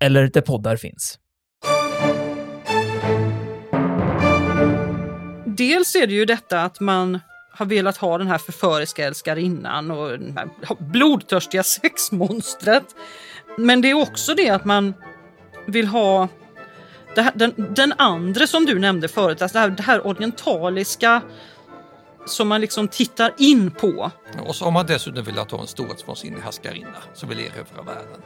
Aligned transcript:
eller 0.00 0.26
där 0.26 0.40
poddar 0.40 0.76
finns. 0.76 1.18
Dels 5.46 5.96
är 5.96 6.06
det 6.06 6.12
ju 6.12 6.24
detta 6.24 6.62
att 6.62 6.80
man 6.80 7.20
har 7.52 7.66
velat 7.66 7.96
ha 7.96 8.18
den 8.18 8.26
här 8.26 8.38
förföriska 8.38 9.04
älskarinnan 9.04 9.90
och 9.90 10.18
det 10.18 10.32
här 10.32 10.48
blodtörstiga 10.78 11.62
sexmonstret. 11.82 12.84
Men 13.58 13.80
det 13.80 13.90
är 13.90 13.94
också 13.94 14.34
det 14.34 14.50
att 14.50 14.64
man 14.64 14.94
vill 15.66 15.86
ha 15.86 16.28
här, 17.16 17.32
den, 17.34 17.54
den 17.56 17.92
andra 17.98 18.46
som 18.46 18.66
du 18.66 18.78
nämnde 18.78 19.08
förut, 19.08 19.42
alltså 19.42 19.58
det, 19.58 19.60
här, 19.60 19.70
det 19.70 19.82
här 19.82 20.06
orientaliska 20.06 21.22
som 22.26 22.48
man 22.48 22.60
liksom 22.60 22.88
tittar 22.88 23.32
in 23.38 23.70
på. 23.70 24.10
Och 24.46 24.56
så 24.56 24.64
har 24.64 24.72
man 24.72 24.86
dessutom 24.86 25.24
velat 25.24 25.50
ha 25.50 25.60
en 25.60 25.66
storhetsvansinnig 25.66 26.40
härskarinna 26.40 27.02
som 27.14 27.28
vill 27.28 27.38
erövra 27.38 27.82
världen. 27.82 28.22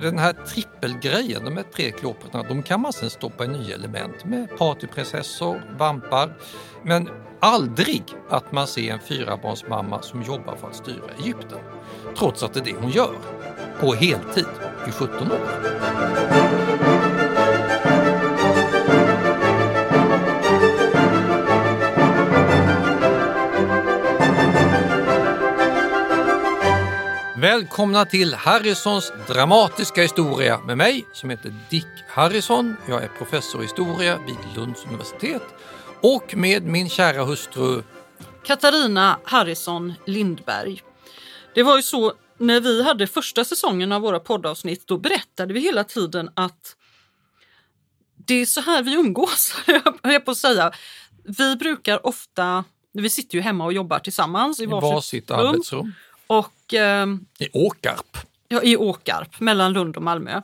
Den 0.00 0.18
här 0.18 0.32
trippelgrejen, 0.32 1.44
de 1.44 1.56
här 1.56 1.64
tre 1.74 1.90
klopporna, 1.90 2.42
de 2.42 2.62
kan 2.62 2.80
man 2.80 2.92
sen 2.92 3.10
stoppa 3.10 3.44
i 3.44 3.48
nya 3.48 3.74
element 3.74 4.24
med 4.24 4.58
partyprinsessor, 4.58 5.62
vampar. 5.78 6.36
Men 6.82 7.08
aldrig 7.40 8.04
att 8.28 8.52
man 8.52 8.66
ser 8.66 8.92
en 8.92 9.00
fyrabarnsmamma 9.00 10.02
som 10.02 10.22
jobbar 10.22 10.56
för 10.56 10.68
att 10.68 10.76
styra 10.76 11.10
Egypten. 11.18 11.58
Trots 12.18 12.42
att 12.42 12.54
det 12.54 12.60
är 12.60 12.64
det 12.64 12.74
hon 12.80 12.90
gör. 12.90 13.14
På 13.80 13.94
heltid 13.94 14.46
i 14.88 14.90
17 14.90 15.32
år. 15.32 16.85
Välkomna 27.38 28.04
till 28.04 28.34
Harrisons 28.34 29.12
dramatiska 29.28 30.02
historia 30.02 30.60
med 30.60 30.78
mig 30.78 31.06
som 31.12 31.30
heter 31.30 31.54
Dick 31.70 31.86
Harrison. 32.08 32.76
Jag 32.88 33.02
är 33.02 33.08
professor 33.08 33.60
i 33.60 33.64
historia 33.64 34.18
vid 34.26 34.56
Lunds 34.56 34.84
universitet 34.84 35.42
och 36.00 36.36
med 36.36 36.62
min 36.62 36.88
kära 36.88 37.24
hustru 37.24 37.82
Katarina 38.44 39.18
Harrison 39.24 39.94
Lindberg. 40.06 40.82
Det 41.54 41.62
var 41.62 41.76
ju 41.76 41.82
så 41.82 42.12
när 42.38 42.60
vi 42.60 42.82
hade 42.82 43.06
första 43.06 43.44
säsongen 43.44 43.92
av 43.92 44.02
våra 44.02 44.20
poddavsnitt, 44.20 44.86
då 44.86 44.98
berättade 44.98 45.54
vi 45.54 45.60
hela 45.60 45.84
tiden 45.84 46.30
att 46.34 46.76
det 48.26 48.34
är 48.34 48.46
så 48.46 48.60
här 48.60 48.82
vi 48.82 48.94
umgås, 48.94 49.56
jag 50.02 50.24
på 50.24 50.30
att 50.30 50.36
säga. 50.36 50.72
Vi 51.24 51.56
brukar 51.56 52.06
ofta, 52.06 52.64
vi 52.92 53.10
sitter 53.10 53.34
ju 53.34 53.42
hemma 53.42 53.64
och 53.64 53.72
jobbar 53.72 53.98
tillsammans 53.98 54.60
i, 54.60 54.62
i 54.62 54.66
varsitt 54.66 55.30
arbetsrum. 55.30 55.92
Och, 56.26 56.52
eh, 56.74 57.06
I 57.38 57.48
Åkarp. 57.52 58.16
Ja, 58.48 58.62
i 58.62 58.76
Åkarp, 58.76 59.40
mellan 59.40 59.72
Lund 59.72 59.96
och 59.96 60.02
Malmö. 60.02 60.42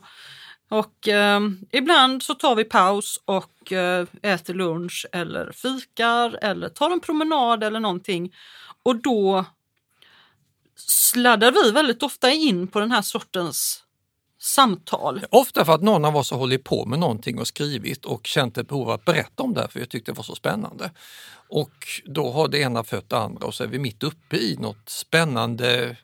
Och 0.69 1.07
eh, 1.07 1.41
ibland 1.71 2.23
så 2.23 2.33
tar 2.33 2.55
vi 2.55 2.63
paus 2.63 3.19
och 3.25 3.71
eh, 3.71 4.07
äter 4.21 4.53
lunch 4.53 5.05
eller 5.11 5.51
fikar 5.51 6.39
eller 6.41 6.69
tar 6.69 6.91
en 6.91 6.99
promenad 6.99 7.63
eller 7.63 7.79
någonting. 7.79 8.33
Och 8.83 8.95
då 8.95 9.45
sladdar 10.75 11.51
vi 11.51 11.71
väldigt 11.71 12.03
ofta 12.03 12.31
in 12.31 12.67
på 12.67 12.79
den 12.79 12.91
här 12.91 13.01
sortens 13.01 13.83
samtal. 14.43 15.25
Ofta 15.29 15.65
för 15.65 15.73
att 15.73 15.81
någon 15.81 16.05
av 16.05 16.17
oss 16.17 16.31
har 16.31 16.37
hållit 16.37 16.63
på 16.63 16.85
med 16.85 16.99
någonting 16.99 17.39
och 17.39 17.47
skrivit 17.47 18.05
och 18.05 18.27
känt 18.27 18.57
ett 18.57 18.67
behov 18.67 18.89
att 18.89 19.05
berätta 19.05 19.43
om 19.43 19.53
det 19.53 19.67
för 19.69 19.79
jag 19.79 19.89
tyckte 19.89 20.11
det 20.11 20.15
var 20.15 20.23
så 20.23 20.35
spännande. 20.35 20.91
Och 21.49 21.87
då 22.05 22.31
har 22.31 22.47
det 22.47 22.59
ena 22.59 22.83
fött 22.83 23.09
det 23.09 23.17
andra 23.17 23.47
och 23.47 23.53
så 23.53 23.63
är 23.63 23.67
vi 23.67 23.79
mitt 23.79 24.03
uppe 24.03 24.37
i 24.37 24.57
något 24.59 24.89
spännande 24.89 25.97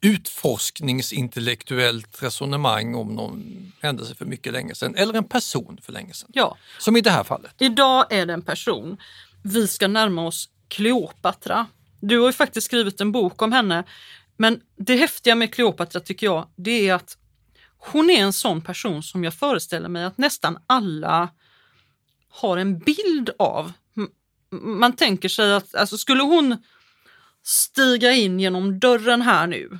utforskningsintellektuellt 0.00 2.22
resonemang 2.22 2.94
om 2.94 3.08
någon 3.08 3.72
händelse 3.80 4.14
för 4.14 4.24
mycket 4.24 4.52
länge 4.52 4.74
sedan 4.74 4.94
eller 4.94 5.14
en 5.14 5.24
person 5.24 5.78
för 5.82 5.92
länge 5.92 6.14
sedan. 6.14 6.30
Ja. 6.32 6.56
Som 6.78 6.96
i 6.96 7.00
det 7.00 7.10
här 7.10 7.24
fallet. 7.24 7.54
Idag 7.58 8.12
är 8.12 8.26
det 8.26 8.32
en 8.32 8.42
person. 8.42 8.96
Vi 9.42 9.68
ska 9.68 9.88
närma 9.88 10.26
oss 10.26 10.48
Kleopatra. 10.68 11.66
Du 12.00 12.18
har 12.18 12.26
ju 12.26 12.32
faktiskt 12.32 12.64
skrivit 12.64 13.00
en 13.00 13.12
bok 13.12 13.42
om 13.42 13.52
henne. 13.52 13.84
Men 14.36 14.60
det 14.76 14.96
häftiga 14.96 15.34
med 15.34 15.54
Kleopatra 15.54 16.00
tycker 16.00 16.26
jag, 16.26 16.48
det 16.56 16.88
är 16.88 16.94
att 16.94 17.18
hon 17.92 18.10
är 18.10 18.22
en 18.22 18.32
sån 18.32 18.60
person 18.60 19.02
som 19.02 19.24
jag 19.24 19.34
föreställer 19.34 19.88
mig 19.88 20.04
att 20.04 20.18
nästan 20.18 20.58
alla 20.66 21.28
har 22.28 22.56
en 22.56 22.78
bild 22.78 23.30
av. 23.38 23.72
Man 24.50 24.96
tänker 24.96 25.28
sig 25.28 25.54
att 25.54 25.74
alltså, 25.74 25.98
skulle 25.98 26.22
hon 26.22 26.56
stiga 27.42 28.12
in 28.12 28.40
genom 28.40 28.78
dörren 28.80 29.22
här 29.22 29.46
nu 29.46 29.78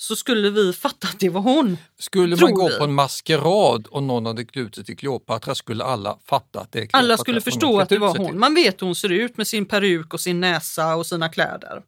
så 0.00 0.16
skulle 0.16 0.50
vi 0.50 0.72
fatta 0.72 1.08
att 1.08 1.20
det 1.20 1.28
var 1.28 1.40
hon. 1.40 1.76
Skulle 1.98 2.36
man 2.36 2.52
gå 2.52 2.68
vi. 2.68 2.78
på 2.78 2.84
en 2.84 2.94
maskerad 2.94 3.86
och 3.86 4.02
någon 4.02 4.26
hade 4.26 4.44
knutit 4.44 4.74
sig 4.74 4.84
till 4.84 4.96
Kleopatra 4.96 5.54
skulle 5.54 5.84
alla 5.84 6.18
fatta 6.24 6.60
att 6.60 6.72
det 6.72 6.78
är 6.78 6.82
Kleopatra. 6.82 6.98
Alla 6.98 7.16
skulle 7.16 7.40
förstå 7.40 7.80
att 7.80 7.88
det 7.88 7.98
var 7.98 8.18
hon. 8.18 8.38
Man 8.38 8.54
vet 8.54 8.82
hur 8.82 8.86
hon 8.86 8.94
ser 8.94 9.12
ut 9.12 9.36
med 9.36 9.46
sin 9.46 9.66
peruk 9.66 10.14
och 10.14 10.20
sin 10.20 10.40
näsa 10.40 10.96
och 10.96 11.06
sina 11.06 11.28
kläder. 11.28 11.82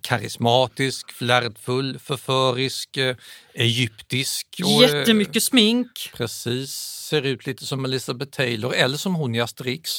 Karismatisk, 0.00 1.12
flärdfull, 1.12 1.98
förförisk, 1.98 2.96
eh, 2.96 3.16
egyptisk. 3.54 4.60
Och, 4.64 4.82
Jättemycket 4.82 5.42
smink. 5.42 6.10
Precis, 6.14 6.70
ser 7.10 7.22
ut 7.22 7.46
lite 7.46 7.66
som 7.66 7.84
Elizabeth 7.84 8.30
Taylor 8.30 8.74
eller 8.74 8.96
som 8.96 9.14
hon 9.14 9.34
i 9.34 9.40
Asterix. 9.40 9.90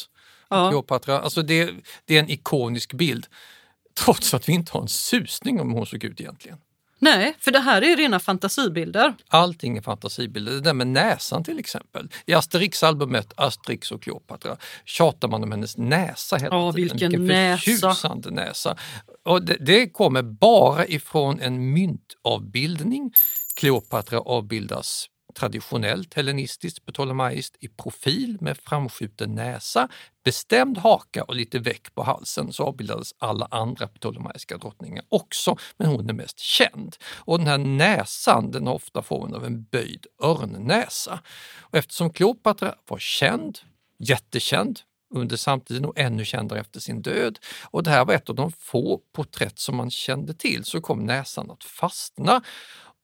Ja. 0.50 0.70
Kleopatra. 0.70 1.20
Alltså 1.20 1.42
det, 1.42 1.72
det 2.06 2.16
är 2.16 2.20
en 2.20 2.30
ikonisk 2.30 2.94
bild. 2.94 3.28
Trots 3.94 4.34
att 4.34 4.50
vi 4.50 4.54
inte 4.54 4.72
har 4.72 4.82
en 4.82 4.88
susning 4.88 5.62
om 5.62 5.70
hur 5.70 5.78
hon 5.78 5.86
såg 5.86 6.04
ut 6.04 6.22
egentligen. 6.22 6.58
Nej, 7.00 7.36
för 7.40 7.52
det 7.52 7.60
här 7.60 7.82
är 7.82 7.98
rena 7.98 8.20
fantasibilder. 8.20 9.14
Allting 9.28 9.78
är 9.78 9.82
fantasibilder. 9.82 10.52
Det 10.52 10.62
där 10.62 10.74
med 10.74 10.88
näsan 10.88 11.44
till 11.44 11.60
exempel. 11.60 12.10
I 12.26 12.34
Asterix-albumet 12.34 13.34
Asterix 13.36 13.92
och 13.92 14.02
Kleopatra 14.02 14.58
tjatar 14.86 15.28
man 15.28 15.44
om 15.44 15.52
hennes 15.52 15.78
näsa 15.78 16.38
hela 16.38 16.56
ja, 16.56 16.74
tiden. 16.74 16.90
Vilken, 16.90 17.10
vilken 17.10 17.26
näsa! 17.28 18.16
näsa. 18.16 18.78
Och 19.26 19.46
det, 19.46 19.58
det 19.60 19.90
kommer 19.90 20.22
bara 20.22 20.88
ifrån 20.88 21.40
en 21.40 21.74
myntavbildning. 21.74 23.14
Kleopatra 23.56 24.20
avbildas 24.20 25.10
traditionellt 25.36 26.14
hellenistiskt 26.14 26.86
ptolemaiskt 26.86 27.56
i 27.60 27.68
profil 27.68 28.38
med 28.42 28.58
framskjuten 28.58 29.36
näsa, 29.36 29.90
bestämd 30.24 30.78
haka 30.78 31.24
och 31.24 31.36
lite 31.36 31.60
väck 31.60 31.96
på 31.96 32.04
halsen. 32.04 32.54
Så 32.54 32.64
avbildades 32.64 33.14
alla 33.20 33.48
andra 33.52 33.88
ptolemaiska 33.88 34.58
drottningar 34.58 35.04
också, 35.10 35.58
men 35.78 35.88
hon 35.88 36.10
är 36.10 36.14
mest 36.14 36.40
känd. 36.40 36.96
Och 37.06 37.38
den 37.38 37.48
här 37.48 37.58
näsan 37.58 38.52
den 38.52 38.68
har 38.68 38.74
ofta 38.74 39.02
formen 39.02 39.36
av 39.36 39.46
en 39.46 39.64
böjd 39.64 40.06
örnnäsa. 40.24 41.20
Och 41.60 41.78
eftersom 41.78 42.10
Kleopatra 42.10 42.76
var 42.88 43.00
känd, 43.00 43.60
jättekänd, 44.00 44.80
under 45.16 45.38
samtiden 45.38 45.86
och 45.86 46.00
ännu 46.00 46.26
kändare 46.26 46.60
efter 46.60 46.80
sin 46.80 47.02
död. 47.02 47.40
Och 47.64 47.84
det 47.84 47.90
här 47.90 48.06
var 48.06 48.14
ett 48.14 48.30
av 48.30 48.36
de 48.36 48.52
få 48.52 49.00
porträtt 49.16 49.60
som 49.60 49.76
man 49.76 49.92
kände 49.92 50.34
till 50.34 50.64
så 50.64 50.82
kom 50.82 51.06
näsan 51.06 51.52
att 51.52 51.64
fastna 51.64 52.42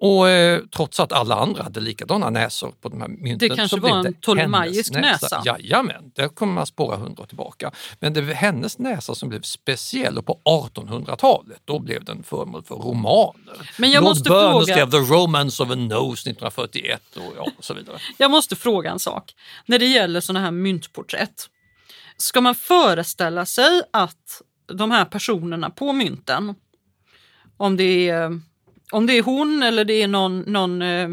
och 0.01 0.29
eh, 0.29 0.61
trots 0.75 0.99
att 0.99 1.11
alla 1.11 1.35
andra 1.35 1.63
hade 1.63 1.79
likadana 1.79 2.29
näsor 2.29 2.73
på 2.81 2.89
de 2.89 3.01
här 3.01 3.07
mynten. 3.07 3.49
Det 3.49 3.55
kanske 3.55 3.77
så 3.77 3.81
var 3.81 4.05
en 4.05 4.13
ptolemaisk 4.13 4.93
näsa? 4.93 5.01
näsa. 5.11 5.41
Jajamän, 5.45 6.11
där 6.15 6.27
kommer 6.27 6.53
man 6.53 6.65
spåra 6.65 6.97
hundra 6.97 7.25
tillbaka. 7.25 7.71
Men 7.99 8.13
det 8.13 8.21
var 8.21 8.33
hennes 8.33 8.77
näsa 8.77 9.15
som 9.15 9.29
blev 9.29 9.41
speciell 9.41 10.17
och 10.17 10.25
på 10.25 10.39
1800-talet 10.45 11.61
då 11.65 11.79
blev 11.79 12.03
den 12.03 12.23
föremål 12.23 12.63
för 12.63 12.75
romaner. 12.75 13.71
Men 13.77 13.91
jag 13.91 14.03
Lord 14.03 14.09
måste 14.09 14.29
Burns 14.29 14.51
fråga... 14.51 14.73
skrev 14.73 14.91
The 14.91 15.13
Romance 15.13 15.63
of 15.63 15.69
a 15.69 15.75
Nose 15.75 16.29
1941 16.29 17.01
och, 17.15 17.33
ja, 17.37 17.47
och 17.57 17.65
så 17.65 17.73
vidare. 17.73 17.97
jag 18.17 18.31
måste 18.31 18.55
fråga 18.55 18.91
en 18.91 18.99
sak. 18.99 19.35
När 19.65 19.79
det 19.79 19.87
gäller 19.87 20.21
sådana 20.21 20.45
här 20.45 20.51
myntporträtt. 20.51 21.49
Ska 22.21 22.41
man 22.41 22.55
föreställa 22.55 23.45
sig 23.45 23.81
att 23.93 24.41
de 24.65 24.91
här 24.91 25.05
personerna 25.05 25.69
på 25.69 25.93
mynten, 25.93 26.55
om 27.57 27.77
det 27.77 28.09
är 28.09 28.41
om 28.91 29.05
det 29.05 29.13
är 29.13 29.23
hon 29.23 29.63
eller 29.63 29.85
det 29.85 29.93
är 29.93 30.07
någon, 30.07 30.39
någon 30.39 30.81
eh, 30.81 31.09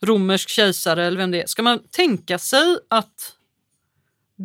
romersk 0.00 0.48
kejsare 0.48 1.06
eller 1.06 1.18
vem 1.18 1.30
det 1.30 1.42
är, 1.42 1.46
ska 1.46 1.62
man 1.62 1.78
tänka 1.90 2.38
sig 2.38 2.78
att 2.90 3.36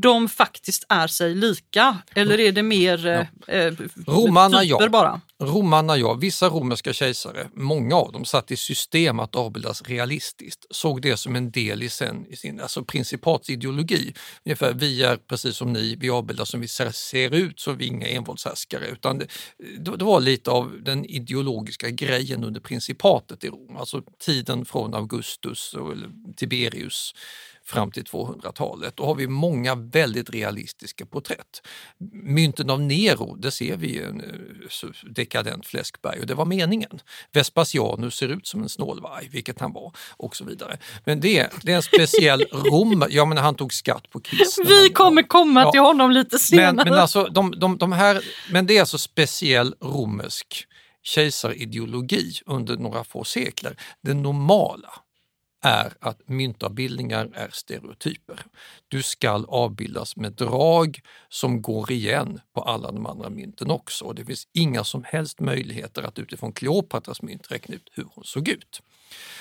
de 0.02 0.30
faktiskt 0.30 0.86
är 0.90 1.08
sig 1.08 1.36
lika? 1.36 1.98
Eller 2.16 2.40
är 2.40 2.52
det 2.52 2.64
mer 2.64 3.08
eh, 3.48 3.72
Romarna, 4.08 4.62
typer 4.62 4.84
ja. 4.84 4.90
bara? 4.90 5.22
Romarna, 5.40 5.98
ja, 5.98 6.14
vissa 6.14 6.50
romerska 6.50 6.94
kejsare, 6.94 7.50
många 7.54 7.96
av 7.96 8.12
dem, 8.12 8.26
satt 8.26 8.52
i 8.52 8.58
system 8.58 9.20
att 9.20 9.36
avbildas 9.36 9.82
realistiskt, 9.82 10.66
såg 10.70 11.02
det 11.02 11.18
som 11.18 11.36
en 11.36 11.52
del 11.52 11.84
i, 11.84 11.90
sen, 11.90 12.26
i 12.30 12.36
sin 12.36 12.62
alltså 12.62 12.84
principatsideologi. 12.84 14.14
Ungefär, 14.46 14.74
vi 14.74 15.04
är 15.04 15.18
precis 15.18 15.58
som 15.58 15.74
ni, 15.74 15.96
vi 16.00 16.10
avbildas 16.10 16.50
som 16.50 16.62
vi 16.62 16.68
ser, 16.68 16.92
ser 16.92 17.34
ut, 17.34 17.60
så 17.60 17.72
vi 17.72 17.86
är 17.86 17.90
inga 17.90 18.08
envåldshärskare. 18.08 18.88
Utan 18.88 19.18
det, 19.18 19.28
det 19.78 20.06
var 20.06 20.20
lite 20.20 20.52
av 20.52 20.78
den 20.82 21.06
ideologiska 21.06 21.90
grejen 21.90 22.44
under 22.44 22.62
principatet 22.62 23.44
i 23.44 23.50
Rom, 23.50 23.78
alltså 23.78 24.02
tiden 24.26 24.66
från 24.66 24.94
Augustus 24.94 25.74
och 25.74 25.94
Tiberius 26.38 27.14
fram 27.66 27.92
till 27.92 28.04
200-talet. 28.04 28.98
Då 28.98 29.06
har 29.06 29.16
vi 29.16 29.28
många 29.28 29.76
väldigt 29.76 30.30
realistiska 30.30 31.06
porträtt. 31.06 31.62
Mynten 32.12 32.70
av 32.70 32.82
Nero, 32.82 33.36
det 33.36 33.52
ser 33.52 33.78
vi 33.78 34.04
en 34.04 34.22
eh, 34.22 34.90
dekadent 35.04 35.66
fläskberg 35.66 36.20
och 36.20 36.28
det 36.28 36.34
var 36.34 36.46
meningen. 36.46 37.00
Vespasianus 37.32 38.16
ser 38.16 38.28
ut 38.28 38.48
som 38.48 38.62
en 38.62 38.70
snålvarg, 38.70 39.30
vilket 39.32 39.60
han 39.60 39.74
var 39.74 39.92
och 40.18 40.36
så 40.36 40.46
vidare. 40.46 40.78
Men 41.06 41.20
det 41.20 41.40
är, 41.40 41.50
det 41.62 41.72
är 41.72 41.76
en 41.76 41.84
speciell 41.84 42.42
Rom, 42.52 43.06
ja 43.10 43.26
men 43.26 43.38
han 43.38 43.56
tog 43.56 43.74
skatt 43.74 44.10
på 44.10 44.20
kristna. 44.20 44.66
Vi 44.68 44.90
kommer 44.90 45.24
komma 45.24 45.62
ja, 45.62 45.72
till 45.72 45.82
honom 45.82 46.12
lite 46.12 46.40
senare. 46.40 46.74
Men, 46.74 46.90
men, 46.90 47.00
alltså, 47.00 47.24
de, 47.24 47.60
de, 47.60 47.78
de 47.78 47.92
här, 47.92 48.24
men 48.52 48.66
det 48.66 48.78
är 48.78 48.80
alltså 48.80 48.98
speciell 48.98 49.76
romersk 49.82 50.68
kejsarideologi 51.04 52.34
under 52.46 52.78
några 52.78 53.04
få 53.04 53.24
sekler. 53.24 53.78
Det 54.02 54.14
normala 54.14 54.90
är 55.66 55.94
att 56.00 56.30
myntavbildningar 56.30 57.30
är 57.34 57.50
stereotyper. 57.52 58.40
Du 58.88 59.04
skall 59.04 59.46
avbildas 59.48 60.16
med 60.16 60.34
drag 60.34 61.00
som 61.30 61.62
går 61.62 61.92
igen 61.92 62.40
på 62.54 62.62
alla 62.62 62.92
de 62.92 63.06
andra 63.06 63.30
mynten 63.30 63.72
också. 63.72 64.14
Det 64.14 64.26
finns 64.26 64.48
inga 64.54 64.84
som 64.84 65.04
helst 65.08 65.40
möjligheter 65.40 66.04
att 66.04 66.20
utifrån 66.20 66.52
Kleopatras 66.52 67.22
mynt 67.22 67.52
räkna 67.52 67.76
ut 67.76 67.90
hur 67.94 68.06
hon 68.14 68.24
såg 68.24 68.48
ut. 68.48 68.82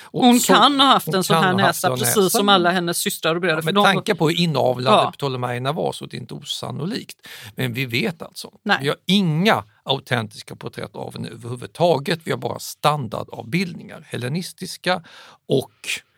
Och 0.01 0.25
hon 0.25 0.39
så, 0.39 0.53
kan 0.53 0.79
ha 0.79 0.87
haft 0.87 1.07
en 1.07 1.23
sån 1.23 1.43
här 1.43 1.53
näsa 1.53 1.89
precis 1.89 2.15
näsa. 2.15 2.29
som 2.29 2.49
alla 2.49 2.71
hennes 2.71 2.97
systrar 2.97 3.35
och 3.35 3.41
bröder. 3.41 3.63
Ja, 3.65 3.65
med 3.65 3.83
tanke 3.83 4.15
på 4.15 4.29
hur 4.29 4.39
inavlade 4.39 4.97
ja. 4.97 5.11
Ptolemejerna 5.11 5.71
var 5.71 5.91
så 5.91 6.05
det 6.05 6.17
är 6.17 6.19
inte 6.21 6.33
osannolikt. 6.33 7.27
Men 7.55 7.73
vi 7.73 7.85
vet 7.85 8.21
alltså, 8.21 8.51
Nej. 8.63 8.77
vi 8.81 8.87
har 8.87 8.97
inga 9.05 9.63
autentiska 9.83 10.55
porträtt 10.55 10.95
av 10.95 11.13
henne 11.13 11.29
överhuvudtaget. 11.29 12.19
Vi 12.23 12.31
har 12.31 12.37
bara 12.37 12.59
standardavbildningar, 12.59 14.07
hellenistiska 14.09 15.03
och 15.47 15.71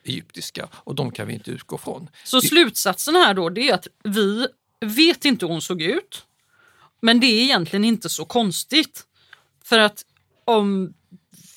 egyptiska 0.07 0.69
och 0.74 0.95
de 0.95 1.12
kan 1.12 1.27
vi 1.27 1.33
inte 1.33 1.51
utgå 1.51 1.77
från. 1.77 2.09
Så 2.24 2.42
slutsatsen 2.42 3.15
här 3.15 3.33
då 3.33 3.50
det 3.50 3.69
är 3.69 3.74
att 3.74 3.88
vi 4.04 4.48
vet 4.80 5.25
inte 5.25 5.45
hur 5.45 5.51
hon 5.51 5.62
såg 5.62 5.81
ut. 5.81 6.25
Men 7.01 7.19
det 7.19 7.27
är 7.27 7.44
egentligen 7.44 7.86
inte 7.86 8.09
så 8.09 8.25
konstigt. 8.25 9.04
För 9.63 9.80
att 9.80 10.06
om 10.45 10.94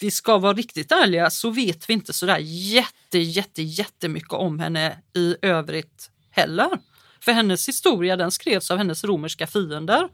vi 0.01 0.11
ska 0.11 0.39
vara 0.39 0.53
riktigt 0.53 0.93
ärliga 0.93 1.31
så 1.31 1.51
vet 1.51 1.89
vi 1.89 1.93
inte 1.93 2.13
sådär 2.13 2.39
jätte, 2.41 3.19
jätte, 3.19 3.63
jättemycket 3.63 4.33
om 4.33 4.59
henne 4.59 4.99
i 5.17 5.37
övrigt 5.43 6.11
heller. 6.31 6.69
För 7.21 7.33
hennes 7.33 7.69
historia 7.69 8.17
den 8.17 8.31
skrevs 8.31 8.71
av 8.71 8.79
hennes 8.79 9.05
romerska 9.05 9.47
fiender 9.47 10.09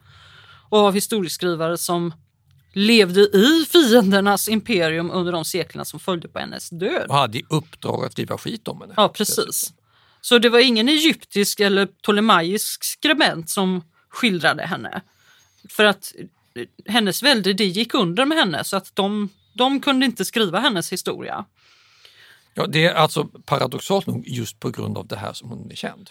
och 0.69 0.79
av 0.79 0.95
historieskrivare 0.95 1.79
som 1.79 2.13
levde 2.77 3.21
i 3.21 3.67
fiendernas 3.73 4.49
imperium 4.49 5.11
under 5.11 5.33
de 5.33 5.45
seklerna 5.45 5.85
som 5.85 6.01
följde 6.01 6.29
på 6.29 6.39
hennes 6.39 6.71
död. 6.71 7.07
Och 7.09 7.15
hade 7.15 7.39
i 7.39 7.45
uppdrag 7.51 8.05
att 8.05 8.13
skriva 8.13 8.39
skit 8.39 8.69
om 8.69 8.81
henne. 8.81 8.95
Ja, 8.97 9.09
precis. 9.09 9.73
Så 10.21 10.39
det 10.39 10.49
var 10.49 10.59
ingen 10.59 10.89
egyptisk 10.89 11.61
eller 11.61 11.87
ptolemaisk 11.87 12.85
skribent 12.85 13.51
som 13.51 13.83
skildrade 14.09 14.67
henne. 14.67 15.03
För 15.69 15.85
att 15.85 16.13
hennes 16.87 17.23
välde 17.23 17.53
det 17.53 17.65
gick 17.65 17.95
under 17.95 18.25
med 18.25 18.39
henne 18.39 18.65
så 18.65 18.77
att 18.77 18.97
de, 18.97 19.29
de 19.55 19.81
kunde 19.81 20.07
inte 20.07 20.25
skriva 20.25 20.61
hennes 20.61 20.93
historia. 20.93 21.45
Ja, 22.55 22.67
det 22.67 22.87
är 22.87 22.95
alltså 22.95 23.25
paradoxalt 23.25 24.07
nog 24.07 24.29
just 24.29 24.61
på 24.61 24.71
grund 24.71 24.99
av 24.99 25.07
det 25.07 25.17
här 25.17 25.33
som 25.33 25.49
hon 25.49 25.71
är 25.71 25.77
känd. 25.77 26.11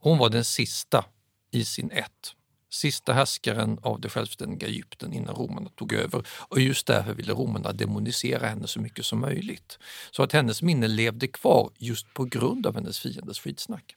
Hon 0.00 0.18
var 0.18 0.30
den 0.30 0.44
sista 0.44 1.04
i 1.50 1.64
sin 1.64 1.90
ett 1.90 2.35
sista 2.70 3.12
härskaren 3.12 3.78
av 3.82 4.00
det 4.00 4.08
självständiga 4.08 4.68
Egypten 4.68 5.12
innan 5.12 5.34
romarna 5.34 5.68
tog 5.68 5.92
över 5.92 6.26
och 6.28 6.60
just 6.60 6.86
därför 6.86 7.14
ville 7.14 7.32
romarna 7.32 7.72
demonisera 7.72 8.46
henne 8.46 8.66
så 8.66 8.80
mycket 8.80 9.06
som 9.06 9.20
möjligt. 9.20 9.78
Så 10.10 10.22
att 10.22 10.32
hennes 10.32 10.62
minne 10.62 10.88
levde 10.88 11.26
kvar 11.26 11.70
just 11.78 12.14
på 12.14 12.24
grund 12.24 12.66
av 12.66 12.74
hennes 12.74 13.00
fienders 13.00 13.40
skitsnack. 13.40 13.96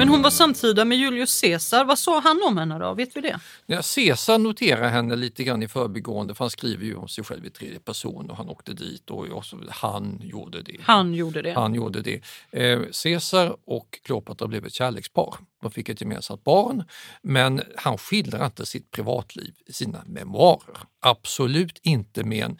Men 0.00 0.08
hon 0.08 0.22
var 0.22 0.30
samtida 0.30 0.84
med 0.84 0.98
Julius 0.98 1.40
Caesar. 1.40 1.84
Vad 1.84 1.98
sa 1.98 2.20
han 2.20 2.42
om 2.48 2.58
henne 2.58 2.78
då? 2.78 2.94
Vet 2.94 3.16
vi 3.16 3.20
det? 3.20 3.40
Ja, 3.66 3.82
Caesar 3.94 4.38
noterar 4.38 4.88
henne 4.88 5.16
lite 5.16 5.44
grann 5.44 5.62
i 5.62 5.68
förbigående 5.68 6.34
för 6.34 6.44
han 6.44 6.50
skriver 6.50 6.84
ju 6.84 6.94
om 6.94 7.08
sig 7.08 7.24
själv 7.24 7.46
i 7.46 7.50
tredje 7.50 7.80
person 7.80 8.30
och 8.30 8.36
han 8.36 8.48
åkte 8.48 8.72
dit 8.72 9.10
och, 9.10 9.26
och 9.26 9.44
han 9.68 10.20
gjorde 10.22 10.62
det. 10.62 10.76
Han 10.82 11.14
gjorde 11.14 11.42
det. 11.42 11.52
Han 11.52 11.74
gjorde 11.74 12.02
det. 12.02 12.20
Eh, 12.50 12.80
Caesar 13.02 13.56
och 13.64 13.98
Kleopatra 14.04 14.48
blev 14.48 14.66
ett 14.66 14.72
kärlekspar. 14.72 15.34
De 15.62 15.70
fick 15.70 15.88
ett 15.88 16.00
gemensamt 16.00 16.44
barn, 16.44 16.84
men 17.22 17.62
han 17.76 17.98
skildrar 17.98 18.46
inte 18.46 18.66
sitt 18.66 18.90
privatliv 18.90 19.54
i 19.66 19.72
sina 19.72 20.02
memoarer. 20.06 20.78
Absolut 21.00 21.78
inte 21.82 22.24
med 22.24 22.44
en 22.44 22.58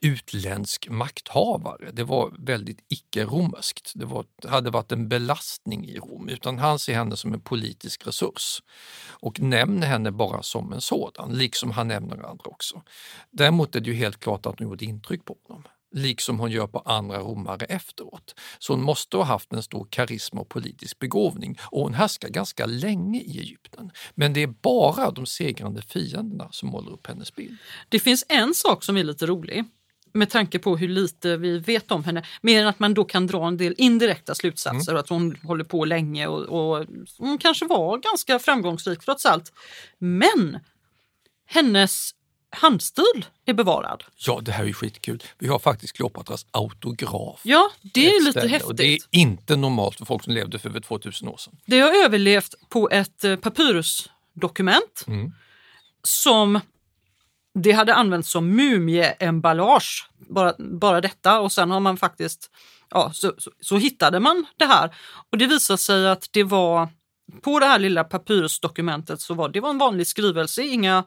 utländsk 0.00 0.88
makthavare. 0.88 1.90
Det 1.92 2.04
var 2.04 2.34
väldigt 2.38 2.78
icke-romerskt. 2.88 3.92
Det, 3.94 4.04
var, 4.04 4.26
hade 4.48 4.70
varit 4.70 4.92
en 4.92 5.08
belastning 5.08 5.86
i 5.86 5.98
Rom, 5.98 6.28
utan 6.28 6.58
han 6.58 6.78
ser 6.78 6.94
henne 6.94 7.16
som 7.16 7.34
en 7.34 7.40
politisk 7.40 8.06
resurs 8.06 8.62
och 9.08 9.40
nämner 9.40 9.86
henne 9.86 10.10
bara 10.10 10.42
som 10.42 10.72
en 10.72 10.80
sådan, 10.80 11.32
liksom 11.32 11.70
han 11.70 11.88
nämner 11.88 12.16
andra 12.16 12.44
också. 12.44 12.82
Däremot 13.30 13.76
är 13.76 13.80
det 13.80 13.90
ju 13.90 13.96
helt 13.96 14.20
klart 14.20 14.46
att 14.46 14.58
hon 14.58 14.68
gjorde 14.68 14.84
intryck 14.84 15.24
på 15.24 15.36
honom 15.48 15.64
liksom 15.94 16.40
hon 16.40 16.50
gör 16.50 16.66
på 16.66 16.78
andra 16.78 17.18
romare 17.18 17.64
efteråt. 17.64 18.34
Så 18.58 18.72
hon 18.72 18.82
måste 18.82 19.16
ha 19.16 19.24
haft 19.24 19.52
en 19.52 19.62
stor 19.62 19.88
karisma 19.90 20.40
och 20.40 20.48
politisk 20.48 20.98
begåvning 20.98 21.58
och 21.70 21.82
hon 21.82 21.94
härskar 21.94 22.28
ganska 22.28 22.66
länge 22.66 23.20
i 23.20 23.38
Egypten. 23.38 23.90
Men 24.14 24.32
det 24.32 24.42
är 24.42 24.46
bara 24.46 25.10
de 25.10 25.26
segrande 25.26 25.82
fienderna 25.82 26.48
som 26.50 26.68
målar 26.68 26.92
upp 26.92 27.06
hennes 27.06 27.34
bild. 27.34 27.56
Det 27.88 27.98
finns 27.98 28.24
en 28.28 28.54
sak 28.54 28.84
som 28.84 28.96
är 28.96 29.04
lite 29.04 29.26
rolig 29.26 29.64
med 30.12 30.30
tanke 30.30 30.58
på 30.58 30.76
hur 30.76 30.88
lite 30.88 31.36
vi 31.36 31.58
vet 31.58 31.90
om 31.90 32.04
henne. 32.04 32.26
Mer 32.40 32.62
än 32.62 32.68
att 32.68 32.78
man 32.78 32.94
då 32.94 33.04
kan 33.04 33.26
dra 33.26 33.46
en 33.46 33.56
del 33.56 33.74
indirekta 33.78 34.34
slutsatser. 34.34 34.92
Mm. 34.92 35.00
Att 35.00 35.08
hon 35.08 35.36
håller 35.42 35.64
på 35.64 35.84
länge 35.84 36.26
och, 36.26 36.44
och 36.78 36.86
hon 37.18 37.38
kanske 37.38 37.66
var 37.66 37.98
ganska 37.98 38.38
framgångsrik 38.38 39.00
trots 39.00 39.26
allt. 39.26 39.52
Men 39.98 40.58
hennes 41.46 42.10
handstil 42.50 43.26
är 43.44 43.54
bevarad. 43.54 44.04
Ja, 44.16 44.40
det 44.42 44.52
här 44.52 44.64
är 44.64 44.72
skitkul. 44.72 45.22
Vi 45.38 45.48
har 45.48 45.58
faktiskt 45.58 45.92
Kleopatras 45.92 46.46
autograf. 46.50 47.40
Ja, 47.42 47.70
det 47.82 48.06
är 48.06 48.20
lite 48.24 48.30
ställe. 48.32 48.48
häftigt. 48.48 48.68
Och 48.68 48.74
det 48.74 48.94
är 48.94 48.98
inte 49.10 49.56
normalt 49.56 49.98
för 49.98 50.04
folk 50.04 50.24
som 50.24 50.32
levde 50.32 50.58
för 50.58 50.68
över 50.68 50.80
2000 50.80 51.28
år 51.28 51.36
sedan. 51.36 51.56
Det 51.66 51.80
har 51.80 52.04
överlevt 52.04 52.54
på 52.68 52.90
ett 52.90 53.24
eh, 53.24 53.36
papyrusdokument 53.36 55.04
mm. 55.06 55.32
som 56.02 56.60
det 57.54 57.72
hade 57.72 57.94
använts 57.94 58.30
som 58.30 58.56
mumieemballage, 58.56 60.10
bara, 60.18 60.54
bara 60.58 61.00
detta. 61.00 61.40
Och 61.40 61.52
sen 61.52 61.70
har 61.70 61.80
man 61.80 61.96
faktiskt, 61.96 62.50
ja, 62.90 63.10
så, 63.14 63.34
så, 63.38 63.50
så 63.60 63.76
hittade 63.76 64.20
man 64.20 64.46
det 64.56 64.64
här. 64.64 64.94
Och 65.30 65.38
det 65.38 65.46
visade 65.46 65.78
sig 65.78 66.08
att 66.08 66.28
det 66.32 66.44
var, 66.44 66.88
på 67.42 67.58
det 67.58 67.66
här 67.66 67.78
lilla 67.78 68.04
papyrusdokumentet 68.04 69.20
så 69.20 69.34
var 69.34 69.48
det 69.48 69.60
var 69.60 69.70
en 69.70 69.78
vanlig 69.78 70.06
skrivelse, 70.06 70.62
inga 70.62 71.04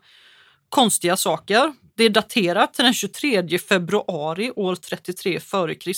konstiga 0.72 1.18
saker. 1.18 1.74
Det 1.96 2.04
är 2.04 2.10
daterat 2.10 2.74
till 2.74 2.86
den 2.86 2.94
23 2.94 3.60
februari 3.60 4.52
år 4.56 4.76
33 4.76 5.36
f.Kr. 5.36 5.92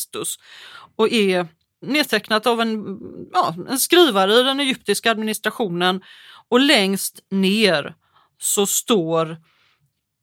och 0.95 1.11
är 1.11 1.47
nedtecknat 1.81 2.47
av 2.47 2.61
en, 2.61 2.99
ja, 3.33 3.55
en 3.69 3.79
skrivare 3.79 4.33
i 4.33 4.43
den 4.43 4.59
egyptiska 4.59 5.11
administrationen 5.11 6.01
och 6.49 6.59
längst 6.59 7.19
ner 7.29 7.95
så 8.39 8.65
står 8.65 9.37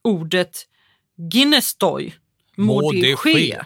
ordet 0.05 0.67
Ginnestoi, 1.33 2.15
må 2.57 2.93
det 2.93 3.17
ske, 3.17 3.61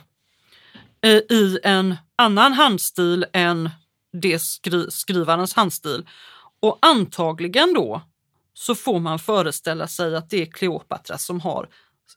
eh, 1.01 1.11
i 1.11 1.59
en 1.63 1.97
annan 2.17 2.53
handstil 2.53 3.27
än 3.33 3.71
det 4.13 4.39
skri 4.39 4.91
skrivarens 4.91 5.55
handstil. 5.55 6.07
Och 6.61 6.79
antagligen 6.83 7.75
då 7.75 8.03
så 8.55 8.75
får 8.75 9.01
man 9.01 9.19
föreställa 9.19 9.89
sig 9.89 10.17
att 10.17 10.31
det 10.31 10.43
är 10.43 10.47
Kleopatra 10.47 11.19
som 11.19 11.41
har, 11.41 11.69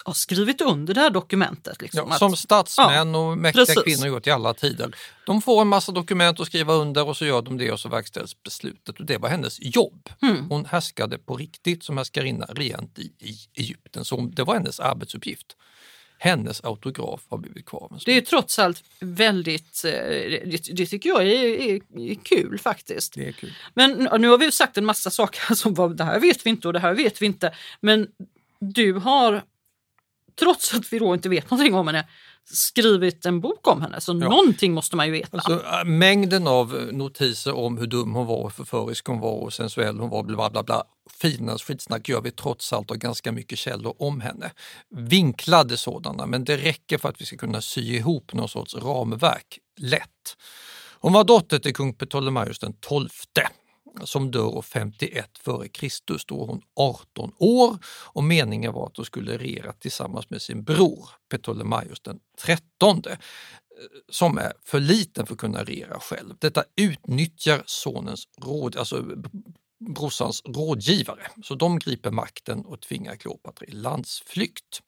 har 0.03 0.13
skrivit 0.13 0.61
under 0.61 0.93
det 0.93 1.01
här 1.01 1.09
dokumentet. 1.09 1.81
Liksom, 1.81 2.07
ja, 2.09 2.17
som 2.17 2.35
statsmän 2.35 3.13
ja, 3.13 3.19
och 3.19 3.37
mäktiga 3.37 3.65
precis. 3.65 3.83
kvinnor 3.83 4.07
gjort 4.07 4.27
i 4.27 4.31
alla 4.31 4.53
tider. 4.53 4.95
De 5.25 5.41
får 5.41 5.61
en 5.61 5.67
massa 5.67 5.91
dokument 5.91 6.39
att 6.39 6.47
skriva 6.47 6.73
under 6.73 7.07
och 7.07 7.17
så 7.17 7.25
gör 7.25 7.41
de 7.41 7.57
det 7.57 7.71
och 7.71 7.79
så 7.79 7.89
verkställs 7.89 8.43
beslutet. 8.43 8.99
Och 8.99 9.05
det 9.05 9.17
var 9.17 9.29
hennes 9.29 9.57
jobb. 9.61 10.09
Mm. 10.21 10.49
Hon 10.49 10.65
härskade 10.65 11.17
på 11.17 11.37
riktigt 11.37 11.83
som 11.83 11.97
härskarinna 11.97 12.45
rent 12.45 12.99
i, 12.99 13.13
i 13.19 13.37
Egypten. 13.53 14.05
Så 14.05 14.21
det 14.21 14.43
var 14.43 14.53
hennes 14.53 14.79
arbetsuppgift 14.79 15.55
hennes 16.17 16.63
autograf 16.63 17.21
har 17.29 17.37
blivit 17.37 17.65
kvar. 17.65 17.99
Det 18.05 18.11
är 18.11 18.21
trots 18.21 18.59
allt 18.59 18.83
väldigt, 18.99 19.83
eh, 19.85 19.91
det, 19.91 20.69
det 20.73 20.85
tycker 20.85 21.09
jag 21.09 21.21
är, 21.21 21.45
är, 21.45 21.81
är, 21.99 22.15
kul 22.15 22.59
faktiskt. 22.59 23.13
Det 23.13 23.27
är 23.27 23.31
kul. 23.31 23.53
Men 23.73 24.09
nu 24.19 24.27
har 24.27 24.37
vi 24.37 24.51
sagt 24.51 24.77
en 24.77 24.85
massa 24.85 25.09
saker 25.09 25.53
som 25.55 25.73
var, 25.73 25.89
det 25.89 26.03
här 26.03 26.19
vet 26.19 26.45
vi 26.45 26.49
inte 26.49 26.67
och 26.67 26.73
det 26.73 26.79
här 26.79 26.93
vet 26.93 27.21
vi 27.21 27.25
inte. 27.25 27.55
Men 27.81 28.07
du 28.59 28.93
har, 28.93 29.43
trots 30.39 30.73
att 30.73 30.93
vi 30.93 30.99
då 30.99 31.13
inte 31.13 31.29
vet 31.29 31.51
någonting 31.51 31.75
om 31.75 31.87
henne, 31.87 32.07
skrivit 32.45 33.25
en 33.25 33.39
bok 33.41 33.67
om 33.67 33.81
henne, 33.81 34.01
så 34.01 34.11
ja. 34.11 34.15
någonting 34.15 34.73
måste 34.73 34.95
man 34.95 35.05
ju 35.05 35.11
veta. 35.11 35.37
Alltså, 35.37 35.85
mängden 35.85 36.47
av 36.47 36.89
notiser 36.91 37.55
om 37.55 37.77
hur 37.77 37.87
dum 37.87 38.13
hon 38.13 38.25
var, 38.25 38.43
hur 38.43 38.49
förförisk 38.49 39.07
hon 39.07 39.19
var 39.19 39.33
och 39.33 39.53
sensuell 39.53 39.99
hon 39.99 40.09
var, 40.09 40.23
bla 40.23 40.49
bla 40.49 40.63
bla. 40.63 40.83
Finans 41.21 41.63
skitsnack 41.63 42.09
gör 42.09 42.21
vi 42.21 42.31
trots 42.31 42.73
allt 42.73 42.91
och 42.91 42.97
ganska 42.97 43.31
mycket 43.31 43.57
källor 43.57 43.95
om 43.99 44.21
henne. 44.21 44.51
Vinklade 44.89 45.77
sådana, 45.77 46.25
men 46.25 46.43
det 46.43 46.57
räcker 46.57 46.97
för 46.97 47.09
att 47.09 47.21
vi 47.21 47.25
ska 47.25 47.37
kunna 47.37 47.61
sy 47.61 47.81
ihop 47.81 48.33
någon 48.33 48.49
sorts 48.49 48.75
ramverk 48.75 49.59
lätt. 49.77 50.37
Hon 50.99 51.13
var 51.13 51.23
dotter 51.23 51.59
till 51.59 51.73
kung 51.73 51.93
Ptolemaios 51.93 52.59
den 52.59 52.73
XII 52.73 53.45
som 54.05 54.31
dör 54.31 54.61
51 54.61 55.29
f.Kr. 55.45 56.27
Då 56.27 56.37
var 56.37 56.47
hon 56.47 56.61
18 56.75 57.31
år 57.37 57.77
och 57.87 58.23
meningen 58.23 58.73
var 58.73 58.87
att 58.87 58.97
hon 58.97 59.05
skulle 59.05 59.37
regera 59.37 59.73
tillsammans 59.73 60.29
med 60.29 60.41
sin 60.41 60.63
bror 60.63 61.09
Ptolemaios 61.29 61.99
den 61.99 62.19
13 62.39 63.01
eh, 63.09 63.17
som 64.09 64.37
är 64.37 64.53
för 64.63 64.79
liten 64.79 65.25
för 65.25 65.33
att 65.33 65.39
kunna 65.39 65.63
regera 65.63 65.99
själv. 65.99 66.35
Detta 66.39 66.63
utnyttjar 66.75 67.63
sonens 67.65 68.27
råd, 68.41 68.75
alltså 68.77 69.05
brorsans 69.79 70.41
rådgivare. 70.45 71.27
Så 71.43 71.55
de 71.55 71.79
griper 71.79 72.11
makten 72.11 72.65
och 72.65 72.81
tvingar 72.81 73.15
Kleopatra 73.15 73.65
i 73.67 73.71
landsflykt. 73.71 74.81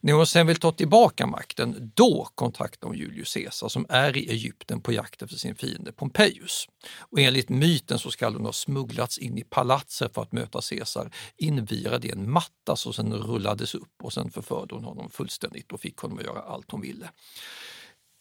När 0.00 0.12
hon 0.12 0.26
sen 0.26 0.46
vill 0.46 0.56
ta 0.56 0.72
tillbaka 0.72 1.26
makten, 1.26 1.92
då 1.94 2.28
kontaktar 2.34 2.88
hon 2.88 2.96
Julius 2.96 3.34
Caesar 3.34 3.68
som 3.68 3.86
är 3.88 4.16
i 4.16 4.30
Egypten 4.30 4.80
på 4.80 4.92
jakt 4.92 5.22
efter 5.22 5.36
sin 5.36 5.54
fiende 5.54 5.92
Pompejus. 5.92 6.66
Och 6.98 7.20
enligt 7.20 7.48
myten 7.48 7.98
så 7.98 8.10
ska 8.10 8.28
hon 8.28 8.44
ha 8.44 8.52
smugglats 8.52 9.18
in 9.18 9.38
i 9.38 9.44
palatset 9.44 10.14
för 10.14 10.22
att 10.22 10.32
möta 10.32 10.60
Caesar, 10.70 11.10
invirad 11.36 12.04
i 12.04 12.10
en 12.10 12.30
matta 12.30 12.76
som 12.76 12.92
sen 12.92 13.14
rullades 13.14 13.74
upp 13.74 14.02
och 14.02 14.12
sen 14.12 14.30
förförde 14.30 14.74
hon 14.74 14.84
honom 14.84 15.10
fullständigt 15.10 15.72
och 15.72 15.80
fick 15.80 15.96
honom 15.96 16.18
att 16.18 16.24
göra 16.24 16.40
allt 16.40 16.70
hon 16.70 16.80
ville. 16.80 17.10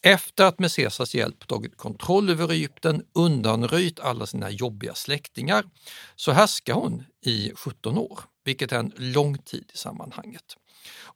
Efter 0.02 0.46
att 0.46 0.60
med 0.60 0.72
Caesars 0.76 1.16
hjälp 1.16 1.48
tagit 1.48 1.78
kontroll 1.78 2.30
över 2.30 2.52
Egypten, 2.52 3.06
undanröjt 3.14 4.00
alla 4.00 4.26
sina 4.26 4.50
jobbiga 4.50 4.96
släktingar, 4.96 5.66
så 6.16 6.32
härskar 6.32 6.74
hon 6.74 7.04
i 7.26 7.52
17 7.56 7.98
år, 7.98 8.20
vilket 8.46 8.72
är 8.72 8.80
en 8.80 8.94
lång 8.96 9.38
tid 9.38 9.72
i 9.74 9.78
sammanhanget 9.78 10.56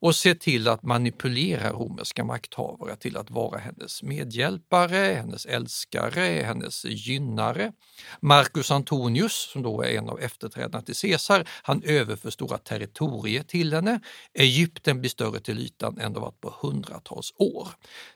och 0.04 0.16
ser 0.16 0.34
till 0.34 0.68
att 0.68 0.84
manipulera 0.84 1.72
romerska 1.72 2.24
makthavare 2.24 2.96
till 2.96 3.18
att 3.18 3.32
vara 3.32 3.60
hennes 3.60 4.04
medhjälpare, 4.04 4.98
hennes 4.98 5.46
älskare, 5.46 6.44
hennes 6.46 6.86
gynnare. 6.86 7.72
Marcus 8.20 8.72
Antonius, 8.72 9.50
som 9.52 9.62
då 9.62 9.82
är 9.82 9.98
en 9.98 10.10
av 10.10 10.20
efterträdarna 10.20 10.82
till 10.82 10.96
Caesar, 10.96 11.50
han 11.63 11.84
överför 11.84 12.30
stora 12.30 12.58
territorier 12.58 13.44
till 13.44 13.74
henne. 13.74 14.00
Egypten 14.34 15.00
blir 15.00 15.10
större 15.10 15.40
till 15.40 15.60
ytan 15.60 16.00
än 16.00 16.13
det 16.13 16.20
varit 16.20 16.42
på 16.42 16.54
hundratals 16.62 17.34
år. 17.38 17.68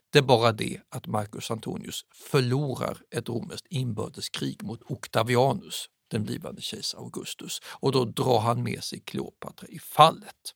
Det 0.09 0.19
är 0.19 0.23
bara 0.23 0.51
det 0.51 0.81
att 0.89 1.07
Marcus 1.07 1.51
Antonius 1.51 2.05
förlorar 2.13 2.97
ett 3.11 3.29
romerskt 3.29 3.67
inbördeskrig 3.69 4.63
mot 4.63 4.81
Octavianus, 4.85 5.89
den 6.07 6.23
blivande 6.23 6.61
kejsar 6.61 6.99
Augustus, 6.99 7.59
och 7.65 7.91
då 7.91 8.05
drar 8.05 8.39
han 8.39 8.63
med 8.63 8.83
sig 8.83 8.99
Kleopatra 8.99 9.67
i 9.67 9.79
fallet 9.79 10.53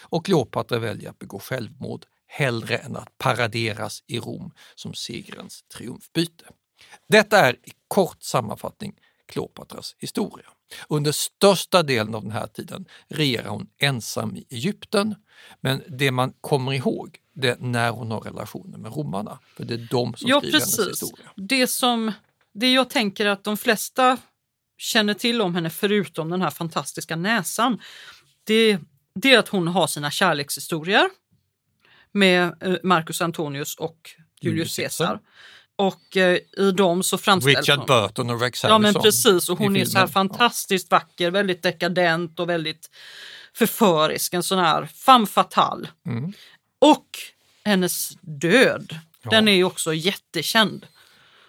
och 0.00 0.24
Kleopatra 0.24 0.78
väljer 0.78 1.10
att 1.10 1.18
begå 1.18 1.38
självmord 1.38 2.06
hellre 2.26 2.76
än 2.76 2.96
att 2.96 3.18
paraderas 3.18 4.02
i 4.06 4.18
Rom 4.18 4.52
som 4.74 4.94
segrens 4.94 5.62
triumfbyte. 5.62 6.44
Detta 7.08 7.38
är 7.38 7.54
i 7.54 7.72
kort 7.88 8.22
sammanfattning 8.22 9.00
Kleopatras 9.26 9.96
historia. 9.98 10.46
Under 10.88 11.12
största 11.12 11.82
delen 11.82 12.14
av 12.14 12.22
den 12.22 12.32
här 12.32 12.46
tiden 12.46 12.84
regerar 13.08 13.48
hon 13.48 13.66
ensam 13.78 14.36
i 14.36 14.46
Egypten, 14.50 15.14
men 15.60 15.82
det 15.88 16.10
man 16.10 16.32
kommer 16.40 16.72
ihåg 16.72 17.18
det 17.34 17.48
är 17.48 17.56
när 17.60 17.90
hon 17.90 18.10
har 18.10 18.20
relationer 18.20 18.78
med 18.78 18.96
romarna, 18.96 19.38
för 19.56 19.64
det 19.64 19.74
är 19.74 19.88
de 19.90 20.14
som 20.14 20.28
ja, 20.28 20.38
skriver 20.40 20.58
precis. 20.58 20.78
hennes 20.78 21.02
historia. 21.02 21.30
Det 21.36 21.66
som 21.66 22.12
det 22.54 22.72
jag 22.72 22.90
tänker 22.90 23.26
att 23.26 23.44
de 23.44 23.56
flesta 23.56 24.18
känner 24.78 25.14
till 25.14 25.40
om 25.40 25.54
henne, 25.54 25.70
förutom 25.70 26.30
den 26.30 26.42
här 26.42 26.50
fantastiska 26.50 27.16
näsan, 27.16 27.80
det 28.44 28.78
det 29.20 29.34
är 29.34 29.38
att 29.38 29.48
hon 29.48 29.68
har 29.68 29.86
sina 29.86 30.10
kärlekshistorier 30.10 31.08
med 32.12 32.62
eh, 32.62 32.76
Marcus 32.82 33.20
Antonius 33.20 33.74
och 33.74 34.10
Julius 34.40 34.76
Caesar. 34.76 35.20
Och 35.76 36.16
eh, 36.16 36.38
i 36.56 36.70
dem 36.70 37.02
så 37.02 37.18
framställs 37.18 37.56
Richard 37.56 37.78
hon... 37.78 37.86
Burton 37.86 38.30
och 38.30 38.40
Rex 38.40 38.62
Harrison. 38.62 38.84
Ja 38.84 38.92
men 38.92 39.02
precis 39.02 39.48
och 39.48 39.58
hon 39.58 39.76
är 39.76 39.84
så 39.84 39.98
här 39.98 40.06
fantastiskt 40.06 40.90
vacker, 40.90 41.30
väldigt 41.30 41.62
dekadent 41.62 42.40
och 42.40 42.48
väldigt 42.48 42.90
förförisk, 43.56 44.34
en 44.34 44.42
sån 44.42 44.58
här 44.58 44.86
femme 44.86 45.26
fatale. 45.26 45.88
Mm. 46.06 46.32
Och 46.78 47.06
hennes 47.64 48.10
död, 48.20 48.98
ja. 49.22 49.30
den 49.30 49.48
är 49.48 49.52
ju 49.52 49.64
också 49.64 49.94
jättekänd. 49.94 50.86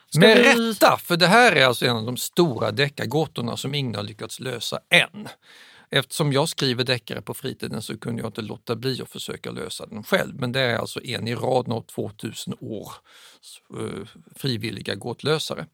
Ska 0.09 0.19
Med 0.19 0.37
vi... 0.37 0.43
rätta, 0.43 0.97
för 0.97 1.17
det 1.17 1.27
här 1.27 1.51
är 1.51 1.65
alltså 1.65 1.85
en 1.85 1.95
av 1.95 2.05
de 2.05 2.17
stora 2.17 2.71
deckargåtorna 2.71 3.57
som 3.57 3.75
ingen 3.75 3.95
har 3.95 4.03
lyckats 4.03 4.39
lösa 4.39 4.79
än. 4.89 5.27
Eftersom 5.95 6.33
jag 6.33 6.49
skriver 6.49 6.83
deckare 6.83 7.21
på 7.21 7.33
fritiden 7.33 7.81
så 7.81 7.97
kunde 7.97 8.21
jag 8.21 8.29
inte 8.29 8.41
låta 8.41 8.75
bli 8.75 9.01
att 9.01 9.09
försöka 9.09 9.51
lösa 9.51 9.85
den 9.85 10.03
själv. 10.03 10.35
Men 10.39 10.51
det 10.51 10.59
är 10.59 10.77
alltså 10.77 11.03
en 11.03 11.27
i 11.27 11.35
raden 11.35 11.73
av 11.73 11.81
2000 11.81 12.53
år 12.59 12.91
eh, 13.79 14.07
frivilliga 14.35 14.95
gåtlösare. 14.95 15.65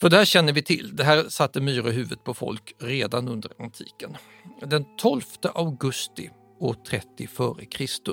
För 0.00 0.10
det 0.10 0.16
här 0.16 0.24
känner 0.24 0.52
vi 0.52 0.62
till, 0.62 0.96
det 0.96 1.04
här 1.04 1.28
satte 1.28 1.60
myror 1.60 1.88
i 1.88 1.92
huvudet 1.92 2.24
på 2.24 2.34
folk 2.34 2.74
redan 2.78 3.28
under 3.28 3.52
antiken. 3.58 4.16
Den 4.60 4.96
12 4.96 5.22
augusti 5.54 6.30
år 6.60 6.74
30 6.86 7.06
f.Kr. 7.24 8.12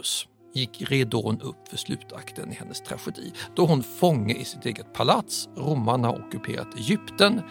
gick 0.53 0.81
ridån 0.91 1.41
upp 1.41 1.67
för 1.69 1.77
slutakten 1.77 2.51
i 2.51 2.55
hennes 2.55 2.81
tragedi. 2.81 3.33
Då 3.55 3.65
hon 3.65 3.83
fånge 3.83 4.33
i 4.33 4.45
sitt 4.45 4.65
eget 4.65 4.93
palats, 4.93 5.49
romarna 5.57 6.07
har 6.07 6.25
ockuperat 6.25 6.75
Egypten, 6.75 7.41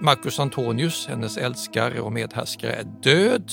Marcus 0.00 0.40
Antonius, 0.40 1.06
hennes 1.06 1.36
älskare 1.36 2.00
och 2.00 2.12
medhärskare, 2.12 2.72
är 2.72 2.84
död. 3.02 3.52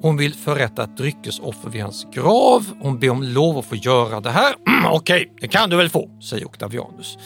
Hon 0.00 0.16
vill 0.16 0.34
förrätta 0.34 0.84
ett 0.84 0.96
dryckesoffer 0.96 1.70
vid 1.70 1.82
hans 1.82 2.06
grav. 2.12 2.66
Hon 2.80 2.98
ber 2.98 3.10
om 3.10 3.22
lov 3.22 3.58
att 3.58 3.64
få 3.64 3.76
göra 3.76 4.20
det 4.20 4.30
här. 4.30 4.54
Okej, 4.92 5.32
det 5.40 5.48
kan 5.48 5.70
du 5.70 5.76
väl 5.76 5.88
få, 5.88 6.10
säger 6.20 6.46
Octavianus. 6.46 7.18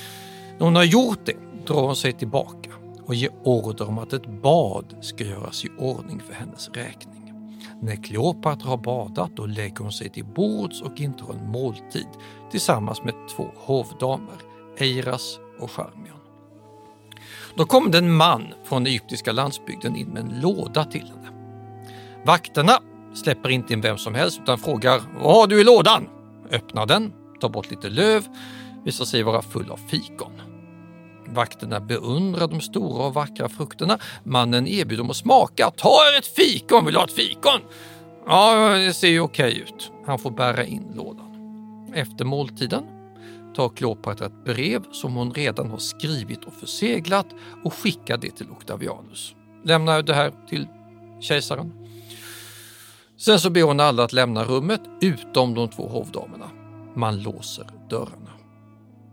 När 0.59 0.65
hon 0.65 0.77
har 0.77 0.85
gjort 0.85 1.27
det 1.27 1.37
drar 1.67 1.83
hon 1.83 1.97
sig 1.97 2.13
tillbaka 2.13 2.71
och 3.05 3.15
ger 3.15 3.31
order 3.45 3.89
om 3.89 3.99
att 3.99 4.13
ett 4.13 4.43
bad 4.43 4.95
ska 5.01 5.25
göras 5.25 5.65
i 5.65 5.69
ordning 5.79 6.21
för 6.27 6.35
hennes 6.35 6.69
räkning. 6.69 7.33
När 7.83 8.05
Kleopatra 8.05 8.71
har 8.71 8.77
badat 8.77 9.37
då 9.37 9.47
lägger 9.47 9.79
hon 9.79 9.93
sig 9.93 10.09
till 10.09 10.25
bords 10.25 10.83
och 10.83 11.01
intar 11.01 11.33
en 11.33 11.51
måltid 11.51 12.09
tillsammans 12.51 13.03
med 13.05 13.15
två 13.37 13.51
hovdamer, 13.57 14.37
Eiras 14.79 15.39
och 15.61 15.71
Charmian. 15.71 16.18
Då 17.59 17.65
kommer 17.65 17.91
det 17.91 17.99
en 17.99 18.13
man 18.13 18.55
från 18.65 18.85
den 18.85 18.91
egyptiska 18.91 19.33
landsbygden 19.33 19.97
in 19.97 20.09
med 20.09 20.23
en 20.23 20.41
låda 20.41 20.85
till 20.85 21.03
henne. 21.03 21.29
Vakterna 22.27 22.73
släpper 23.15 23.49
inte 23.49 23.73
in 23.73 23.81
vem 23.81 23.99
som 23.99 24.15
helst 24.15 24.41
utan 24.43 24.59
frågar 24.59 25.01
Vad 25.23 25.35
har 25.35 25.47
du 25.47 25.61
i 25.61 25.65
lådan? 25.65 26.09
Öppnar 26.51 26.87
den, 26.87 27.13
tar 27.41 27.49
bort 27.49 27.71
lite 27.71 27.89
löv, 27.89 28.27
visar 28.85 29.05
sig 29.05 29.23
vara 29.23 29.43
full 29.43 29.71
av 29.71 29.77
fikon. 29.77 30.43
Vakterna 31.27 31.81
beundrar 31.81 32.49
de 32.49 32.61
stora 32.61 33.07
och 33.07 33.15
vackra 33.15 33.49
frukterna. 33.49 33.99
Mannen 34.25 34.67
erbjuder 34.67 35.03
dem 35.03 35.11
att 35.11 35.17
smaka. 35.17 35.71
Ta 35.77 35.89
er 35.89 36.19
ett 36.19 36.27
fikon, 36.27 36.85
vill 36.85 36.95
du 36.95 36.99
ha 37.01 37.07
ett 37.07 37.13
fikon? 37.13 37.61
Ja, 38.27 38.69
det 38.69 38.95
ser 38.95 39.09
ju 39.09 39.21
okej 39.21 39.59
ut. 39.59 39.93
Han 40.07 40.19
får 40.19 40.31
bära 40.31 40.65
in 40.65 40.93
lådan. 40.95 41.25
Efter 41.95 42.25
måltiden 42.25 42.85
tar 43.59 43.69
Kleopatra 43.69 44.27
ett 44.27 44.45
brev 44.45 44.83
som 44.93 45.15
hon 45.15 45.33
redan 45.33 45.71
har 45.71 45.79
skrivit 45.79 46.45
och 46.45 46.53
förseglat 46.53 47.27
och 47.65 47.75
skickar 47.75 48.17
det 48.17 48.31
till 48.31 48.51
Octavianus. 48.51 49.35
Lämnar 49.65 50.03
det 50.03 50.15
här 50.15 50.33
till 50.49 50.67
kejsaren. 51.21 51.73
Sen 53.17 53.41
så 53.41 53.51
ber 53.51 53.63
hon 53.63 53.81
alla 53.81 54.05
att 54.05 54.13
lämna 54.13 54.45
rummet 54.45 54.81
utom 55.01 55.55
de 55.55 55.69
två 55.69 55.89
hovdamerna. 55.89 56.51
Man 56.95 57.23
låser 57.23 57.67
dörrarna. 57.91 58.31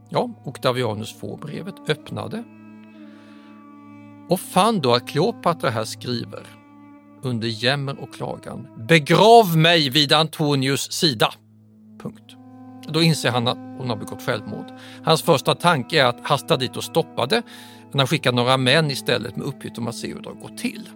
Ja, 0.10 0.30
Octavianus 0.46 1.20
får 1.20 1.38
brevet, 1.38 1.76
öppnade 1.88 2.44
och 4.30 4.40
fann 4.40 4.80
då 4.80 4.94
att 4.94 5.08
Kleopatra 5.08 5.70
här 5.70 5.86
skriver 5.86 6.48
under 7.22 7.48
jämmer 7.48 8.00
och 8.00 8.14
klagan. 8.14 8.68
Begrav 8.88 9.58
mig 9.58 9.90
vid 9.90 10.14
Antonius 10.14 10.92
sida. 10.92 11.34
Då 12.88 13.02
inser 13.02 13.32
han 13.32 13.48
att 13.48 13.58
hon 13.78 13.90
har 13.90 13.96
begått 13.96 14.22
självmord. 14.22 14.66
Hans 15.04 15.22
första 15.22 15.56
tanke 15.56 16.02
är 16.02 16.06
att 16.06 16.20
hasta 16.24 16.58
dit 16.58 16.78
och 16.78 16.84
stoppa 16.84 17.26
det, 17.26 17.42
men 17.92 18.00
han 18.00 18.08
skickar 18.08 18.32
några 18.32 18.58
män 18.58 18.92
istället 18.92 19.36
med 19.36 19.48
uppgift 19.48 19.78
om 19.78 19.88
att 19.88 19.96
se 19.96 20.14
hur 20.14 20.22
det 20.22 20.30
har 20.30 20.36
gått 20.36 20.58
till. 20.58 20.90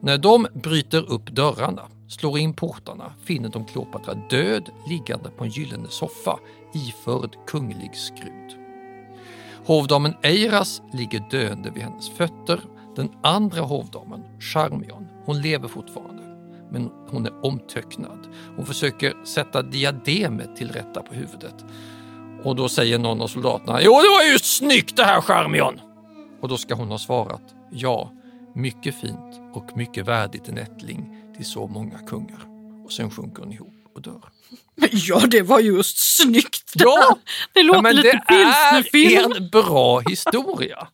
När 0.00 0.18
de 0.18 0.46
bryter 0.54 1.10
upp 1.10 1.30
dörrarna, 1.30 1.82
slår 2.08 2.38
in 2.38 2.54
portarna, 2.54 3.12
finner 3.24 3.48
de 3.48 3.64
Kleopatra 3.64 4.14
död 4.14 4.70
liggande 4.88 5.30
på 5.30 5.44
en 5.44 5.50
gyllene 5.50 5.88
soffa 5.88 6.38
iförd 6.74 7.36
kunglig 7.46 7.90
skrud. 7.94 8.66
Hovdamen 9.66 10.14
Eiras 10.22 10.82
ligger 10.92 11.24
döende 11.30 11.70
vid 11.70 11.82
hennes 11.82 12.08
fötter. 12.08 12.60
Den 12.96 13.10
andra 13.22 13.60
hovdamen, 13.60 14.22
Charmion, 14.40 15.08
hon 15.24 15.40
lever 15.40 15.68
fortfarande, 15.68 16.22
men 16.78 16.90
hon 17.10 17.26
är 17.26 17.44
omtöcknad. 17.46 18.28
Hon 18.56 18.66
försöker 18.66 19.14
sätta 19.24 19.62
diademet 19.62 20.56
till 20.56 20.72
rätta 20.72 21.02
på 21.02 21.14
huvudet. 21.14 21.64
Och 22.42 22.56
då 22.56 22.68
säger 22.68 22.98
någon 22.98 23.22
av 23.22 23.26
soldaterna, 23.26 23.82
jo 23.82 23.92
det 23.92 24.08
var 24.08 24.32
ju 24.32 24.38
snyggt 24.38 24.96
det 24.96 25.04
här 25.04 25.20
Charmion! 25.20 25.80
Och 26.40 26.48
då 26.48 26.56
ska 26.56 26.74
hon 26.74 26.88
ha 26.88 26.98
svarat, 26.98 27.42
ja, 27.70 28.12
mycket 28.54 29.00
fint 29.00 29.40
och 29.54 29.76
mycket 29.76 30.08
värdigt 30.08 30.48
en 30.48 30.58
ättling 30.58 31.22
till 31.36 31.46
så 31.46 31.66
många 31.66 31.98
kungar. 31.98 32.40
Och 32.84 32.92
sen 32.92 33.10
sjunker 33.10 33.42
hon 33.42 33.52
ihop 33.52 33.74
och 33.94 34.02
dör. 34.02 34.22
Ja, 34.92 35.20
det 35.26 35.42
var 35.42 35.60
just 35.60 36.16
snyggt! 36.16 36.72
Ja, 36.74 37.18
det 37.52 37.62
låter 37.62 37.78
ja, 37.78 37.82
men 37.82 37.96
lite 37.96 38.10
det 38.12 38.22
pilsnerfilm. 38.28 39.32
är 39.32 39.36
en 39.36 39.48
bra 39.48 40.00
historia. 40.00 40.88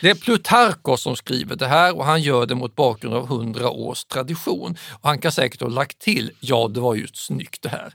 Det 0.00 0.10
är 0.10 0.14
Plutarkos 0.14 1.02
som 1.02 1.16
skriver 1.16 1.56
det 1.56 1.66
här 1.66 1.96
och 1.96 2.04
han 2.04 2.22
gör 2.22 2.46
det 2.46 2.54
mot 2.54 2.76
bakgrund 2.76 3.14
av 3.14 3.28
hundra 3.28 3.70
års 3.70 4.04
tradition. 4.04 4.76
Och 4.92 5.08
han 5.08 5.18
kan 5.18 5.32
säkert 5.32 5.60
ha 5.60 5.68
lagt 5.68 5.98
till, 5.98 6.30
ja 6.40 6.68
det 6.68 6.80
var 6.80 6.94
just 6.94 7.16
snyggt 7.16 7.62
det 7.62 7.68
här. 7.68 7.94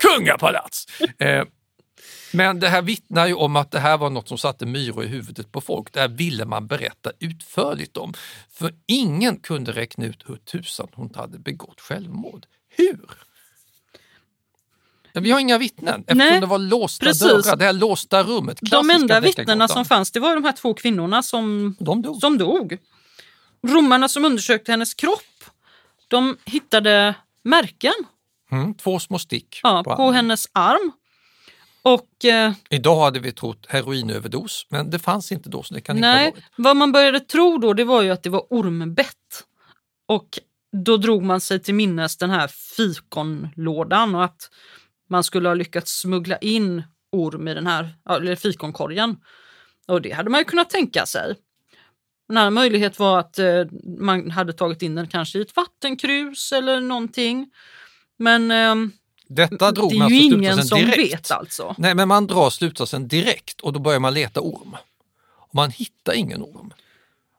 Kungapalats! 0.00 0.86
Eh, 1.18 1.44
men 2.32 2.60
det 2.60 2.68
här 2.68 2.82
vittnar 2.82 3.26
ju 3.26 3.34
om 3.34 3.56
att 3.56 3.70
det 3.70 3.78
här 3.78 3.98
var 3.98 4.10
något 4.10 4.28
som 4.28 4.38
satte 4.38 4.66
myror 4.66 5.04
i 5.04 5.06
huvudet 5.06 5.52
på 5.52 5.60
folk. 5.60 5.92
Det 5.92 6.00
här 6.00 6.08
ville 6.08 6.44
man 6.44 6.66
berätta 6.66 7.12
utförligt 7.20 7.96
om. 7.96 8.14
För 8.50 8.74
ingen 8.86 9.36
kunde 9.36 9.72
räkna 9.72 10.06
ut 10.06 10.24
hur 10.26 10.36
tusan 10.36 10.88
hon 10.92 11.10
hade 11.14 11.38
begått 11.38 11.80
självmord. 11.80 12.46
Hur? 12.76 13.27
Ja, 15.18 15.22
Vi 15.22 15.30
har 15.30 15.40
inga 15.40 15.58
vittnen 15.58 16.00
eftersom 16.00 16.18
Nej, 16.18 16.40
det 16.40 16.46
var 16.46 16.58
låsta 16.58 17.06
precis. 17.06 17.22
dörrar, 17.28 17.56
det 17.56 17.64
här 17.64 17.72
låsta 17.72 18.22
rummet. 18.22 18.58
De 18.62 18.90
enda 18.90 19.20
vittnena 19.20 19.68
som 19.68 19.84
fanns 19.84 20.10
det 20.12 20.20
var 20.20 20.34
de 20.34 20.44
här 20.44 20.52
två 20.52 20.74
kvinnorna 20.74 21.22
som, 21.22 21.76
De 21.80 22.02
dog. 22.02 22.20
som 22.20 22.38
dog. 22.38 22.78
Romarna 23.66 24.08
som 24.08 24.24
undersökte 24.24 24.70
hennes 24.72 24.94
kropp, 24.94 25.44
de 26.08 26.36
hittade 26.44 27.14
märken 27.44 27.92
Mm, 28.52 28.74
två 28.74 28.98
små 28.98 29.18
stick. 29.18 29.60
ja, 29.62 29.82
på 29.84 29.92
armen. 29.92 30.14
hennes 30.14 30.46
arm. 30.52 30.92
Och 31.82 32.24
eh, 32.24 32.52
Idag 32.70 33.00
hade 33.04 33.20
vi 33.20 33.32
trott 33.32 33.66
heroinöverdos, 33.68 34.66
men 34.70 34.90
det 34.90 34.98
fanns 34.98 35.32
inte 35.32 35.48
då 35.48 35.62
så 35.62 35.74
det 35.74 35.80
kan 35.80 35.96
inte 35.96 36.08
ha 36.08 36.14
nej, 36.14 36.30
varit. 36.30 36.44
vad 36.56 36.76
man 36.76 36.92
började 36.92 37.20
tro 37.20 37.58
då 37.58 37.72
det 37.72 37.84
var 37.84 38.02
ju 38.02 38.10
att 38.10 38.22
det 38.22 38.30
var 38.30 38.46
ormbett. 38.50 39.44
Och 40.08 40.38
då 40.84 40.96
drog 40.96 41.22
man 41.22 41.40
sig 41.40 41.62
till 41.62 41.74
minnes 41.74 42.16
den 42.16 42.30
här 42.30 42.48
fikonlådan 42.48 44.14
och 44.14 44.24
att 44.24 44.50
man 45.08 45.24
skulle 45.24 45.48
ha 45.48 45.54
lyckats 45.54 46.00
smuggla 46.00 46.38
in 46.38 46.82
orm 47.12 47.48
i 47.48 47.54
den 47.54 47.66
här 47.66 47.94
eller 48.10 48.36
fikonkorgen. 48.36 49.16
Och 49.88 50.02
det 50.02 50.10
hade 50.10 50.30
man 50.30 50.40
ju 50.40 50.44
kunnat 50.44 50.70
tänka 50.70 51.06
sig. 51.06 51.34
En 52.28 52.36
annan 52.36 52.54
möjlighet 52.54 52.98
var 52.98 53.18
att 53.18 53.38
eh, 53.38 53.64
man 53.98 54.30
hade 54.30 54.52
tagit 54.52 54.82
in 54.82 54.94
den 54.94 55.06
kanske 55.06 55.38
i 55.38 55.42
ett 55.42 55.56
vattenkrus 55.56 56.52
eller 56.52 56.80
någonting. 56.80 57.50
Men 58.16 58.50
ehm, 58.50 58.92
Detta 59.28 59.72
drog 59.72 59.90
det 59.90 59.96
är 59.96 59.98
man 59.98 60.08
ju 60.08 60.22
ingen 60.22 60.64
som 60.64 60.78
direkt. 60.78 60.98
vet 60.98 61.30
alltså. 61.30 61.74
Nej, 61.78 61.94
men 61.94 62.08
man 62.08 62.26
drar 62.26 62.50
slutsatsen 62.50 63.08
direkt 63.08 63.60
och 63.60 63.72
då 63.72 63.80
börjar 63.80 64.00
man 64.00 64.14
leta 64.14 64.40
orm. 64.40 64.76
Och 65.34 65.54
man 65.54 65.70
hittar 65.70 66.12
ingen 66.12 66.42
orm. 66.42 66.72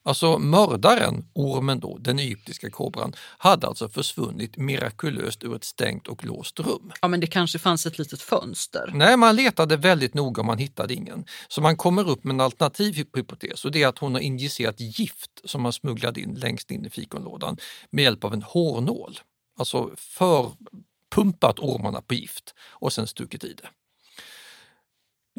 Alltså 0.04 0.38
mördaren, 0.38 1.26
ormen 1.34 1.80
då, 1.80 1.98
den 1.98 2.20
egyptiska 2.20 2.70
kobran, 2.70 3.14
hade 3.38 3.68
alltså 3.68 3.90
försvunnit 3.90 4.58
mirakulöst 4.58 5.44
ur 5.44 5.56
ett 5.56 5.64
stängt 5.64 6.08
och 6.08 6.26
låst 6.26 6.60
rum. 6.60 6.92
Ja, 7.02 7.08
men 7.08 7.20
det 7.20 7.28
kanske 7.28 7.60
fanns 7.60 7.86
ett 7.86 7.98
litet 7.98 8.22
fönster. 8.22 8.92
Nej, 8.94 9.18
man 9.18 9.36
letade 9.36 9.78
väldigt 9.78 10.14
noga 10.14 10.42
och 10.42 10.46
man 10.46 10.58
hittade 10.58 10.94
ingen. 10.94 11.26
Så 11.48 11.62
man 11.62 11.78
kommer 11.78 12.10
upp 12.10 12.24
med 12.24 12.34
en 12.34 12.42
alternativ 12.42 12.96
hypotes 12.96 13.66
och 13.66 13.72
det 13.72 13.84
är 13.84 13.88
att 13.88 13.98
hon 13.98 14.14
har 14.14 14.22
injicerat 14.22 14.80
gift 14.80 15.42
som 15.46 15.62
man 15.62 15.74
smugglade 15.74 16.22
in 16.22 16.34
längst 16.34 16.72
in 16.72 16.86
i 16.86 16.90
fikonlådan 16.90 17.58
med 17.90 18.04
hjälp 18.04 18.24
av 18.24 18.34
en 18.34 18.42
hårnål. 18.42 19.20
Alltså 19.60 19.90
förpumpat 19.98 21.60
ormarna 21.60 22.02
på 22.02 22.14
gift 22.14 22.54
och 22.70 22.94
sen 22.94 23.08
stuckit 23.08 23.44
i 23.44 23.54
det. 23.54 23.70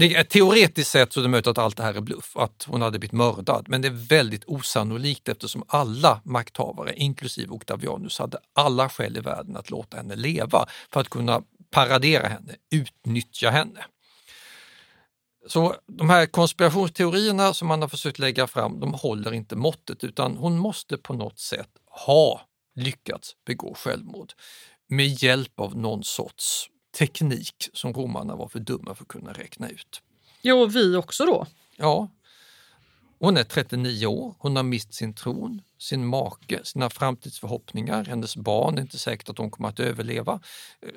Det 0.01 0.25
teoretiskt 0.25 0.91
sett 0.91 1.13
så 1.13 1.21
är 1.21 1.23
det 1.23 1.29
möjligt 1.29 1.47
att 1.47 1.59
allt 1.59 1.77
det 1.77 1.83
här 1.83 1.95
är 1.95 2.01
bluff, 2.01 2.37
att 2.37 2.67
hon 2.69 2.83
hade 2.83 2.99
blivit 2.99 3.13
mördad, 3.13 3.65
men 3.69 3.83
det 3.83 3.89
är 3.89 4.09
väldigt 4.09 4.45
osannolikt 4.47 5.29
eftersom 5.29 5.65
alla 5.69 6.21
makthavare, 6.25 6.95
inklusive 6.95 7.53
Octavianus, 7.53 8.19
hade 8.19 8.39
alla 8.53 8.89
skäl 8.89 9.17
i 9.17 9.21
världen 9.21 9.57
att 9.57 9.71
låta 9.71 9.97
henne 9.97 10.17
leva 10.17 10.67
för 10.93 11.01
att 11.01 11.09
kunna 11.09 11.43
paradera 11.71 12.29
henne, 12.29 12.55
utnyttja 12.71 13.51
henne. 13.51 13.85
Så 15.49 15.75
de 15.87 16.11
här 16.11 16.27
konspirationsteorierna 16.27 17.55
som 17.55 17.69
man 17.69 17.83
har 17.83 17.89
försökt 17.89 18.19
lägga 18.19 18.47
fram, 18.47 18.81
de 18.81 18.95
håller 18.95 19.33
inte 19.33 19.57
måttet 19.57 20.05
utan 20.05 20.37
hon 20.37 20.59
måste 20.59 20.97
på 20.97 21.13
något 21.13 21.39
sätt 21.39 21.71
ha 22.07 22.41
lyckats 22.75 23.33
begå 23.47 23.75
självmord 23.75 24.33
med 24.89 25.23
hjälp 25.23 25.61
av 25.61 25.77
någon 25.77 26.05
sorts 26.05 26.71
teknik 26.99 27.71
som 27.73 27.93
romarna 27.93 28.37
var 28.37 28.49
för 28.49 28.59
dumma 28.59 28.95
för 28.95 29.05
att 29.05 29.09
kunna 29.09 29.33
räkna 29.33 29.69
ut. 29.69 30.03
Jo, 30.43 30.67
vi 30.67 30.97
också 30.97 31.27
då. 31.27 31.47
Ja, 31.77 32.09
hon 33.23 33.37
är 33.37 33.45
39 33.45 34.07
år, 34.07 34.35
hon 34.39 34.57
har 34.57 34.63
mist 34.63 34.95
sin 34.95 35.15
tron, 35.15 35.63
sin 35.79 36.07
make, 36.07 36.65
sina 36.65 36.91
framtidsförhoppningar, 36.91 38.05
hennes 38.05 38.37
barn 38.37 38.79
är 38.79 38.83
inte 38.83 38.99
säkert 38.99 39.29
att 39.29 39.37
de 39.37 39.51
kommer 39.51 39.69
att 39.69 39.81
överleva. 39.81 40.41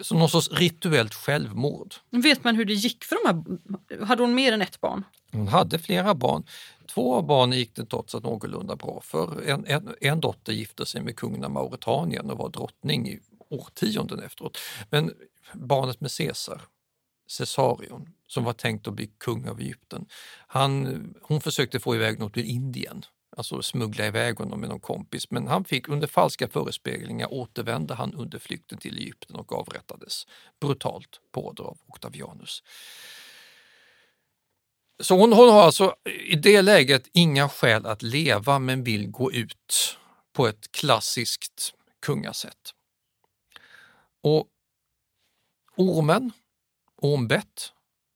Så 0.02 0.16
någon 0.16 0.30
sorts 0.30 0.52
rituellt 0.52 1.14
självmord. 1.14 1.96
Vet 2.10 2.44
man 2.44 2.56
hur 2.56 2.66
det 2.66 2.74
gick 2.74 3.04
för 3.04 3.18
de 3.24 3.28
här? 3.28 4.06
Hade 4.06 4.24
hon 4.24 4.36
mer 4.36 4.54
än 4.54 4.62
ett 4.62 4.82
barn? 4.82 5.04
Hon 5.32 5.48
hade 5.48 5.80
flera 5.80 6.16
barn. 6.16 6.44
Två 6.88 7.16
av 7.16 7.26
barnen 7.26 7.60
gick 7.60 7.76
det 7.76 7.86
trots 7.86 8.16
allt 8.16 8.24
någorlunda 8.24 8.76
bra 8.76 9.02
för. 9.04 9.50
En, 9.50 9.66
en, 9.66 9.96
en 10.02 10.20
dotter 10.20 10.54
gifte 10.54 10.86
sig 10.86 11.02
med 11.02 11.16
kungen 11.16 11.44
av 11.44 11.52
Mauretanien 11.52 12.32
och 12.32 12.38
var 12.38 12.50
drottning 12.50 13.08
i 13.10 13.20
årtionden 13.50 14.20
efteråt. 14.20 14.58
Men 14.90 15.12
barnet 15.54 16.02
med 16.02 16.12
Caesar, 16.18 16.62
Caesarion, 17.38 18.10
som 18.28 18.44
var 18.44 18.54
tänkt 18.54 18.88
att 18.88 18.94
bli 18.94 19.12
kung 19.18 19.48
av 19.48 19.60
Egypten, 19.60 20.06
han, 20.48 21.14
hon 21.22 21.42
försökte 21.42 21.80
få 21.80 21.96
iväg 21.96 22.20
något 22.20 22.34
till 22.34 22.46
Indien 22.46 23.06
alltså 23.38 23.62
smuggla 23.62 24.08
iväg 24.08 24.38
honom 24.38 24.60
med 24.60 24.70
någon 24.70 24.80
kompis. 24.80 25.32
Men 25.32 25.48
han 25.48 25.66
fick 25.66 25.90
under 25.90 26.08
falska 26.08 26.48
förespeglingar 26.48 27.34
återvände 27.34 27.94
han 27.94 28.14
under 28.14 28.40
flykten 28.40 28.78
till 28.78 28.98
Egypten 28.98 29.36
och 29.36 29.54
avrättades 29.54 30.28
brutalt 30.60 31.20
på 31.32 31.48
order 31.48 31.64
av 31.64 31.78
Octavianus. 31.88 32.64
Så 35.00 35.18
hon, 35.18 35.34
hon 35.34 35.50
har 35.50 35.64
alltså 35.64 35.96
i 36.26 36.36
det 36.36 36.62
läget 36.62 37.10
inga 37.14 37.50
skäl 37.50 37.86
att 37.86 38.02
leva 38.02 38.60
men 38.60 38.84
vill 38.84 39.08
gå 39.08 39.32
ut 39.32 39.98
på 40.34 40.48
ett 40.48 40.72
klassiskt 40.72 41.74
kungasätt. 42.02 42.74
Och 44.22 44.48
ormen, 45.76 46.32
ormbett, 46.96 47.72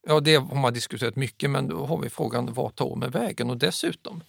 ja 0.08 0.20
det 0.20 0.36
har 0.36 0.56
man 0.56 0.74
diskuterat 0.74 1.16
mycket 1.16 1.50
men 1.50 1.68
då 1.68 1.86
har 1.86 1.98
vi 2.02 2.10
frågan 2.10 2.54
vart 2.54 2.76
tar 2.76 2.86
ormen 2.86 3.12
vägen 3.12 3.50
och 3.50 3.58
dessutom 3.58 4.24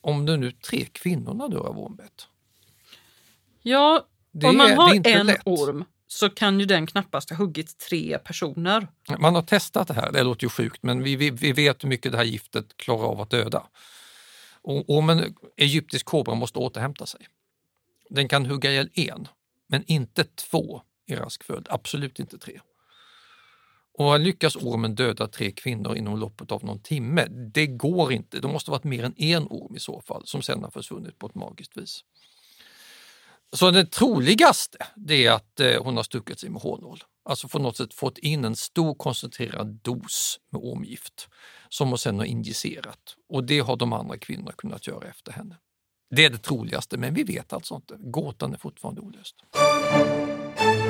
om 0.00 0.26
det 0.26 0.36
nu 0.36 0.50
tre 0.52 0.84
kvinnorna 0.92 1.48
dör 1.48 1.66
av 1.68 1.78
ormbett. 1.78 2.26
Ja, 3.62 4.06
Det 4.32 4.46
om 4.46 4.56
man 4.56 4.70
är- 4.70 4.76
har 4.76 5.06
en 5.08 5.26
lätt. 5.26 5.40
orm 5.44 5.84
så 6.06 6.30
kan 6.30 6.60
ju 6.60 6.66
den 6.66 6.86
knappast 6.86 7.30
ha 7.30 7.36
huggit 7.36 7.78
tre 7.78 8.18
personer. 8.18 8.88
Man 9.18 9.34
har 9.34 9.42
testat 9.42 9.88
det 9.88 9.94
här, 9.94 10.12
det 10.12 10.22
låter 10.22 10.44
ju 10.44 10.48
sjukt, 10.48 10.82
men 10.82 11.02
vi, 11.02 11.16
vi, 11.16 11.30
vi 11.30 11.52
vet 11.52 11.84
hur 11.84 11.88
mycket 11.88 12.12
det 12.12 12.18
här 12.18 12.24
giftet 12.24 12.76
klarar 12.76 13.04
av 13.04 13.20
att 13.20 13.30
döda. 13.30 13.66
Och, 14.62 14.90
om 14.90 15.10
en 15.10 15.34
egyptisk 15.56 16.06
kobra 16.06 16.34
måste 16.34 16.58
återhämta 16.58 17.06
sig. 17.06 17.26
Den 18.10 18.28
kan 18.28 18.46
hugga 18.46 18.70
ihjäl 18.70 18.90
en, 18.94 19.28
men 19.66 19.84
inte 19.86 20.24
två 20.24 20.82
i 21.06 21.14
rask 21.14 21.44
följd, 21.44 21.66
absolut 21.70 22.18
inte 22.18 22.38
tre. 22.38 22.60
Och 23.98 24.20
lyckas 24.20 24.56
ormen 24.56 24.94
döda 24.94 25.28
tre 25.28 25.50
kvinnor 25.50 25.96
inom 25.96 26.18
loppet 26.18 26.52
av 26.52 26.64
någon 26.64 26.82
timme, 26.82 27.26
det 27.54 27.66
går 27.66 28.12
inte. 28.12 28.40
Det 28.40 28.48
måste 28.48 28.70
varit 28.70 28.84
mer 28.84 29.04
än 29.04 29.14
en 29.16 29.46
orm 29.50 29.76
i 29.76 29.80
så 29.80 30.00
fall, 30.00 30.26
som 30.26 30.42
sedan 30.42 30.64
har 30.64 30.70
försvunnit 30.70 31.18
på 31.18 31.26
ett 31.26 31.34
magiskt 31.34 31.76
vis. 31.76 32.04
Så 33.52 33.70
det 33.70 33.90
troligaste 33.90 34.78
det 34.96 35.26
är 35.26 35.32
att 35.32 35.60
eh, 35.60 35.82
hon 35.82 35.96
har 35.96 36.04
stuckit 36.04 36.40
sig 36.40 36.50
med 36.50 36.62
hårnål. 36.62 36.98
Alltså 37.24 37.48
på 37.48 37.58
något 37.58 37.76
sätt 37.76 37.94
fått 37.94 38.18
in 38.18 38.44
en 38.44 38.56
stor 38.56 38.94
koncentrerad 38.94 39.66
dos 39.66 40.40
med 40.50 40.60
ormgift 40.62 41.28
som 41.68 41.88
hon 41.88 41.98
sedan 41.98 42.18
har 42.18 42.24
injicerat. 42.24 43.16
Och 43.28 43.44
det 43.44 43.60
har 43.60 43.76
de 43.76 43.92
andra 43.92 44.18
kvinnorna 44.18 44.52
kunnat 44.52 44.86
göra 44.86 45.08
efter 45.08 45.32
henne. 45.32 45.56
Det 46.10 46.24
är 46.24 46.30
det 46.30 46.38
troligaste, 46.38 46.98
men 46.98 47.14
vi 47.14 47.22
vet 47.22 47.52
alltså 47.52 47.74
inte. 47.74 47.96
Gåtan 47.98 48.52
är 48.52 48.58
fortfarande 48.58 49.00
olöst. 49.00 49.36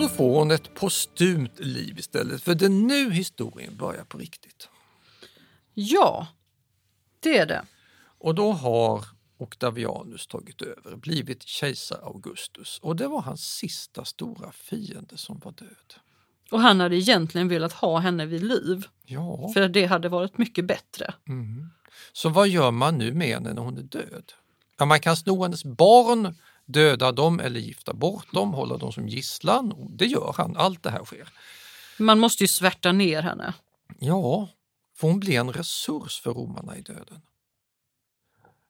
då 0.00 0.08
får 0.08 0.38
hon 0.38 0.50
ett 0.50 0.74
postumt 0.74 1.58
liv 1.58 1.98
istället, 1.98 2.42
för 2.42 2.54
det 2.54 2.64
är 2.64 2.68
nu 2.68 3.10
historien 3.12 3.76
börjar 3.76 4.04
på 4.04 4.18
riktigt. 4.18 4.68
Ja, 5.74 6.26
det 7.20 7.38
är 7.38 7.46
det. 7.46 7.64
Och 8.18 8.34
då 8.34 8.52
har 8.52 9.04
Octavianus 9.38 10.26
tagit 10.26 10.62
över, 10.62 10.96
blivit 10.96 11.42
kejsar 11.42 12.00
Augustus 12.02 12.78
och 12.82 12.96
det 12.96 13.08
var 13.08 13.20
hans 13.20 13.54
sista 13.56 14.04
stora 14.04 14.52
fiende 14.52 15.16
som 15.16 15.38
var 15.44 15.52
död. 15.52 15.94
Och 16.50 16.60
han 16.60 16.80
hade 16.80 16.96
egentligen 16.96 17.48
velat 17.48 17.72
ha 17.72 17.98
henne 17.98 18.26
vid 18.26 18.42
liv, 18.42 18.86
Ja, 19.04 19.50
för 19.54 19.68
det 19.68 19.86
hade 19.86 20.08
varit 20.08 20.38
mycket 20.38 20.64
bättre. 20.64 21.14
mhm. 21.24 21.70
så 22.12 22.28
vad 22.28 22.48
gör 22.48 22.70
man 22.70 22.98
nu 22.98 23.14
med 23.14 23.28
henne 23.28 23.52
när 23.52 23.62
hon 23.62 23.78
är 23.78 23.82
död? 23.82 24.32
Ja, 24.78 24.84
man 24.84 25.00
kan 25.00 25.16
sno 25.16 25.42
hennes 25.42 25.64
barn, 25.64 26.34
döda 26.72 27.12
dem 27.12 27.40
eller 27.40 27.60
gifta 27.60 27.92
bort 27.92 28.32
dem, 28.32 28.52
hålla 28.52 28.76
dem 28.76 28.92
som 28.92 29.08
gisslan. 29.08 29.72
Och 29.72 29.90
Det 29.90 30.06
gör 30.06 30.34
han, 30.36 30.56
allt 30.56 30.82
det 30.82 30.90
här 30.90 31.04
sker. 31.04 31.28
Man 31.98 32.18
måste 32.18 32.44
ju 32.44 32.48
svärta 32.48 32.92
ner 32.92 33.22
henne. 33.22 33.54
Ja, 33.98 34.48
får 34.96 35.08
hon 35.08 35.20
bli 35.20 35.36
en 35.36 35.52
resurs 35.52 36.20
för 36.20 36.34
romarna 36.34 36.76
i 36.76 36.82
döden? 36.82 37.20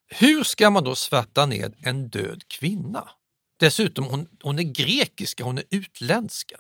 Hur 0.09 0.45
ska 0.45 0.71
man 0.71 0.85
då 0.85 0.95
svärta 0.95 1.47
ned 1.47 1.75
en 1.83 2.09
död 2.09 2.49
kvinna? 2.49 3.09
Dessutom, 3.57 4.05
hon, 4.05 4.29
hon 4.43 4.59
är 4.59 4.63
grekiska, 4.63 5.45
hon 5.45 5.59
är 5.59 5.65
utländska. 5.71 6.57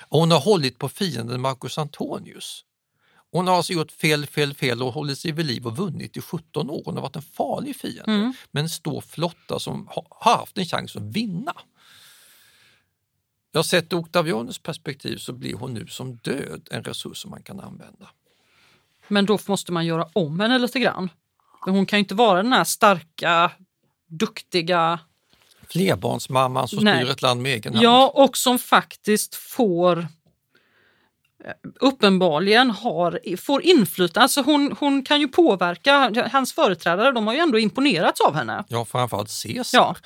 Och 0.00 0.20
hon 0.20 0.30
har 0.30 0.40
hållit 0.40 0.78
på 0.78 0.88
fienden 0.88 1.40
Marcus 1.40 1.78
Antonius. 1.78 2.64
Hon 3.32 3.46
har 3.48 3.54
alltså 3.56 3.72
gjort 3.72 3.92
fel, 3.92 4.26
fel, 4.26 4.54
fel 4.54 4.82
och 4.82 4.92
hållit 4.92 5.18
sig 5.18 5.32
vid 5.32 5.46
liv 5.46 5.66
och 5.66 5.76
vunnit 5.76 6.16
i 6.16 6.20
17 6.20 6.70
år. 6.70 6.82
Hon 6.84 6.94
har 6.94 7.02
varit 7.02 7.16
en 7.16 7.22
farlig 7.22 7.76
fiende, 7.76 8.12
Mm. 8.12 8.32
men 8.50 8.62
en 8.64 8.68
stor 8.70 9.00
flotta 9.00 9.58
som 9.58 9.86
ha- 9.86 10.06
har 10.10 10.36
haft 10.36 10.58
en 10.58 10.64
chans 10.64 10.96
att 10.96 11.02
vinna. 11.02 11.52
Jag 13.52 13.64
sett 13.64 13.92
ur 13.92 13.96
Octavianus 13.98 14.58
perspektiv 14.58 15.16
så 15.16 15.32
blir 15.32 15.54
hon 15.54 15.74
nu 15.74 15.86
som 15.86 16.16
död 16.16 16.68
en 16.70 16.84
resurs 16.84 17.18
som 17.18 17.30
man 17.30 17.42
kan 17.42 17.60
använda. 17.60 18.08
Men 19.08 19.26
då 19.26 19.38
måste 19.48 19.72
man 19.72 19.86
göra 19.86 20.08
om 20.12 20.40
henne 20.40 20.58
lite 20.58 20.78
grann. 20.80 21.10
Men 21.66 21.74
hon 21.74 21.86
kan 21.86 21.98
ju 21.98 22.00
inte 22.00 22.14
vara 22.14 22.42
den 22.42 22.52
här 22.52 22.64
starka, 22.64 23.50
duktiga, 24.06 24.98
Flerbarnsmamman 25.70 26.68
som 26.68 26.84
Nej. 26.84 27.02
styr 27.04 27.12
ett 27.12 27.22
land 27.22 27.42
med 27.42 27.52
egen 27.54 27.72
hand. 27.74 27.84
ja 27.84 28.12
och 28.14 28.36
som 28.36 28.58
faktiskt 28.58 29.34
får 29.34 30.06
uppenbarligen 31.80 32.70
har, 32.70 33.36
får 33.36 33.62
inflytande. 33.62 34.22
Alltså 34.22 34.42
hon, 34.42 34.76
hon 34.80 35.02
kan 35.02 35.20
ju 35.20 35.28
påverka, 35.28 36.28
hans 36.32 36.52
företrädare 36.52 37.12
de 37.12 37.26
har 37.26 37.34
ju 37.34 37.40
ändå 37.40 37.58
imponerats 37.58 38.20
av 38.20 38.34
henne. 38.34 38.64
Ja, 38.68 38.84
framförallt 38.84 39.30
Caesar. 39.42 39.78
Ja. 39.78 39.96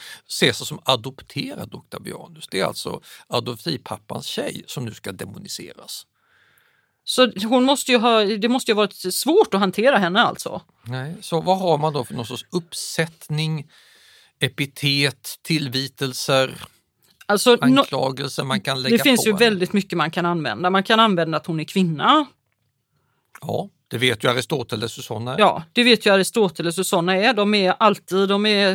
Caesar 0.40 0.64
som 0.64 0.80
adopterade 0.84 1.76
Octavianus. 1.76 2.48
Det 2.50 2.60
är 2.60 2.64
alltså 2.64 3.00
adoptivpappans 3.26 4.26
tjej 4.26 4.64
som 4.66 4.84
nu 4.84 4.94
ska 4.94 5.12
demoniseras. 5.12 6.06
Så 7.04 7.32
hon 7.44 7.64
måste 7.64 7.92
ju 7.92 7.98
ha, 7.98 8.24
det 8.24 8.48
måste 8.48 8.70
ju 8.70 8.74
ha 8.74 8.82
varit 8.82 9.14
svårt 9.14 9.54
att 9.54 9.60
hantera 9.60 9.98
henne 9.98 10.20
alltså. 10.20 10.62
Nej, 10.82 11.14
så 11.20 11.40
vad 11.40 11.58
har 11.58 11.78
man 11.78 11.92
då 11.92 12.04
för 12.04 12.14
någon 12.14 12.26
sorts 12.26 12.46
uppsättning, 12.50 13.70
epitet, 14.40 15.38
tillvitelser? 15.42 16.64
Alltså, 17.32 17.58
anklagelser 17.60 18.44
man 18.44 18.60
kan 18.60 18.82
lägga 18.82 18.96
det 18.96 19.02
finns 19.02 19.24
på 19.24 19.28
ju 19.28 19.32
henne? 19.34 19.44
väldigt 19.44 19.72
mycket 19.72 19.98
man 19.98 20.10
kan 20.10 20.26
använda. 20.26 20.70
Man 20.70 20.82
kan 20.82 21.00
använda 21.00 21.36
att 21.36 21.46
hon 21.46 21.60
är 21.60 21.64
kvinna. 21.64 22.26
Ja, 23.40 23.68
det 23.88 23.98
vet 23.98 24.24
ju 24.24 24.30
Aristoteles 24.30 24.98
och 24.98 25.04
sådana. 25.04 25.36
Ja, 25.38 25.62
det 25.72 25.82
vet 25.84 26.06
ju 26.06 26.10
Aristoteles 26.14 26.78
hur 26.78 26.82
sådana 26.82 27.16
är. 27.16 27.34
De 27.34 27.54
är 27.54 27.74
alltid 27.78 28.28
de 28.28 28.46
är 28.46 28.70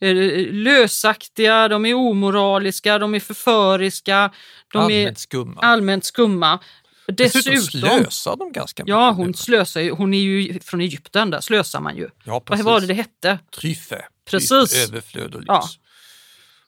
eh, 0.00 0.14
lösaktiga, 0.52 1.68
de 1.68 1.86
är 1.86 1.94
omoraliska, 1.94 2.98
de 2.98 3.14
är 3.14 3.20
förföriska, 3.20 4.30
de 4.72 4.78
Allmänt 4.78 5.16
är 5.18 5.20
skumma. 5.20 5.60
allmänt 5.60 6.04
skumma. 6.04 6.58
Dessutom 7.06 7.54
Dessutom, 7.54 7.80
slösar 7.90 8.36
de 8.36 8.52
ganska 8.52 8.82
ja, 8.86 9.10
mycket. 9.10 9.16
hon 9.26 9.34
slösar 9.34 9.80
ju. 9.80 9.90
Hon 9.90 10.14
är 10.14 10.18
ju 10.18 10.60
från 10.60 10.80
Egypten, 10.80 11.30
där 11.30 11.40
slösar 11.40 11.80
man 11.80 11.96
ju. 11.96 12.02
Ja, 12.24 12.32
Vad 12.32 12.44
precis. 12.46 12.64
var 12.66 12.80
det 12.80 12.86
det 12.86 12.94
hette? 12.94 13.38
Tryffe. 13.60 14.04
Precis. 14.30 14.48
Tryffe, 14.48 14.82
överflöd 14.84 15.34
och 15.34 15.40
lyx. 15.40 15.48
Ja. 15.48 15.68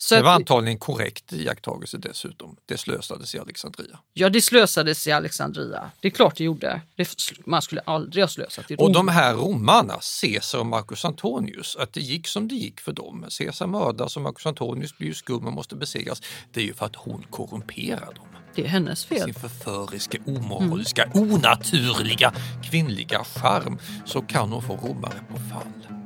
Så 0.05 0.15
det 0.15 0.23
var 0.23 0.31
att, 0.31 0.37
antagligen 0.37 0.79
korrekt 0.79 1.33
iakttagelse 1.33 1.99
dessutom. 1.99 2.57
Det 2.67 2.79
slösades 2.79 3.35
i 3.35 3.39
Alexandria. 3.39 3.99
ja, 4.13 4.29
det 4.29 4.41
slösades 4.41 5.07
i 5.07 5.13
Alexandria. 5.13 5.91
Det 6.01 6.09
är 6.09 6.11
klart 6.11 6.37
det 6.37 6.45
gjorde. 6.45 6.81
Det, 6.97 7.09
man 7.47 7.63
skulle 7.63 7.81
aldrig 7.81 8.23
ha 8.25 8.29
slösat 8.29 8.71
i 8.71 8.77
Rom. 8.77 8.87
Och 8.87 8.93
de 8.93 9.09
här 9.09 9.35
romarna, 9.35 9.95
Caesar 10.21 10.59
och 10.59 10.67
Marcus 10.67 11.05
Antonius, 11.05 11.77
att 11.77 11.93
det 11.93 12.01
gick 12.01 12.27
som 12.27 12.49
det 12.49 12.55
gick 12.55 12.81
för 12.81 12.93
dem. 12.93 13.27
Caesar 13.39 13.67
mördas 13.67 14.17
och 14.17 14.23
Marcus 14.23 14.47
Antonius 14.47 14.99
blir 14.99 15.09
ju 15.09 15.15
skum 15.15 15.47
och 15.47 15.53
måste 15.53 15.77
besegras. 15.77 16.23
Det 16.53 16.61
är 16.61 16.65
ju 16.65 16.75
för 16.75 16.87
att 16.87 16.97
hon 16.97 17.25
korrumperar 17.31 18.15
dem. 18.15 18.27
Det 18.55 18.65
är 18.65 18.69
hennes 18.69 19.05
fel. 19.05 19.21
Sin 19.21 19.35
förföriska, 19.35 20.19
omoraliska, 20.27 21.11
onaturliga 21.15 22.33
kvinnliga 22.63 23.25
charm 23.25 23.79
så 24.07 24.23
kan 24.23 24.53
hon 24.53 24.63
få 24.63 24.77
romare 24.77 25.21
på 25.31 25.37
fall. 25.37 26.04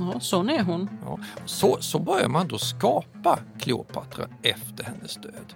Ja, 0.00 0.20
sån 0.20 0.50
är 0.50 0.62
hon. 0.62 0.90
Ja, 1.04 1.18
så, 1.46 1.76
så 1.80 1.98
börjar 1.98 2.28
man 2.28 2.48
då 2.48 2.58
skapa 2.58 3.38
Kleopatra 3.60 4.26
efter 4.42 4.84
hennes 4.84 5.14
död. 5.14 5.54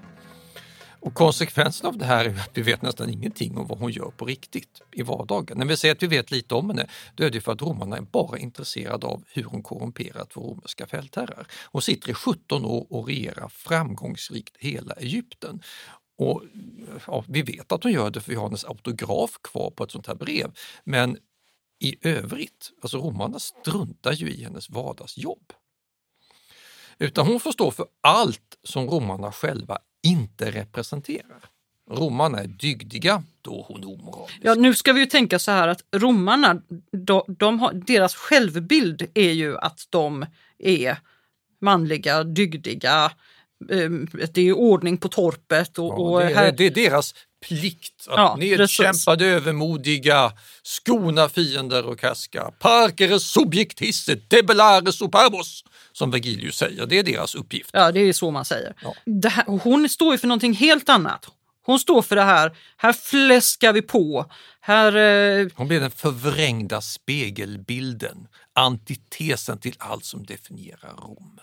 Och 1.05 1.15
konsekvensen 1.15 1.87
av 1.87 1.99
det 1.99 2.05
här 2.05 2.25
är 2.25 2.31
att 2.31 2.51
vi 2.55 2.63
vet 2.63 2.83
nästan 2.83 3.11
ingenting 3.11 3.59
om 3.59 3.67
vad 3.67 3.79
hon 3.79 3.91
gör 3.91 4.11
på 4.11 4.25
riktigt 4.25 4.81
i 4.93 5.03
vardagen. 5.03 5.59
När 5.59 5.67
vi 5.67 5.77
säger 5.77 5.95
att 5.95 6.03
vi 6.03 6.07
vet 6.07 6.31
lite 6.31 6.55
om 6.55 6.71
henne, 6.71 6.87
då 7.15 7.25
är 7.25 7.31
det 7.31 7.41
för 7.41 7.53
att 7.53 7.63
romarna 7.63 7.97
är 7.97 8.01
bara 8.01 8.39
intresserade 8.39 9.07
av 9.07 9.25
hur 9.29 9.45
hon 9.45 9.63
korrumperat 9.63 10.37
våra 10.37 10.47
romerska 10.47 10.87
fältherrar. 10.87 11.47
Hon 11.73 11.83
sitter 11.83 12.11
i 12.11 12.15
17 12.15 12.65
år 12.65 12.87
och 12.91 13.07
regerar 13.07 13.49
framgångsrikt 13.49 14.57
hela 14.59 14.95
Egypten. 14.95 15.63
Och 16.19 16.43
ja, 17.07 17.25
Vi 17.29 17.43
vet 17.43 17.73
att 17.73 17.83
hon 17.83 17.93
gör 17.93 18.11
det 18.11 18.21
för 18.21 18.31
vi 18.31 18.37
har 18.37 18.45
hennes 18.45 18.65
autograf 18.65 19.39
kvar 19.43 19.71
på 19.71 19.85
ett 19.85 19.91
sånt 19.91 20.07
här 20.07 20.15
brev. 20.15 20.53
Men 20.85 21.19
i 21.85 21.97
övrigt, 22.03 22.71
alltså 22.83 22.99
romarna 22.99 23.39
struntar 23.39 24.13
ju 24.13 24.31
i 24.31 24.45
hennes 24.45 24.71
vardagsjobb. 24.71 25.53
Utan 26.99 27.27
hon 27.27 27.41
får 27.41 27.53
stå 27.53 27.71
för 27.71 27.87
allt 28.01 28.59
som 28.63 28.87
romarna 28.87 29.33
själva 29.33 29.79
inte 30.03 30.51
representerar. 30.51 31.45
Romarna 31.91 32.39
är 32.39 32.47
dygdiga, 32.47 33.23
då 33.43 33.61
är 33.61 33.65
hon 33.73 33.85
omoralisk. 33.85 34.39
Ja, 34.43 34.55
nu 34.55 34.75
ska 34.75 34.93
vi 34.93 35.01
ju 35.01 35.07
tänka 35.07 35.39
så 35.39 35.51
här 35.51 35.69
att 35.69 35.85
romarna, 35.97 36.63
de, 36.93 37.23
de 37.39 37.61
har, 37.61 37.73
deras 37.73 38.15
självbild 38.15 39.07
är 39.15 39.33
ju 39.33 39.59
att 39.59 39.87
de 39.91 40.27
är 40.59 40.97
manliga, 41.61 42.25
dygdiga, 42.25 43.13
eh, 43.71 43.91
det 44.33 44.41
är 44.41 44.53
ordning 44.53 44.97
på 44.97 45.09
torpet 45.09 45.79
och, 45.79 46.23
Ja, 46.23 46.29
det, 46.29 46.35
är, 46.35 46.53
det 46.53 46.67
är 46.67 46.71
deras 46.71 47.15
plikt 47.49 48.09
att 48.09 48.17
Ja, 48.17 48.37
nedkämpade 48.37 49.27
övermodiga, 49.27 50.33
skona 50.63 51.29
fiender 51.29 51.85
och 51.85 52.01
kaska, 52.01 52.51
parkere 52.59 53.21
subjectisse, 53.21 54.15
debellare 54.15 54.93
superbos, 54.93 55.65
som 55.93 56.11
Vergilius 56.11 56.57
säger. 56.57 56.87
Det 56.87 56.99
är 56.99 57.03
deras 57.03 57.35
uppgift. 57.35 57.71
Ja, 57.73 57.93
det 57.93 58.01
är 58.01 58.13
så 58.13 58.31
man 58.31 58.45
säger. 58.45 58.75
Ja. 58.83 58.95
Det 59.05 59.29
här, 59.29 59.45
hon 59.47 59.89
står 59.89 60.13
ju 60.13 60.19
för 60.19 60.27
någonting 60.29 60.55
helt 60.55 60.89
annat. 60.89 61.27
Hon 61.67 61.79
står 61.79 62.03
för 62.03 62.17
det 62.17 62.23
här, 62.23 62.57
här 62.77 62.93
fläskar 62.93 63.73
vi 63.73 63.83
på, 63.83 64.31
här... 64.61 64.97
Eh, 64.97 65.47
Hon 65.55 65.69
blir 65.69 65.81
den 65.81 65.91
förvrängda 65.91 66.81
spegelbilden, 66.81 68.27
antitesen 68.53 69.59
till 69.59 69.75
allt 69.79 70.05
som 70.05 70.25
definierar 70.27 70.95
Rom. 70.97 71.41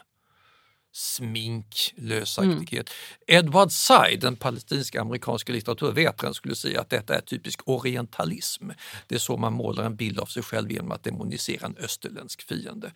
Smink, 0.94 1.94
lösaktighet. 1.96 2.90
Edward 3.28 3.72
Said, 3.72 4.20
den 4.20 4.36
palestinska 4.36 5.02
amerikanska 5.02 5.54
litteraturvetaren, 5.54 6.34
skulle 6.34 6.56
säga 6.56 6.82
att 6.82 6.90
detta 6.90 7.16
är 7.16 7.22
typisk 7.22 7.60
orientalism. 7.66 8.70
Det 9.08 9.16
är 9.16 9.20
så 9.20 9.38
man 9.38 9.54
målar 9.54 9.84
en 9.84 9.96
bild 9.96 10.20
av 10.20 10.26
sig 10.26 10.44
själv 10.44 10.72
genom 10.72 10.92
att 10.92 11.04
demonisera 11.04 11.66
en 11.66 11.76
österländsk 11.78 12.42
fiende. 12.42 12.92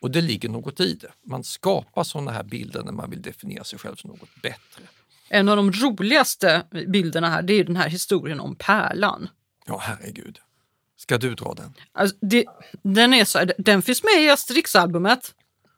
Och 0.00 0.10
det 0.10 0.20
ligger 0.20 0.48
något 0.48 0.80
i 0.80 0.94
det. 0.94 1.12
Man 1.22 1.44
skapar 1.44 2.04
sådana 2.04 2.30
här 2.30 2.42
bilder 2.42 2.82
när 2.82 2.92
man 2.92 3.10
vill 3.10 3.22
definiera 3.22 3.64
sig 3.64 3.78
själv 3.78 3.96
som 3.96 4.10
något 4.10 4.42
bättre. 4.42 4.82
en 5.28 5.48
av 5.48 5.56
de 5.56 5.72
roligaste 5.72 6.62
bilderna 6.88 7.30
här, 7.30 7.42
det 7.42 7.52
är 7.52 7.64
den 7.64 7.76
här 7.76 7.88
historien 7.88 8.40
om 8.40 8.56
pärlan. 8.56 9.28
Ja, 9.66 9.78
herregud. 9.82 10.38
Ska 10.96 11.18
du 11.18 11.34
dra 11.34 11.54
den? 11.54 11.74
Alltså, 11.92 12.16
det, 12.20 12.44
den, 12.82 13.14
är 13.14 13.24
så, 13.24 13.44
den 13.58 13.82
finns 13.82 14.02
med 14.02 14.24
i 14.24 14.30
Asterix-albumet. 14.30 15.34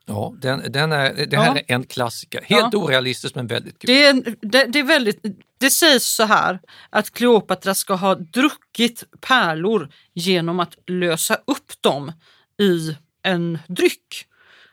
Ja, 0.09 0.35
den, 0.41 0.73
den 0.73 0.93
är, 0.93 1.27
det 1.27 1.37
här 1.37 1.47
Ja. 1.47 1.57
är 1.57 1.75
en 1.75 1.85
klassiker. 1.85 2.41
Helt 2.45 2.73
Ja. 2.73 2.79
orealistiskt 2.79 3.37
men 3.37 3.47
väldigt 3.47 3.79
kul. 3.79 3.89
Det, 3.89 4.07
är, 4.07 4.15
det, 4.43 4.65
det, 4.65 4.79
är 4.79 4.83
väldigt, 4.85 5.23
det 5.61 5.71
sägs 5.71 6.05
så 6.05 6.25
här 6.25 6.61
att 6.91 7.11
Kleopatra 7.11 7.75
ska 7.75 7.95
ha 7.95 8.15
druckit 8.15 9.05
pärlor 9.21 9.89
genom 10.15 10.61
att 10.61 10.75
lösa 10.87 11.35
upp 11.47 11.73
dem 11.83 12.13
i 12.61 12.97
en 13.23 13.59
dryck. 13.69 14.25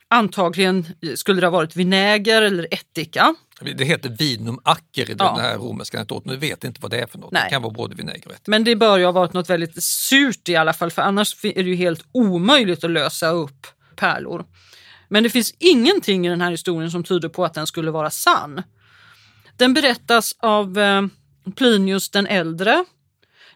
Antagligen 0.07 0.85
skulle 1.15 1.41
det 1.41 1.47
ha 1.47 1.51
varit 1.51 1.75
vinäger 1.75 2.41
eller 2.41 2.67
ättika. 2.71 3.35
Det 3.77 3.85
heter 3.85 4.09
vinum 4.09 4.59
acker 4.63 5.01
i 5.09 5.13
den 5.13 5.17
Ja. 5.19 5.37
här 5.41 5.57
romerska 5.57 5.97
anekdoten. 5.97 6.31
Vi 6.31 6.37
vet 6.49 6.63
inte 6.63 6.79
vad 6.81 6.91
det 6.91 6.99
är 6.99 7.07
för 7.07 7.17
något. 7.17 7.31
Nej. 7.31 7.41
Det 7.43 7.49
kan 7.49 7.61
vara 7.61 7.73
både 7.73 7.95
vinäger 7.95 8.27
och 8.27 8.31
ättika. 8.33 8.51
Men 8.51 8.63
det 8.63 8.75
bör 8.75 8.97
ju 8.97 9.05
ha 9.05 9.11
varit 9.11 9.33
något 9.33 9.49
väldigt 9.49 9.83
surt 9.83 10.49
i 10.49 10.55
alla 10.55 10.73
fall 10.73 10.91
för 10.91 11.01
annars 11.01 11.45
är 11.45 11.63
det 11.63 11.69
ju 11.69 11.75
helt 11.75 12.03
omöjligt 12.11 12.83
att 12.83 12.91
lösa 12.91 13.29
upp 13.29 13.67
pärlor. 13.95 14.45
Men 15.09 15.23
det 15.23 15.29
finns 15.29 15.53
ingenting 15.59 16.25
i 16.27 16.29
den 16.29 16.41
här 16.41 16.51
historien 16.51 16.91
som 16.91 17.03
tyder 17.03 17.29
på 17.29 17.45
att 17.45 17.53
den 17.53 17.67
skulle 17.67 17.91
vara 17.91 18.09
sann. 18.09 18.63
Den 19.57 19.73
berättas 19.73 20.35
av 20.39 20.77
eh, 20.77 21.01
Plinius 21.55 22.09
den 22.09 22.27
äldre. 22.27 22.85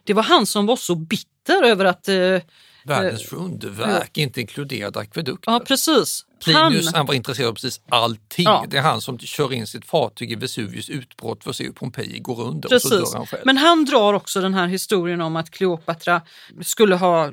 Det 0.04 0.14
var 0.14 0.22
han 0.22 0.46
som 0.46 0.66
var 0.66 0.76
så 0.76 0.94
bitter 0.94 1.62
över 1.62 1.84
att... 1.84 2.08
Eh, 2.08 2.38
Världens 2.84 3.32
underverk, 3.32 4.18
inte 4.18 4.40
inkluderade 4.40 4.98
akvedukter. 4.98 5.52
ja, 5.52 5.60
precis. 5.60 6.24
Plinius 6.44 6.86
Han, 6.86 6.94
han 6.94 7.06
var 7.06 7.14
intresserad 7.14 7.48
av 7.48 7.54
precis 7.54 7.80
allting. 7.88 8.44
Ja. 8.44 8.64
Det 8.68 8.78
är 8.78 8.82
han 8.82 9.00
som 9.00 9.18
kör 9.18 9.52
in 9.52 9.66
sitt 9.66 9.84
fartyg 9.84 10.32
i 10.32 10.34
Vesuvius 10.34 10.88
utbrott 10.88 11.42
för 11.44 11.50
att 11.50 11.56
se 11.56 11.64
hur 11.64 11.72
Pompeji 11.72 12.18
går 12.18 12.40
under 12.40 12.74
och 12.74 12.82
så 12.82 12.88
precis. 12.88 13.10
dör 13.12 13.18
han 13.18 13.26
själv. 13.26 13.42
Men 13.44 13.56
han 13.56 13.84
drar 13.84 14.14
också 14.14 14.40
den 14.40 14.54
här 14.54 14.66
historien 14.66 15.20
om 15.20 15.36
att 15.36 15.50
Kleopatra 15.50 16.22
skulle 16.62 16.94
ha 16.94 17.32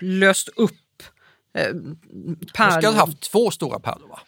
löst 0.00 0.48
upp 0.56 0.72
eh, 1.54 1.66
Hon 1.66 2.36
pärlor. 2.54 2.80
ska 2.80 2.90
ha 2.90 2.96
haft 3.06 3.20
två 3.20 3.50
stora 3.50 3.78
pärlor 3.78 4.08
va? 4.08 4.20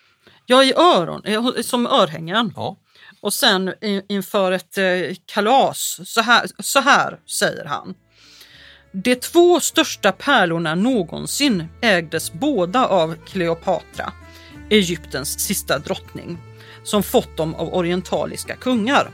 Ja, 0.46 0.64
i 0.64 0.74
öron, 0.74 1.22
eh, 1.24 1.62
som 1.62 1.86
örhängen. 1.86 2.52
Ja. 2.56 2.76
Och 3.20 3.34
sen 3.34 3.72
inför 4.08 4.52
ett 4.52 4.78
eh, 4.78 5.16
kalas, 5.26 6.00
så 6.04 6.20
här, 6.20 6.46
så 6.58 6.80
här 6.80 7.18
säger 7.26 7.64
han. 7.64 7.94
De 8.92 9.14
två 9.14 9.60
största 9.60 10.12
pärlorna 10.12 10.74
någonsin 10.74 11.68
ägdes 11.80 12.32
båda 12.32 12.86
av 12.86 13.14
Kleopatra, 13.26 14.12
Egyptens 14.70 15.40
sista 15.40 15.78
drottning, 15.78 16.38
som 16.84 17.02
fått 17.02 17.36
dem 17.36 17.54
av 17.54 17.74
orientaliska 17.74 18.56
kungar. 18.56 19.10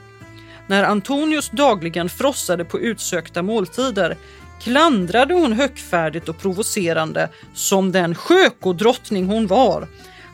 När 0.67 0.85
Antonius 0.85 1.51
dagligen 1.51 2.09
frossade 2.09 2.65
på 2.65 2.81
utsökta 2.81 3.43
måltider 3.43 4.17
klandrade 4.63 5.35
hon 5.35 5.53
högfärdigt 5.53 6.29
och 6.29 6.39
provocerande 6.39 7.29
som 7.55 7.93
den 7.93 8.15
sjökodrottning 8.15 9.27
hon 9.27 9.47
var 9.47 9.89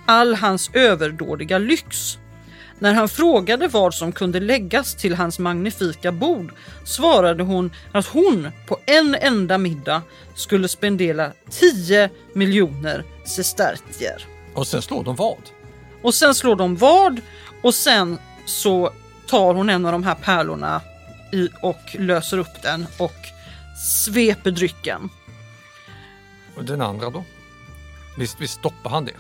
all 0.07 0.35
hans 0.35 0.71
överdådiga 0.73 1.59
lyx. 1.59 2.19
När 2.79 2.95
han 2.95 3.09
frågade 3.09 3.69
vad 3.69 3.95
som 3.95 4.13
kunde 4.13 4.41
läggas 4.41 4.95
till 4.95 5.15
hans 5.15 5.39
magnifika 5.39 6.13
bord 6.13 6.53
svarade 6.85 7.43
hon 7.43 7.73
att 7.93 8.07
hon 8.07 8.49
på 8.67 8.79
en 8.87 9.15
enda 9.15 9.59
middag 9.59 10.03
skulle 10.35 10.69
spendera 10.69 11.33
10 11.51 12.11
miljoner 12.33 13.05
sestertier. 13.25 14.27
Och 14.55 14.67
sen 14.67 14.83
slår 14.83 15.05
de 15.05 15.17
vad? 15.17 15.51
Och 16.03 16.15
sen 16.15 16.35
slår 16.35 16.57
de 16.57 16.77
vad 16.77 17.21
och 17.63 17.75
sen 17.75 18.19
så 18.45 18.93
tar 19.27 19.55
hon 19.55 19.71
en 19.71 19.87
av 19.87 19.93
de 19.93 20.05
här 20.05 20.15
pärlorna 20.15 20.81
i, 21.33 21.49
och 21.63 21.97
löser 21.99 22.39
upp 22.39 22.63
den 22.63 22.87
och 22.99 23.17
sveper 23.77 24.51
drycken. 24.51 25.09
Och 26.57 26.65
den 26.65 26.81
andra 26.81 27.11
då? 27.11 27.25
Visst, 28.19 28.41
visst 28.41 28.55
stoppar 28.59 28.91
han 28.91 29.05
det? 29.05 29.13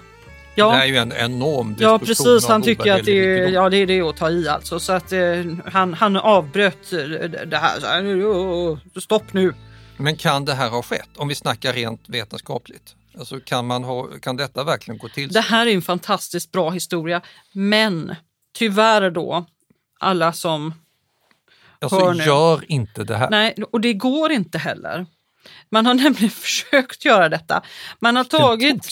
Ja. 0.55 0.71
Det 0.73 0.83
är 0.83 0.87
ju 0.87 0.97
en 0.97 1.12
enorm 1.12 1.69
diskussion 1.69 1.92
Ja 1.92 1.99
precis, 1.99 2.47
han 2.49 2.62
tycker 2.62 2.92
att 2.92 3.05
det 3.05 3.38
är, 3.38 3.49
ja, 3.49 3.71
det 3.71 3.77
är 3.77 3.87
det 3.87 4.01
att 4.01 4.16
ta 4.16 4.31
i 4.31 4.49
alltså. 4.49 4.81
Så 4.81 4.92
att 4.92 5.12
eh, 5.12 5.21
han, 5.64 5.95
han 5.95 6.16
avbröt 6.16 6.92
eh, 6.92 6.99
det 7.47 7.57
här. 7.57 7.81
Så 7.81 7.87
här 7.87 8.25
"Åh, 8.27 8.79
Stopp 9.01 9.33
nu. 9.33 9.55
Men 9.97 10.16
kan 10.16 10.45
det 10.45 10.55
här 10.55 10.71
ha 10.71 10.83
skett? 10.83 11.09
Om 11.16 11.29
vi 11.29 11.35
snackar 11.35 11.73
rent 11.73 12.09
vetenskapligt. 12.09 12.95
Alltså 13.19 13.40
kan, 13.40 13.66
man 13.66 13.85
ha, 13.85 14.09
kan 14.23 14.37
detta 14.37 14.64
verkligen 14.64 14.99
gå 14.99 15.09
till? 15.09 15.29
Det 15.29 15.40
här 15.40 15.66
är 15.66 15.75
en 15.75 15.83
fantastiskt 15.83 16.53
bra 16.53 16.71
historia, 16.71 17.21
men 17.53 18.14
tyvärr 18.55 19.11
då, 19.11 19.47
alla 20.01 20.33
som 20.33 20.75
alltså, 21.81 22.12
gör 22.12 22.65
inte 22.73 23.05
det 23.05 23.17
här. 23.17 23.31
Nej, 23.31 23.55
och 23.73 23.81
det 23.81 23.95
går 23.95 24.33
inte 24.33 24.59
heller. 24.59 25.07
Man 25.71 25.87
har 25.87 25.95
nämligen 26.05 26.31
försökt 26.31 27.05
göra 27.05 27.29
detta. 27.29 27.62
Man 28.01 28.17
har 28.17 28.25
tagit 28.25 28.87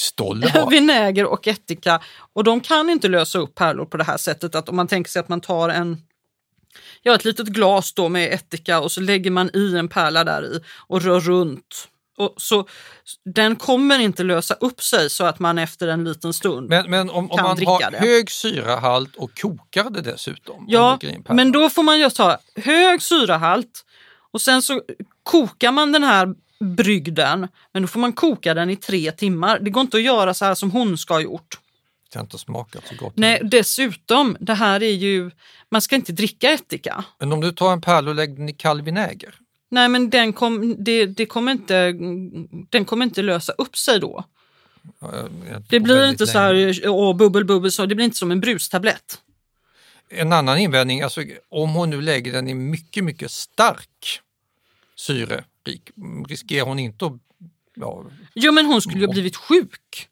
vinäger 0.70 1.26
och 1.26 1.48
ättika 1.48 2.00
och 2.32 2.44
de 2.44 2.60
kan 2.60 2.90
inte 2.90 3.08
lösa 3.08 3.38
upp 3.38 3.54
pärlor 3.54 3.84
på 3.84 3.96
det 3.96 4.04
här 4.04 4.16
sättet. 4.16 4.54
Att 4.54 4.68
om 4.68 4.76
man 4.76 4.88
tänker 4.88 5.10
sig 5.10 5.20
att 5.20 5.28
man 5.28 5.40
tar 5.40 5.68
en 5.68 6.02
Ja, 7.02 7.14
ett 7.14 7.24
litet 7.24 7.46
glas 7.46 7.94
då 7.94 8.08
med 8.08 8.32
ättika 8.32 8.80
och 8.80 8.92
så 8.92 9.00
lägger 9.00 9.30
man 9.30 9.50
i 9.54 9.76
en 9.76 9.88
pärla 9.88 10.24
där 10.24 10.44
i 10.44 10.60
och 10.86 11.02
rör 11.02 11.20
runt. 11.20 11.88
Och 12.16 12.34
så, 12.36 12.66
den 13.24 13.56
kommer 13.56 13.98
inte 13.98 14.22
lösa 14.22 14.54
upp 14.54 14.82
sig 14.82 15.10
så 15.10 15.24
att 15.24 15.38
man 15.38 15.58
efter 15.58 15.88
en 15.88 16.04
liten 16.04 16.32
stund 16.32 16.68
Men, 16.68 16.90
men 16.90 17.10
om, 17.10 17.30
om 17.30 17.36
kan 17.36 17.46
man 17.46 17.56
dricka 17.56 17.70
har 17.70 17.90
det. 17.90 17.98
hög 17.98 18.30
syrahalt 18.30 19.16
och 19.16 19.38
kokar 19.38 19.90
det 19.90 20.00
dessutom? 20.00 20.56
om 20.56 20.64
Ja, 20.68 20.98
men 21.28 21.52
då 21.52 21.70
får 21.70 21.82
man 21.82 21.98
just 21.98 22.18
ha 22.18 22.38
hög 22.56 23.02
syrahalt 23.02 23.84
och 24.30 24.40
sen 24.40 24.62
så 24.62 24.82
kokar 25.22 25.72
man 25.72 25.92
den 25.92 26.02
här 26.02 26.34
brygden, 26.60 27.48
men 27.72 27.82
då 27.82 27.88
får 27.88 28.00
man 28.00 28.12
koka 28.12 28.54
den 28.54 28.70
i 28.70 28.76
tre 28.76 29.12
timmar. 29.12 29.58
Det 29.58 29.70
går 29.70 29.80
inte 29.80 29.96
att 29.96 30.02
göra 30.02 30.34
så 30.34 30.44
här 30.44 30.54
som 30.54 30.70
hon 30.70 30.98
ska 30.98 31.14
ha 31.14 31.20
gjort. 31.20 31.58
Det 32.12 32.18
har 32.18 32.24
inte 32.24 32.38
smakat 32.38 32.82
så 32.86 32.94
gott. 32.94 33.12
Nej, 33.16 33.40
dessutom, 33.44 34.36
det 34.40 34.54
här 34.54 34.82
är 34.82 34.92
ju, 34.92 35.30
man 35.70 35.80
ska 35.80 35.96
inte 35.96 36.12
dricka 36.12 36.50
ättika. 36.50 37.04
Men 37.18 37.32
om 37.32 37.40
du 37.40 37.52
tar 37.52 37.72
en 37.72 37.80
pärla 37.80 38.10
och 38.10 38.16
lägger 38.16 38.34
den 38.34 38.48
i 38.48 38.52
kall 38.52 38.82
vinäger? 38.82 39.34
Nej, 39.74 39.88
men 39.88 40.10
den, 40.10 40.32
kom, 40.32 40.84
det, 40.84 41.06
det 41.06 41.26
kommer 41.26 41.52
inte, 41.52 41.92
den 42.70 42.84
kommer 42.84 43.04
inte 43.06 43.22
lösa 43.22 43.52
upp 43.52 43.76
sig 43.76 44.00
då. 44.00 44.24
Ja, 45.00 45.10
jag- 45.16 45.30
jag 45.52 45.62
Det 45.68 45.80
blir 45.80 46.08
inte 46.08 46.26
så 46.26 46.38
här, 46.38 46.80
åh, 46.88 47.16
bubbel, 47.16 47.44
bubbel, 47.44 47.72
så 47.72 47.86
det 47.86 47.94
blir 47.94 48.04
inte 48.04 48.16
som 48.16 48.30
en 48.30 48.40
brustablett. 48.40 49.18
En 50.08 50.32
annan 50.32 50.58
invändning, 50.58 51.02
alltså, 51.02 51.22
om 51.48 51.70
hon 51.74 51.90
nu 51.90 52.00
lägger 52.00 52.32
den 52.32 52.48
i 52.48 52.54
mycket, 52.54 53.04
mycket 53.04 53.30
stark 53.30 54.20
syrerik, 54.96 55.90
riskerar 56.28 56.66
hon 56.66 56.78
inte 56.78 57.06
att 57.06 57.12
ja, 57.74 58.04
Jo, 58.34 58.52
men 58.52 58.66
hon 58.66 58.80
skulle 58.82 58.98
ju 59.00 59.06
ha 59.06 59.12
blivit 59.12 59.36
sjuk. 59.36 60.08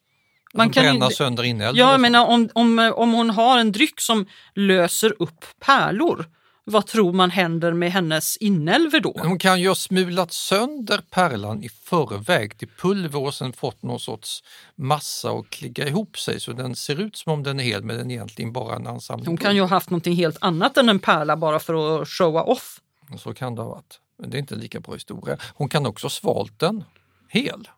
Man 0.55 0.71
kan 0.71 0.83
ju 0.85 0.91
bränna 0.91 1.05
inte- 1.07 1.17
sönder 1.17 1.43
inälvor? 1.43 1.79
Ja, 1.79 1.91
jag 1.93 2.01
menar 2.01 2.27
om, 2.27 2.49
om, 2.55 2.93
om 2.97 3.13
hon 3.13 3.31
har 3.31 3.59
en 3.59 3.73
dryck 3.73 4.01
som 4.01 4.27
löser 4.55 5.15
upp 5.19 5.45
pärlor, 5.61 6.27
vad 6.65 6.87
tror 6.87 7.13
man 7.13 7.31
händer 7.31 7.73
med 7.73 7.93
hennes 7.93 8.37
inälvor 8.37 9.01
då? 9.01 9.17
Hon 9.19 9.39
kan 9.39 9.61
ju 9.61 9.69
ha 9.69 9.75
smulat 9.75 10.33
sönder 10.33 11.01
pärlan 11.11 11.63
i 11.63 11.69
förväg 11.69 12.59
till 12.59 12.69
pulver 12.79 13.23
och 13.23 13.35
sen 13.35 13.53
fått 13.53 13.83
någon 13.83 14.01
sorts 14.01 14.43
massa 14.77 15.31
att 15.31 15.51
klicka 15.51 15.89
ihop 15.89 16.19
sig 16.19 16.41
så 16.41 16.53
den 16.53 16.77
ser 16.77 17.01
ut 17.01 17.17
som 17.17 17.33
om 17.33 17.43
den 17.43 17.61
är 17.61 17.65
hel 17.65 17.85
men 17.85 17.97
den 17.97 18.11
är 18.11 18.15
egentligen 18.15 18.53
bara 18.53 18.77
en 18.77 18.87
ansamling. 18.87 19.27
Hon 19.27 19.37
kan 19.37 19.55
ju 19.55 19.61
ha 19.61 19.69
haft 19.69 19.91
någonting 19.91 20.15
helt 20.15 20.39
annat 20.41 20.77
än 20.77 20.89
en 20.89 20.99
pärla 20.99 21.37
bara 21.37 21.59
för 21.59 22.03
att 22.03 22.09
showa 22.09 22.43
off. 22.43 22.81
Så 23.19 23.35
kan 23.35 23.55
det 23.55 23.63
ha 23.63 23.69
varit. 23.69 24.01
Men 24.19 24.31
det 24.31 24.37
är 24.37 24.39
inte 24.39 24.55
en 24.55 24.61
lika 24.61 24.81
bra 24.81 24.95
historia. 24.95 25.37
Hon 25.55 25.69
kan 25.69 25.87
också 25.87 26.05
ha 26.05 26.11
svalt 26.11 26.59
den 26.59 26.85
hel 27.29 27.69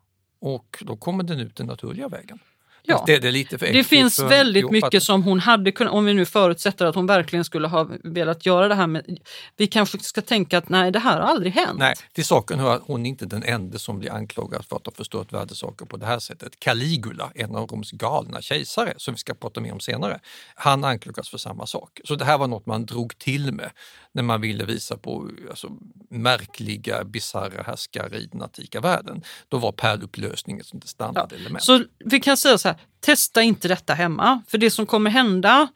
och 0.41 0.83
då 0.87 0.97
kommer 0.97 1.25
den 1.25 1.41
ut 1.41 1.57
den 1.57 1.67
naturliga 1.67 2.09
vägen. 2.09 2.39
Ja. 2.87 3.05
Det, 3.07 3.19
det 3.19 3.31
Det 3.51 3.85
finns 3.85 4.19
väldigt 4.19 4.71
mycket 4.71 5.03
som 5.03 5.23
hon 5.23 5.41
hade 5.41 5.73
kunnat, 5.73 5.93
om 5.93 6.05
vi 6.05 6.15
nu 6.15 6.27
förutsätter 6.27 6.87
att 6.87 6.95
hon 6.95 7.07
verkligen 7.07 7.45
skulle 7.45 7.69
ha 7.69 7.89
velat 8.05 8.47
göra 8.47 8.69
det 8.69 8.75
här 8.75 8.87
med, 8.87 9.19
vi 9.57 9.67
kanske 9.67 9.99
ska 9.99 10.21
tänka 10.21 10.59
att 10.59 10.69
nej, 10.69 10.91
det 10.91 10.99
här 10.99 11.21
har 11.21 11.29
aldrig 11.29 11.53
hänt. 11.53 11.79
Nej, 11.79 11.95
till 12.13 12.25
saken 12.25 12.59
hör 12.59 12.75
att 12.75 12.83
hon 12.87 13.07
är 13.07 13.11
inte 13.11 13.27
den 13.27 13.43
enda 13.43 13.79
som 13.79 13.99
blir 13.99 14.13
anklagad 14.13 14.65
för 14.65 14.77
att 14.77 14.87
ha 14.87 14.93
förstört 14.93 15.33
värdesaker 15.33 15.87
på 15.87 15.97
det 15.97 16.07
här 16.07 16.19
sättet. 16.19 16.61
Caligula, 16.61 17.31
en 17.35 17.57
av 17.57 17.67
Roms 17.67 17.91
galna 17.91 18.43
kejsare, 18.43 18.95
som 18.97 19.15
vi 19.15 19.19
ska 19.19 19.35
prata 19.35 19.61
mer 19.61 19.73
om 19.73 19.81
senare, 19.81 20.21
han 20.55 20.85
anklagas 20.85 21.29
för 21.29 21.39
samma 21.39 21.67
sak. 21.67 22.01
Så 22.05 22.15
det 22.15 22.25
här 22.25 22.39
var 22.39 22.49
något 22.49 22.67
man 22.67 22.87
drog 22.87 23.19
till 23.19 23.53
med 23.53 23.71
när 24.13 24.23
man 24.23 24.41
ville 24.41 24.65
visa 24.65 24.97
på 24.97 25.29
alltså, 25.51 25.69
märkliga, 26.11 27.05
bisarra 27.05 27.63
härskare 27.63 28.19
i 28.19 28.27
den 28.27 28.43
antika 28.43 28.81
världen. 28.81 29.23
Då 29.49 29.59
var 29.59 29.73
pärlupplösningen 29.73 30.65
som 30.65 30.81
det 30.81 30.87
standardelement. 30.87 31.65
Så 31.65 31.85
vi 31.99 32.21
kan 32.21 32.37
säga 32.37 32.59
så 32.59 32.69
här, 32.69 32.74
testa 33.01 33.43
inte 33.43 33.69
detta 33.69 33.95
hemma. 33.95 34.43
För 34.49 34.59
det 34.59 34.71
som 34.71 34.87
kommer 34.87 35.11
hända, 35.11 35.69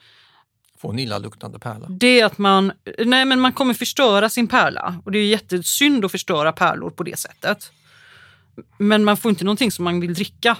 Få 0.78 0.90
en 0.90 0.98
illaluktande 0.98 1.58
pärla. 1.58 1.86
det 1.88 2.20
är 2.20 2.24
att 2.24 2.38
man, 2.38 2.72
nej 3.04 3.24
men 3.24 3.40
man 3.40 3.52
kommer 3.52 3.74
förstöra 3.74 4.28
sin 4.28 4.46
pärla. 4.48 5.00
Och 5.04 5.12
det 5.12 5.18
är 5.18 5.26
jättesynd 5.26 6.04
att 6.04 6.10
förstöra 6.10 6.52
pärlor 6.52 6.90
på 6.90 7.02
det 7.02 7.18
sättet. 7.18 7.72
Men 8.78 9.04
man 9.04 9.16
får 9.16 9.28
inte 9.28 9.44
någonting 9.44 9.70
som 9.70 9.84
man 9.84 10.00
vill 10.00 10.14
dricka. 10.14 10.56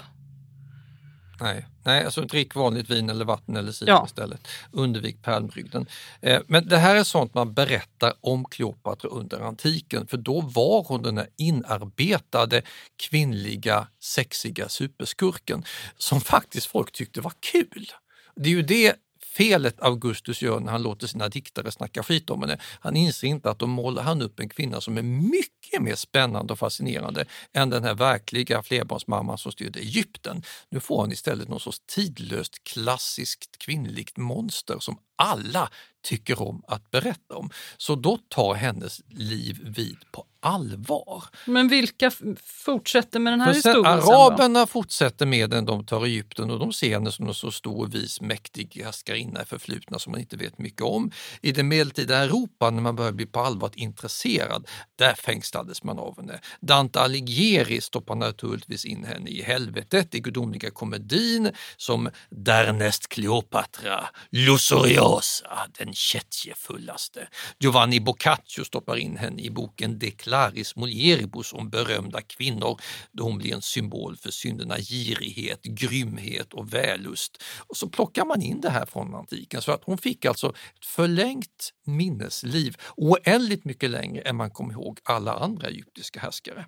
Nej, 1.41 1.67
nej 1.89 2.05
alltså 2.05 2.21
drick 2.21 2.55
vanligt 2.55 2.89
vin 2.89 3.09
eller 3.09 3.25
vatten 3.25 3.55
eller 3.55 3.71
cider 3.71 3.91
Ja. 3.91 4.05
istället. 4.05 4.47
Undvik 4.71 5.21
pärlbrygden. 5.23 5.85
Eh, 6.21 6.41
men 6.47 6.67
det 6.67 6.77
här 6.77 6.95
är 6.95 7.03
sånt 7.03 7.33
man 7.33 7.53
berättar 7.53 8.13
om 8.21 8.45
Kleopatra 8.45 9.09
under 9.09 9.39
antiken 9.39 10.07
för 10.07 10.17
då 10.17 10.41
var 10.41 10.83
hon 10.87 11.03
den 11.03 11.17
här 11.17 11.27
inarbetade 11.37 12.61
kvinnliga 13.09 13.87
sexiga 13.99 14.69
superskurken 14.69 15.63
som 15.97 16.21
faktiskt 16.21 16.67
folk 16.67 16.91
tyckte 16.91 17.21
var 17.21 17.33
kul. 17.39 17.91
Det 18.35 18.49
är 18.49 18.53
ju 18.53 18.61
det 18.61 18.95
felet 19.37 19.81
Augustus 19.81 20.41
gör 20.41 20.59
när 20.59 20.71
han 20.71 20.83
låter 20.83 21.07
sina 21.07 21.29
diktare 21.29 21.71
snacka 21.71 22.03
skit 22.03 22.29
om 22.29 22.41
henne. 22.41 22.57
Han 22.79 22.95
inser 22.95 23.27
inte 23.27 23.49
att 23.49 23.59
då 23.59 23.67
målar 23.67 24.03
han 24.03 24.21
upp 24.21 24.39
en 24.39 24.49
kvinna 24.49 24.81
som 24.81 24.97
är 24.97 25.01
mycket 25.03 25.58
mer 25.79 25.95
spännande 25.95 26.53
och 26.53 26.59
fascinerande 26.59 27.25
än 27.53 27.69
den 27.69 27.83
här 27.83 27.93
verkliga 27.93 28.63
flerbarnsmamman 28.63 29.37
som 29.37 29.51
styrde 29.51 29.79
Egypten. 29.79 30.43
Nu 30.69 30.79
får 30.79 31.01
han 31.01 31.11
istället 31.11 31.47
någon 31.47 31.59
sorts 31.59 31.81
tidlöst 31.87 32.63
klassiskt 32.63 33.57
kvinnligt 33.57 34.17
monster 34.17 34.79
som 34.79 34.97
alla 35.15 35.69
tycker 36.01 36.41
om 36.41 36.63
att 36.67 36.91
berätta 36.91 37.35
om. 37.35 37.49
Så 37.77 37.95
då 37.95 38.17
tar 38.27 38.53
hennes 38.53 39.01
liv 39.07 39.59
vid 39.63 39.97
på 40.11 40.25
allvar. 40.39 41.23
Men 41.45 41.67
vilka 41.67 42.11
fortsätter 42.43 43.19
med 43.19 43.33
den 43.33 43.41
här 43.41 43.53
historien 43.53 43.85
araberna 43.85 44.67
fortsätter 44.67 45.25
med 45.25 45.49
den, 45.49 45.65
de 45.65 45.85
tar 45.85 46.05
Egypten 46.05 46.49
och 46.49 46.59
de 46.59 46.73
ser 46.73 46.93
henne 46.93 47.11
som 47.11 47.27
en 47.27 47.33
så 47.33 47.51
stor, 47.51 47.87
vis, 47.87 48.21
mäktig 48.21 48.81
härskarinna 48.83 49.41
i 49.41 49.45
förflutna 49.45 49.99
som 49.99 50.11
man 50.11 50.19
inte 50.19 50.37
vet 50.37 50.57
mycket 50.57 50.81
om. 50.81 51.11
I 51.41 51.51
det 51.51 51.63
medeltida 51.63 52.17
Europa, 52.17 52.69
när 52.69 52.81
man 52.81 52.95
börjar 52.95 53.11
bli 53.11 53.25
på 53.25 53.39
allvar 53.39 53.71
intresserad, 53.75 54.67
där 54.95 55.13
fängslades 55.59 55.83
man 55.83 55.99
av 55.99 56.15
henne. 56.17 56.39
Dante 56.61 56.99
Alighieri 56.99 57.81
stoppar 57.81 58.15
naturligtvis 58.15 58.85
in 58.85 59.03
henne 59.03 59.29
i 59.29 59.41
helvetet 59.41 60.15
i 60.15 60.19
gudomliga 60.19 60.71
komedin 60.71 61.51
som 61.77 62.09
därnäst 62.29 63.09
Kleopatra, 63.09 64.05
Lusuriosa, 64.31 65.67
den 65.77 65.93
kättjefullaste. 65.93 67.27
Giovanni 67.59 67.99
Boccaccio 67.99 68.63
stoppar 68.63 68.97
in 68.97 69.17
henne 69.17 69.41
i 69.41 69.49
boken 69.49 69.99
De 69.99 70.11
Claris 70.11 70.75
Mulieribus 70.75 71.53
om 71.53 71.69
berömda 71.69 72.21
kvinnor 72.21 72.79
då 73.11 73.23
hon 73.23 73.37
blir 73.37 73.53
en 73.53 73.61
symbol 73.61 74.17
för 74.17 74.31
synderna 74.31 74.77
girighet, 74.77 75.63
grymhet 75.63 76.53
och 76.53 76.73
vällust. 76.73 77.43
Och 77.67 77.77
så 77.77 77.89
plockar 77.89 78.25
man 78.25 78.41
in 78.41 78.61
det 78.61 78.69
här 78.69 78.85
från 78.85 79.15
antiken 79.15 79.61
så 79.61 79.71
att 79.71 79.83
hon 79.85 79.97
fick 79.97 80.25
alltså 80.25 80.47
ett 80.49 80.85
förlängt 80.85 81.73
minnesliv, 81.85 82.75
oändligt 82.97 83.65
mycket 83.65 83.89
längre 83.89 84.21
än 84.21 84.35
man 84.35 84.51
kom 84.51 84.71
ihåg 84.71 84.99
alla 85.03 85.33
andra 85.33 85.48
egyptiska 85.57 86.19
härskare. 86.19 86.65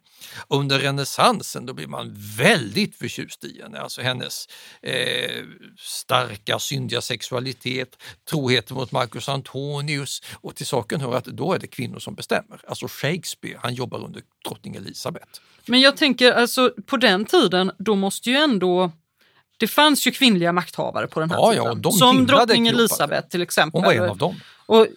Under 0.48 0.80
renässansen 0.80 1.66
då 1.66 1.74
blir 1.74 1.88
man 1.88 2.16
väldigt 2.38 2.96
förtjust 2.96 3.44
i 3.44 3.62
henne, 3.62 3.80
alltså 3.80 4.02
hennes 4.02 4.48
eh, 4.82 5.44
starka 5.80 6.60
syndiga 6.60 7.02
sexualitet, 7.02 7.98
troheten 8.30 8.78
mot 8.78 8.92
Marcus 8.92 9.30
Antonius 9.30 10.22
och 10.34 10.56
till 10.56 10.66
saken 10.66 11.02
hör 11.02 11.16
att 11.16 11.26
då 11.26 11.54
är 11.54 11.60
det 11.60 11.68
kvinnor 11.68 12.00
som 12.00 12.16
bestämmer. 12.16 12.62
Alltså 12.68 12.88
Shakespeare, 12.90 13.58
han 13.62 13.74
jobbar 13.74 14.04
under 14.06 14.22
drottning 14.46 14.76
Elisabeth. 14.76 15.40
Men 15.66 15.82
jag 15.82 15.98
tänker 15.98 16.32
alltså 16.32 16.74
på 16.86 16.98
den 16.98 17.26
tiden, 17.26 17.72
då 17.78 17.96
måste 17.96 18.30
ju 18.30 18.36
ändå 18.36 18.92
det 19.58 19.68
fanns 19.68 20.08
ju 20.08 20.12
kvinnliga 20.12 20.54
makthavare 20.54 21.08
på 21.08 21.20
den 21.20 21.30
här 21.32 21.38
Ja, 21.38 21.54
ja, 21.54 21.64
tiden. 21.64 21.82
de 21.82 21.92
som 21.92 22.26
drottning. 22.26 22.68
Elisabeth 22.68 23.28
till 23.28 23.42
exempel. 23.42 23.82
Hon 23.82 23.86
var 23.86 23.94
en 23.94 24.10
av 24.10 24.18
dem. 24.18 24.36
Och 24.66 24.88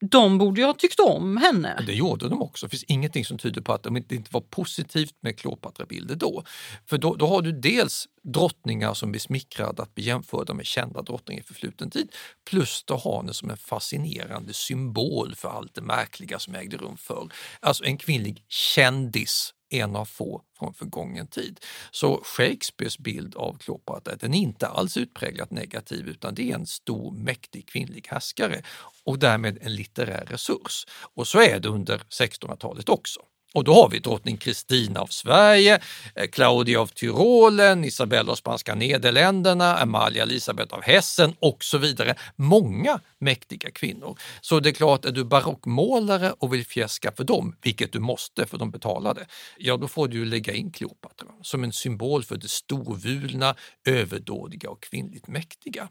de 0.00 0.38
borde 0.38 0.60
ju 0.60 0.66
ha 0.66 0.74
tyckt 0.74 1.00
om 1.00 1.36
henne. 1.36 1.84
Det 1.86 1.94
gjorde 1.94 2.28
de 2.28 2.42
också. 2.42 2.66
Det 2.66 2.70
finns 2.70 2.84
ingenting 2.84 3.24
som 3.24 3.38
tyder 3.38 3.60
på 3.60 3.72
att 3.72 3.82
de 3.82 3.96
inte, 3.96 4.14
inte 4.14 4.30
var 4.32 4.40
positivt 4.40 5.14
med 5.20 5.38
Kleopatra-bilder 5.38 6.14
då. 6.14 6.44
För 6.86 6.98
då, 6.98 7.14
då 7.14 7.26
har 7.26 7.42
du 7.42 7.52
dels 7.52 8.06
drottningar 8.24 8.94
som 8.94 9.10
blir 9.10 9.20
smickrade 9.20 9.82
att 9.82 9.94
bli 9.94 10.04
jämförda 10.04 10.54
med 10.54 10.66
kända 10.66 11.02
drottningar 11.02 11.40
i 11.40 11.44
förfluten 11.44 11.90
tid. 11.90 12.12
Plus 12.50 12.84
du 12.86 12.94
har 12.94 13.16
henne 13.16 13.34
som 13.34 13.50
en 13.50 13.56
fascinerande 13.56 14.52
symbol 14.52 15.34
för 15.34 15.48
allt 15.48 15.74
det 15.74 15.82
märkliga 15.82 16.38
som 16.38 16.54
ägde 16.54 16.76
rum 16.76 16.96
förr. 16.96 17.32
Alltså 17.60 17.84
en 17.84 17.98
kvinnlig 17.98 18.44
kändis 18.48 19.54
en 19.70 19.96
av 19.96 20.04
få 20.04 20.42
från 20.58 20.74
förgången 20.74 21.26
tid. 21.26 21.60
Så 21.90 22.20
Shakespeares 22.24 22.98
bild 22.98 23.36
av 23.36 23.58
Kleopatra 23.58 24.16
den 24.16 24.34
är 24.34 24.38
inte 24.38 24.66
alls 24.66 24.96
utpräglat 24.96 25.50
negativ 25.50 26.08
utan 26.08 26.34
det 26.34 26.50
är 26.50 26.54
en 26.54 26.66
stor 26.66 27.12
mäktig 27.12 27.68
kvinnlig 27.68 28.06
härskare 28.08 28.62
och 29.04 29.18
därmed 29.18 29.58
en 29.60 29.74
litterär 29.74 30.26
resurs. 30.30 30.86
Och 31.14 31.28
så 31.28 31.40
är 31.40 31.60
det 31.60 31.68
under 31.68 31.98
1600-talet 31.98 32.88
också. 32.88 33.20
Och 33.54 33.64
då 33.64 33.74
har 33.74 33.88
vi 33.88 33.98
drottning 33.98 34.36
Kristina 34.36 35.00
av 35.00 35.06
Sverige, 35.06 35.80
eh, 36.14 36.26
Claudia 36.26 36.80
av 36.80 36.86
Tyrolen, 36.86 37.84
Isabella 37.84 38.32
av 38.32 38.36
Spanska 38.36 38.74
Nederländerna, 38.74 39.76
Amalia 39.76 40.22
Elisabeth 40.22 40.74
av 40.74 40.82
Hessen 40.82 41.34
och 41.40 41.64
så 41.64 41.78
vidare. 41.78 42.14
Många 42.36 43.00
mäktiga 43.18 43.70
kvinnor. 43.70 44.18
Så 44.40 44.60
det 44.60 44.68
är 44.68 44.72
klart, 44.72 45.04
är 45.04 45.12
du 45.12 45.24
barockmålare 45.24 46.32
och 46.38 46.54
vill 46.54 46.66
fjäska 46.66 47.12
för 47.12 47.24
dem, 47.24 47.56
vilket 47.62 47.92
du 47.92 47.98
måste 47.98 48.46
för 48.46 48.58
de 48.58 48.70
betalade, 48.70 49.26
ja 49.58 49.76
då 49.76 49.88
får 49.88 50.08
du 50.08 50.24
lägga 50.24 50.52
in 50.52 50.72
Kleopatra 50.72 51.28
som 51.42 51.64
en 51.64 51.72
symbol 51.72 52.24
för 52.24 52.36
det 52.36 52.48
storvulna, 52.48 53.54
överdådiga 53.86 54.70
och 54.70 54.82
kvinnligt 54.82 55.28
mäktiga. 55.28 55.88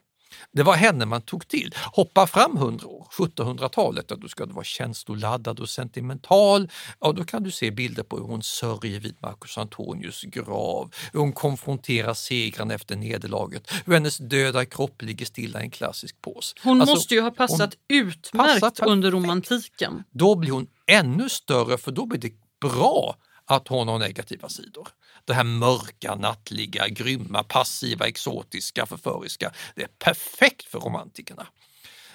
Det 0.52 0.64
var 0.64 0.74
henne 0.74 1.06
man 1.06 1.22
tog 1.22 1.48
till. 1.48 1.76
Hoppa 1.94 2.28
fram 2.28 2.58
100 2.58 2.88
år, 2.88 3.08
1700-talet, 3.18 4.08
då 4.08 4.28
ska 4.28 4.46
du 4.46 4.54
vara 4.54 4.64
känsloladdad 4.64 5.60
och 5.60 5.70
sentimental. 5.70 6.70
Ja, 7.00 7.12
då 7.12 7.24
kan 7.24 7.44
du 7.44 7.52
se 7.52 7.72
bilder 7.72 8.04
på 8.04 8.18
hur 8.18 8.24
hon 8.24 8.44
sörjer 8.44 9.00
vid 9.00 9.16
Marcus 9.22 9.58
Antonius 9.58 10.22
grav, 10.22 10.94
hur 11.14 11.20
hon 11.20 11.34
konfronterar 11.34 12.14
segrarna 12.14 12.74
efter 12.74 12.96
nederlaget, 12.96 13.72
hur 13.86 13.94
hennes 13.94 14.18
döda 14.18 14.66
kropp 14.66 15.02
ligger 15.02 15.26
stilla 15.26 15.62
i 15.62 15.64
en 15.64 15.72
klassisk 15.72 16.22
pås. 16.22 16.56
Hon 16.64 16.82
alltså, 16.82 16.96
måste 16.96 17.14
ju 17.14 17.22
ha 17.22 17.32
passat 17.32 17.74
utmärkt 17.90 18.62
passat 18.62 18.88
under 18.88 19.12
romantiken. 19.12 20.04
Då 20.12 20.36
blir 20.36 20.52
hon 20.52 20.68
ännu 20.88 21.30
större 21.30 21.78
för 21.78 21.92
då 21.92 22.06
blir 22.06 22.20
det 22.20 22.32
bra 22.62 23.16
att 23.48 23.68
hon 23.68 23.88
har 23.88 24.00
negativa 24.00 24.50
sidor. 24.50 24.88
Det 25.26 25.34
här 25.34 25.44
mörka, 25.44 26.16
nattliga, 26.16 26.88
grymma, 26.88 27.44
passiva, 27.44 28.08
exotiska, 28.08 28.86
förföriska. 28.86 29.52
Det 29.76 29.84
är 29.84 29.90
perfekt 30.00 30.64
för 30.66 30.80
romantikerna. 30.80 31.48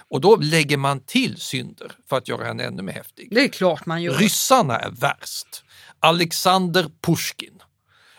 Och 0.09 0.21
då 0.21 0.37
lägger 0.37 0.77
man 0.77 1.01
till 1.01 1.37
synder 1.41 1.93
för 2.09 2.17
att 2.17 2.29
göra 2.29 2.45
henne 2.45 2.65
ännu 2.65 2.83
mer 2.83 2.93
häftig. 2.93 3.29
Det 3.31 3.45
är 3.45 3.49
klart 3.49 3.87
man 3.87 4.03
gör. 4.03 4.15
Ryssarna 4.15 4.79
är 4.79 4.91
värst. 4.91 5.65
Alexander 6.01 6.91
Pushkin 7.01 7.63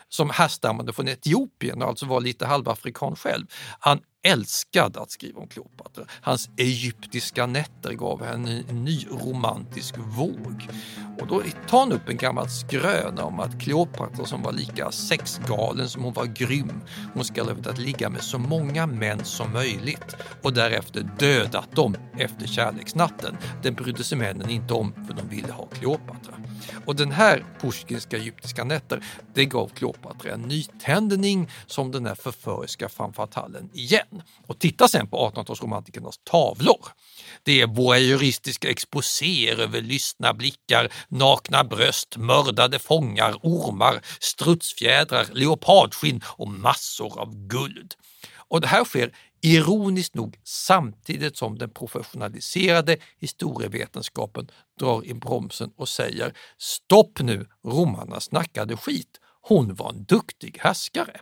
som 0.08 0.30
härstammade 0.30 0.92
från 0.92 1.08
Etiopien 1.08 1.82
och 1.82 1.88
alltså 1.88 2.06
var 2.06 2.20
lite 2.20 2.46
halvafrikan 2.46 3.16
själv. 3.16 3.46
Han 3.78 4.00
älskade 4.24 5.00
att 5.00 5.10
skriva 5.10 5.40
om 5.40 5.48
Kleopatra. 5.48 6.04
Hans 6.08 6.50
egyptiska 6.56 7.46
nätter 7.46 7.92
gav 7.92 8.24
henne 8.24 8.64
en 8.68 8.84
ny 8.84 9.06
romantisk 9.10 9.94
våg. 9.98 10.68
Och 11.20 11.26
då 11.26 11.42
tar 11.68 11.80
han 11.80 11.92
upp 11.92 12.08
en 12.08 12.16
gammal 12.16 12.48
skröna 12.48 13.24
om 13.24 13.40
att 13.40 13.60
Kleopatra 13.60 14.24
som 14.24 14.42
var 14.42 14.52
lika 14.52 14.92
sexgalen 14.92 15.88
som 15.88 16.02
hon 16.02 16.12
var 16.12 16.24
grym, 16.24 16.80
hon 17.14 17.24
ska 17.24 17.42
ha 17.42 17.54
velat 17.54 17.78
ligga 17.78 18.10
med 18.10 18.22
så 18.22 18.38
många 18.38 18.86
män 18.86 19.24
som 19.24 19.52
möjligt 19.52 20.16
och 20.42 20.52
därefter 20.52 21.10
dödat 21.18 21.76
dem 21.76 21.96
efter 22.18 22.46
kärleksnatten. 22.46 23.36
Den 23.62 23.74
brydde 23.74 24.04
sig 24.04 24.18
männen 24.18 24.50
inte 24.50 24.74
om 24.74 24.92
för 25.06 25.14
de 25.14 25.28
ville 25.28 25.52
ha 25.52 25.66
Kleopatra. 25.66 26.34
Och 26.86 26.96
den 26.96 27.12
här 27.12 27.44
Pusjkinska 27.60 28.16
egyptiska 28.16 28.64
nätter, 28.64 29.04
det 29.34 29.44
gav 29.44 29.68
Kleopatra 29.68 30.32
en 30.32 30.42
nytändning 30.42 31.50
som 31.66 31.90
den 31.90 32.06
här 32.06 32.14
förföriska 32.14 32.88
fanfatallen 32.88 33.70
igen. 33.72 34.13
Och 34.46 34.58
titta 34.58 34.88
sen 34.88 35.06
på 35.06 35.30
1800-talsromantikernas 35.30 36.20
tavlor. 36.24 36.86
Det 37.42 37.60
är 37.60 37.66
voyeuristiska 37.66 38.70
exposéer 38.70 39.60
över 39.60 39.80
lystna 39.80 40.34
blickar, 40.34 40.92
nakna 41.08 41.64
bröst, 41.64 42.16
mördade 42.16 42.78
fångar, 42.78 43.34
ormar, 43.42 44.00
strutsfjädrar, 44.20 45.26
leopardskinn 45.32 46.20
och 46.26 46.48
massor 46.48 47.20
av 47.20 47.46
guld. 47.46 47.94
Och 48.48 48.60
det 48.60 48.66
här 48.66 48.84
sker 48.84 49.10
ironiskt 49.44 50.14
nog 50.14 50.36
samtidigt 50.44 51.36
som 51.36 51.58
den 51.58 51.70
professionaliserade 51.70 52.96
historievetenskapen 53.20 54.50
drar 54.80 55.04
i 55.04 55.14
bromsen 55.14 55.72
och 55.76 55.88
säger 55.88 56.32
stopp 56.58 57.20
nu, 57.20 57.46
romarna 57.66 58.20
snackade 58.20 58.76
skit. 58.76 59.20
Hon 59.40 59.74
var 59.74 59.90
en 59.90 60.04
duktig 60.04 60.58
härskare. 60.60 61.20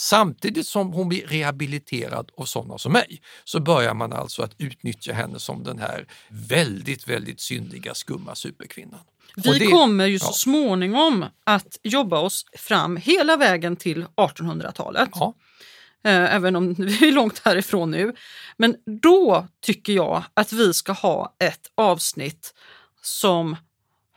Samtidigt 0.00 0.68
som 0.68 0.92
hon 0.92 1.08
blir 1.08 1.26
rehabiliterad 1.26 2.30
av 2.36 2.44
sådana 2.44 2.78
som 2.78 2.92
mig 2.92 3.22
så 3.44 3.60
börjar 3.60 3.94
man 3.94 4.12
alltså 4.12 4.42
att 4.42 4.54
utnyttja 4.58 5.12
henne 5.12 5.38
som 5.38 5.64
den 5.64 5.78
här 5.78 6.06
väldigt, 6.28 7.08
väldigt 7.08 7.40
syndiga, 7.40 7.94
skumma 7.94 8.34
superkvinnan. 8.34 9.00
Vi 9.36 9.58
det, 9.58 9.66
kommer 9.66 10.06
ju 10.06 10.12
ja. 10.12 10.18
så 10.18 10.32
småningom 10.32 11.24
att 11.44 11.78
jobba 11.82 12.18
oss 12.20 12.46
fram 12.52 12.96
hela 12.96 13.36
vägen 13.36 13.76
till 13.76 14.04
1800-talet. 14.16 15.08
Ja. 15.12 15.34
Eh, 16.04 16.34
även 16.34 16.56
om 16.56 16.74
vi 16.78 17.08
är 17.08 17.12
långt 17.12 17.38
härifrån 17.44 17.90
nu. 17.90 18.14
Men 18.56 18.76
då 19.02 19.46
tycker 19.62 19.92
jag 19.92 20.24
att 20.34 20.52
vi 20.52 20.74
ska 20.74 20.92
ha 20.92 21.36
ett 21.38 21.70
avsnitt 21.74 22.54
som 23.02 23.56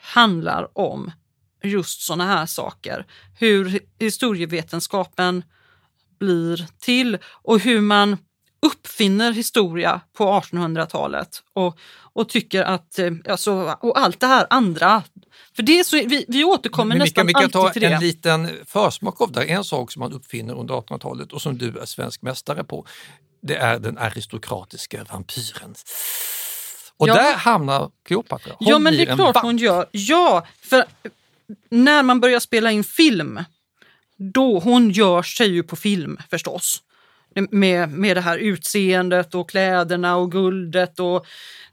handlar 0.01 0.77
om 0.77 1.11
just 1.63 2.01
sådana 2.01 2.25
här 2.25 2.45
saker. 2.45 3.05
Hur 3.39 3.79
historievetenskapen 3.99 5.43
blir 6.21 6.67
till 6.79 7.17
och 7.25 7.59
hur 7.59 7.81
man 7.81 8.17
uppfinner 8.61 9.31
historia 9.31 10.01
på 10.17 10.23
1800-talet 10.23 11.43
och, 11.53 11.79
och 12.13 12.29
tycker 12.29 12.63
att, 12.63 12.99
eh, 12.99 13.11
alltså, 13.29 13.77
och 13.81 13.99
allt 13.99 14.19
det 14.19 14.27
här 14.27 14.47
andra. 14.49 15.03
För 15.55 15.63
det 15.63 15.83
så, 15.83 15.95
vi, 15.95 16.25
vi 16.27 16.43
återkommer 16.43 16.95
Men 16.95 16.97
nästan 16.97 17.27
vi 17.27 17.33
kan, 17.33 17.43
alltid 17.43 17.73
till 17.73 17.81
det. 17.81 17.87
Vi 17.87 18.13
kan 18.13 18.21
ta 18.21 18.29
en 18.29 18.47
liten 18.47 18.65
försmak 18.65 19.21
av 19.21 19.31
det. 19.31 19.43
En 19.43 19.63
sak 19.63 19.91
som 19.91 19.99
man 19.99 20.13
uppfinner 20.13 20.59
under 20.59 20.73
1800-talet 20.75 21.33
och 21.33 21.41
som 21.41 21.57
du 21.57 21.77
är 21.77 21.85
svensk 21.85 22.21
mästare 22.21 22.63
på, 22.63 22.85
det 23.41 23.55
är 23.55 23.79
den 23.79 23.97
aristokratiska 23.97 25.05
vampyren. 25.11 25.75
Och 26.97 27.07
ja. 27.07 27.13
där 27.13 27.33
hamnar 27.33 27.91
Kleopatra. 28.05 28.53
Hon 28.59 28.67
ja, 28.67 28.79
men 28.79 28.93
det 28.93 29.07
är 29.07 29.15
klart 29.15 29.37
hon 29.41 29.57
gör. 29.57 29.85
Ja, 29.91 30.47
för 30.61 30.85
när 31.69 32.03
man 32.03 32.19
börjar 32.19 32.39
spela 32.39 32.71
in 32.71 32.83
film, 32.83 33.39
då 34.21 34.59
hon 34.59 34.91
gör 34.91 35.21
sig 35.21 35.49
ju 35.51 35.63
på 35.63 35.75
film 35.75 36.17
förstås 36.29 36.81
med, 37.51 37.91
med 37.91 38.17
det 38.17 38.21
här 38.21 38.37
utseendet 38.37 39.35
och 39.35 39.49
kläderna 39.49 40.15
och 40.15 40.31
guldet 40.31 40.99
och 40.99 41.25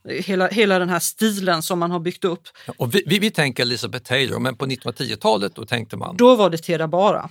hela, 0.09 0.49
hela 0.49 0.79
den 0.79 0.89
här 0.89 0.99
stilen 0.99 1.63
som 1.63 1.79
man 1.79 1.91
har 1.91 2.01
byggt 2.01 2.25
upp. 2.25 2.43
Och 2.77 2.95
vi, 2.95 3.03
vi, 3.07 3.19
vi 3.19 3.31
tänker 3.31 3.63
Elizabeth 3.63 4.05
Taylor, 4.05 4.39
men 4.39 4.57
på 4.57 4.67
1910-talet 4.67 5.55
då 5.55 5.67
tänkte 5.67 5.97
man? 5.97 6.17
Då 6.17 6.37
var 6.37 6.51
det 6.51 6.59
Tera 6.59 6.89
Bara. 6.89 7.29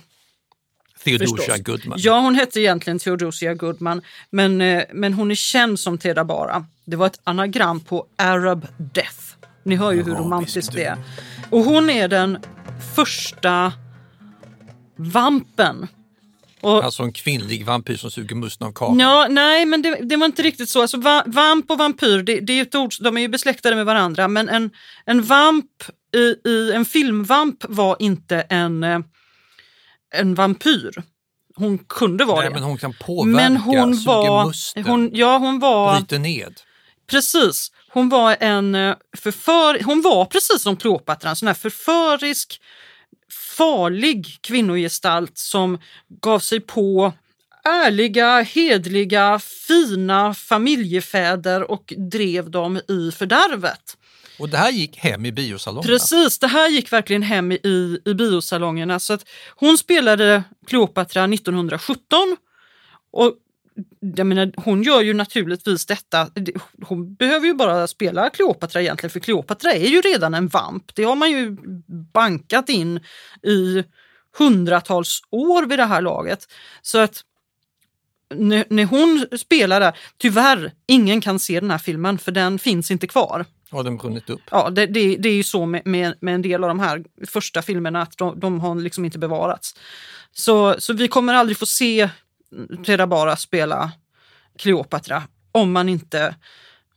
Theodosia 1.04 1.36
Förstås. 1.36 1.60
Goodman. 1.62 1.98
Ja, 2.00 2.20
hon 2.20 2.34
hette 2.34 2.60
egentligen 2.60 2.98
Theodosia 2.98 3.54
Goodman, 3.54 4.02
men, 4.30 4.60
eh, 4.60 4.82
men 4.92 5.14
hon 5.14 5.30
är 5.30 5.34
känd 5.34 5.80
som 5.80 5.98
Tera 5.98 6.24
Bara. 6.24 6.66
Det 6.84 6.96
var 6.96 7.06
ett 7.06 7.20
anagram 7.24 7.80
på 7.80 8.06
Arab 8.16 8.66
Death. 8.76 9.18
Ni 9.62 9.76
hör 9.76 9.92
ju 9.92 10.02
hur 10.02 10.14
romantiskt 10.14 10.72
det 10.72 10.84
är. 10.84 10.96
Och 11.50 11.60
hon 11.60 11.90
är 11.90 12.08
den 12.08 12.38
första 12.94 13.72
vampen 14.98 15.88
och, 16.60 16.84
alltså 16.84 17.02
en 17.02 17.12
kvinnlig 17.12 17.66
vampyr 17.66 17.96
som 17.96 18.10
suger 18.10 18.36
musten 18.36 18.66
av 18.66 18.72
kakan? 18.72 19.00
Ja, 19.00 19.26
nej, 19.30 19.66
men 19.66 19.82
det, 19.82 19.98
det, 20.02 20.16
var 20.16 20.26
inte 20.26 20.42
riktigt 20.42 20.68
så. 20.68 20.80
Alltså, 20.80 20.96
va, 20.96 21.22
vamp 21.26 21.70
och 21.70 21.78
vampyr, 21.78 22.22
det, 22.22 22.40
det, 22.40 22.52
är 22.52 22.62
ett 22.62 22.74
ord, 22.74 22.94
de 23.00 23.16
är 23.16 23.20
ju 23.20 23.28
besläktade 23.28 23.76
med 23.76 23.86
varandra. 23.86 24.28
Men 24.28 24.48
en, 24.48 24.70
en 25.04 25.22
vamp, 25.22 25.66
i, 26.14 26.48
i, 26.48 26.72
en 26.72 26.84
filmvamp 26.84 27.64
var 27.68 27.96
inte 27.98 28.40
en, 28.40 28.84
eh, 28.84 29.00
en 30.14 30.34
vampyr. 30.34 31.02
Hon 31.56 31.78
kunde 31.78 32.24
vara 32.24 32.40
nej, 32.40 32.48
det. 32.48 32.54
Men 32.54 32.62
hon 32.62 32.78
kan 32.78 32.92
påverka, 32.92 33.36
men 33.36 33.56
hon 33.56 33.96
suger 33.96 34.28
var, 34.28 34.46
musten, 34.46 34.84
hon, 34.84 35.10
ja, 35.12 35.38
hon 35.38 35.58
var, 35.58 35.96
bryter 35.96 36.18
ned. 36.18 36.60
Precis. 37.10 37.72
Hon 37.90 38.08
var 38.08 38.36
en 38.40 38.74
eh, 38.74 38.94
förför, 39.16 39.84
hon 39.84 40.02
var 40.02 40.24
precis 40.24 40.62
som 40.62 40.76
Kleopatra, 40.76 41.30
en 41.30 41.36
sån 41.36 41.48
här 41.48 41.54
förförisk 41.54 42.60
farlig 43.58 44.38
kvinnogestalt 44.40 45.38
som 45.38 45.78
gav 46.20 46.38
sig 46.38 46.60
på 46.60 47.12
ärliga, 47.64 48.40
hedliga, 48.40 49.40
fina 49.68 50.34
familjefäder 50.34 51.70
och 51.70 51.94
drev 51.96 52.50
dem 52.50 52.80
i 52.88 53.10
fördärvet. 53.12 53.96
Och 54.38 54.48
det 54.48 54.56
här 54.56 54.70
gick 54.70 54.96
hem 54.96 55.26
i 55.26 55.32
biosalongerna? 55.32 55.92
Precis, 55.92 56.38
det 56.38 56.46
här 56.46 56.68
gick 56.68 56.92
verkligen 56.92 57.22
hem 57.22 57.52
i, 57.52 57.98
i 58.04 58.14
biosalongerna. 58.14 59.00
Så 59.00 59.12
att 59.12 59.28
hon 59.56 59.78
spelade 59.78 60.42
Kleopatra 60.66 61.24
1917 61.24 62.36
och 63.12 63.34
jag 64.00 64.26
menar, 64.26 64.52
hon 64.56 64.82
gör 64.82 65.00
ju 65.00 65.14
naturligtvis 65.14 65.86
detta. 65.86 66.30
Hon 66.82 67.14
behöver 67.14 67.46
ju 67.46 67.54
bara 67.54 67.86
spela 67.86 68.30
Kleopatra 68.30 68.82
egentligen, 68.82 69.10
för 69.10 69.20
Kleopatra 69.20 69.72
är 69.72 69.88
ju 69.88 70.00
redan 70.00 70.34
en 70.34 70.48
vamp. 70.48 70.94
Det 70.94 71.04
har 71.04 71.16
man 71.16 71.30
ju 71.30 71.56
bankat 72.12 72.68
in 72.68 73.00
i 73.42 73.84
hundratals 74.38 75.22
år 75.30 75.66
vid 75.66 75.78
det 75.78 75.84
här 75.84 76.00
laget. 76.00 76.48
Så 76.82 76.98
att 76.98 77.24
när, 78.34 78.64
när 78.68 78.84
hon 78.84 79.38
spelar 79.38 79.80
där, 79.80 79.98
tyvärr, 80.18 80.72
ingen 80.86 81.20
kan 81.20 81.38
se 81.38 81.60
den 81.60 81.70
här 81.70 81.78
filmen 81.78 82.18
för 82.18 82.32
den 82.32 82.58
finns 82.58 82.90
inte 82.90 83.06
kvar. 83.06 83.44
Har 83.70 83.84
den 83.84 83.96
brunnit 83.96 84.30
upp? 84.30 84.40
Ja, 84.50 84.70
det, 84.70 84.86
det, 84.86 85.16
det 85.16 85.28
är 85.28 85.34
ju 85.34 85.42
så 85.42 85.66
med, 85.66 85.86
med, 85.86 86.14
med, 86.20 86.34
en 86.34 86.42
del 86.42 86.64
av 86.64 86.68
de 86.68 86.80
här 86.80 87.04
första 87.26 87.62
filmerna 87.62 88.02
att 88.02 88.18
de, 88.18 88.40
de 88.40 88.60
har 88.60 88.74
liksom 88.74 89.04
inte 89.04 89.18
bevarats. 89.18 89.74
Så, 90.32 90.74
så 90.78 90.92
vi 90.92 91.08
kommer 91.08 91.34
aldrig 91.34 91.56
få 91.56 91.66
se 91.66 92.08
Reda 92.84 93.06
Bara 93.06 93.36
spela 93.36 93.92
Kleopatra 94.58 95.22
om 95.52 95.72
man 95.72 95.88
inte 95.88 96.34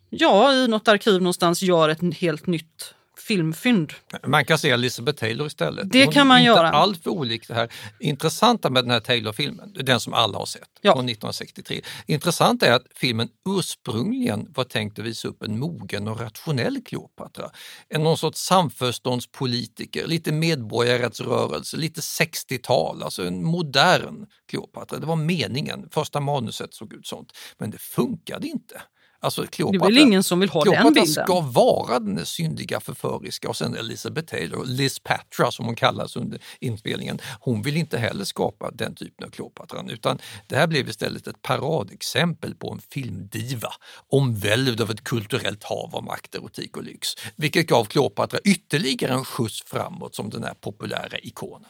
ja, 0.09 0.53
i 0.53 0.67
något 0.67 0.87
arkiv 0.87 1.21
någonstans 1.21 1.61
gör 1.61 1.89
ett 1.89 2.15
helt 2.15 2.47
nytt 2.47 2.95
filmfynd. 3.17 3.93
Man 4.27 4.45
kan 4.45 4.57
se 4.57 4.69
Elizabeth 4.69 5.19
Taylor 5.19 5.47
istället. 5.47 5.91
Det 5.91 6.03
Hon 6.03 6.13
kan 6.13 6.27
man 6.27 6.37
är 6.39 6.43
göra. 6.45 6.67
Inte 6.67 6.77
allt 6.77 7.03
för 7.03 7.09
olikt 7.09 7.47
det 7.47 7.53
här. 7.53 7.71
Intressanta 7.99 8.69
med 8.69 8.83
den 8.83 8.91
här 8.91 8.99
Taylor-filmen, 8.99 9.73
den 9.73 9.99
som 9.99 10.13
alla 10.13 10.37
har 10.37 10.45
sett, 10.45 10.69
Ja. 10.81 10.93
från 10.93 11.05
1963. 11.05 11.81
Intressant 12.05 12.63
är 12.63 12.73
att 12.73 12.85
filmen 12.95 13.29
ursprungligen 13.49 14.47
var 14.55 14.63
tänkt 14.63 14.99
att 14.99 15.05
visa 15.05 15.27
upp 15.27 15.43
en 15.43 15.59
mogen 15.59 16.07
och 16.07 16.19
rationell 16.19 16.81
Kleopatra. 16.85 17.49
En 17.89 18.03
någon 18.03 18.17
sorts 18.17 18.39
samförståndspolitiker, 18.45 20.07
lite 20.07 20.31
medborgarrättsrörelse, 20.31 21.77
lite 21.77 22.01
60-tal, 22.01 23.03
alltså 23.03 23.27
en 23.27 23.43
modern 23.43 24.25
Kleopatra. 24.49 24.99
Det 24.99 25.05
var 25.05 25.15
meningen, 25.15 25.89
första 25.91 26.19
manuset 26.19 26.73
såg 26.73 26.93
ut 26.93 27.07
sånt. 27.07 27.31
Men 27.57 27.71
det 27.71 27.77
funkade 27.81 28.47
inte. 28.47 28.81
Alltså, 29.23 29.41
Det 29.41 29.45
är 29.45 29.49
Kleopatra, 29.49 29.85
väl 29.85 29.97
ingen 29.97 30.23
som 30.23 30.39
vill 30.39 30.49
ha 30.49 30.63
den 30.63 30.73
Kleopatra 30.73 31.01
bilden? 31.03 31.23
ska 31.23 31.41
vara 31.41 31.99
den 31.99 32.25
syndiga 32.25 32.79
förföriska 32.79 33.49
och 33.49 33.55
sen 33.57 33.75
Elizabeth 33.75 34.27
Taylor, 34.31 34.65
Liz 34.65 34.99
Patra 34.99 35.51
som 35.51 35.65
hon 35.65 35.75
kallas 35.75 36.15
under 36.15 36.41
inspelningen, 36.59 37.19
hon 37.39 37.61
vill 37.61 37.77
inte 37.77 37.97
heller 37.97 38.23
skapa 38.23 38.71
den 38.71 38.95
typen 38.95 39.25
av 39.25 39.29
Kleopatra 39.29 39.85
utan 39.89 40.19
det 40.47 40.55
här 40.55 40.67
blev 40.67 40.89
istället 40.89 41.27
ett 41.27 41.41
paradexempel 41.41 42.55
på 42.55 42.71
en 42.71 42.79
filmdiva 42.79 43.73
omvälvd 44.09 44.81
av 44.81 44.91
ett 44.91 45.03
kulturellt 45.03 45.63
hav 45.63 45.95
av 45.95 46.03
makt, 46.03 46.35
erotik 46.35 46.77
och 46.77 46.83
lyx, 46.83 47.09
vilket 47.35 47.67
gav 47.67 47.85
Kleopatra 47.85 48.39
ytterligare 48.43 49.13
en 49.13 49.25
skjuts 49.25 49.63
framåt 49.65 50.15
som 50.15 50.29
den 50.29 50.43
här 50.43 50.53
populära 50.53 51.19
ikonen. 51.19 51.69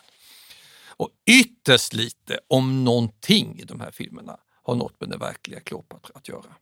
Och 0.88 1.10
ytterst 1.30 1.94
lite, 1.94 2.40
om 2.48 2.84
någonting 2.84 3.60
i 3.60 3.64
de 3.64 3.80
här 3.80 3.92
filmerna, 3.92 4.38
har 4.64 4.76
något 4.76 5.02
med 5.02 5.10
den 5.10 5.20
verkliga 5.20 5.60
Kleopatra 5.60 6.12
att 6.16 6.28
göra. 6.28 6.56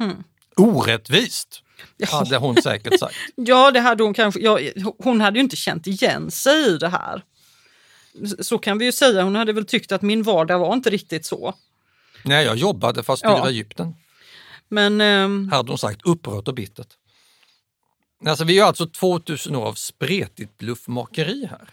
Hmm. 0.00 0.24
Orättvist, 0.56 1.62
hade 2.10 2.36
hon 2.36 2.62
säkert 2.62 2.98
sagt. 2.98 3.14
Ja, 3.36 3.70
det 3.70 3.80
hade 3.80 4.02
hon 4.02 4.14
kanske. 4.14 4.40
Ja, 4.40 4.58
hon 4.98 5.20
hade 5.20 5.38
ju 5.38 5.42
inte 5.44 5.56
känt 5.56 5.86
igen 5.86 6.30
sig 6.30 6.66
i 6.66 6.78
det 6.78 6.88
här. 6.88 7.24
Så 8.40 8.58
kan 8.58 8.78
vi 8.78 8.84
ju 8.84 8.92
säga. 8.92 9.22
Hon 9.22 9.34
hade 9.36 9.52
väl 9.52 9.64
tyckt 9.66 9.92
att 9.92 10.02
min 10.02 10.22
vardag 10.22 10.58
var 10.58 10.72
inte 10.72 10.90
riktigt 10.90 11.26
så. 11.26 11.54
Nej, 12.24 12.44
jag 12.46 12.56
jobbade 12.56 13.02
för 13.02 13.12
att 13.12 13.18
styra 13.18 13.32
Ja. 13.32 13.48
Egypten, 13.48 13.94
Men 14.68 15.00
ehm, 15.00 15.48
hade 15.52 15.70
hon 15.70 15.78
sagt 15.78 16.00
upprört 16.04 16.48
och 16.48 16.54
bittert. 16.54 16.88
Alltså, 18.26 18.44
vi 18.44 18.58
har 18.58 18.68
alltså 18.68 18.86
2000 18.86 19.56
år 19.56 19.66
av 19.66 19.74
spretigt 19.74 20.58
bluffmakeri 20.58 21.46
här. 21.50 21.68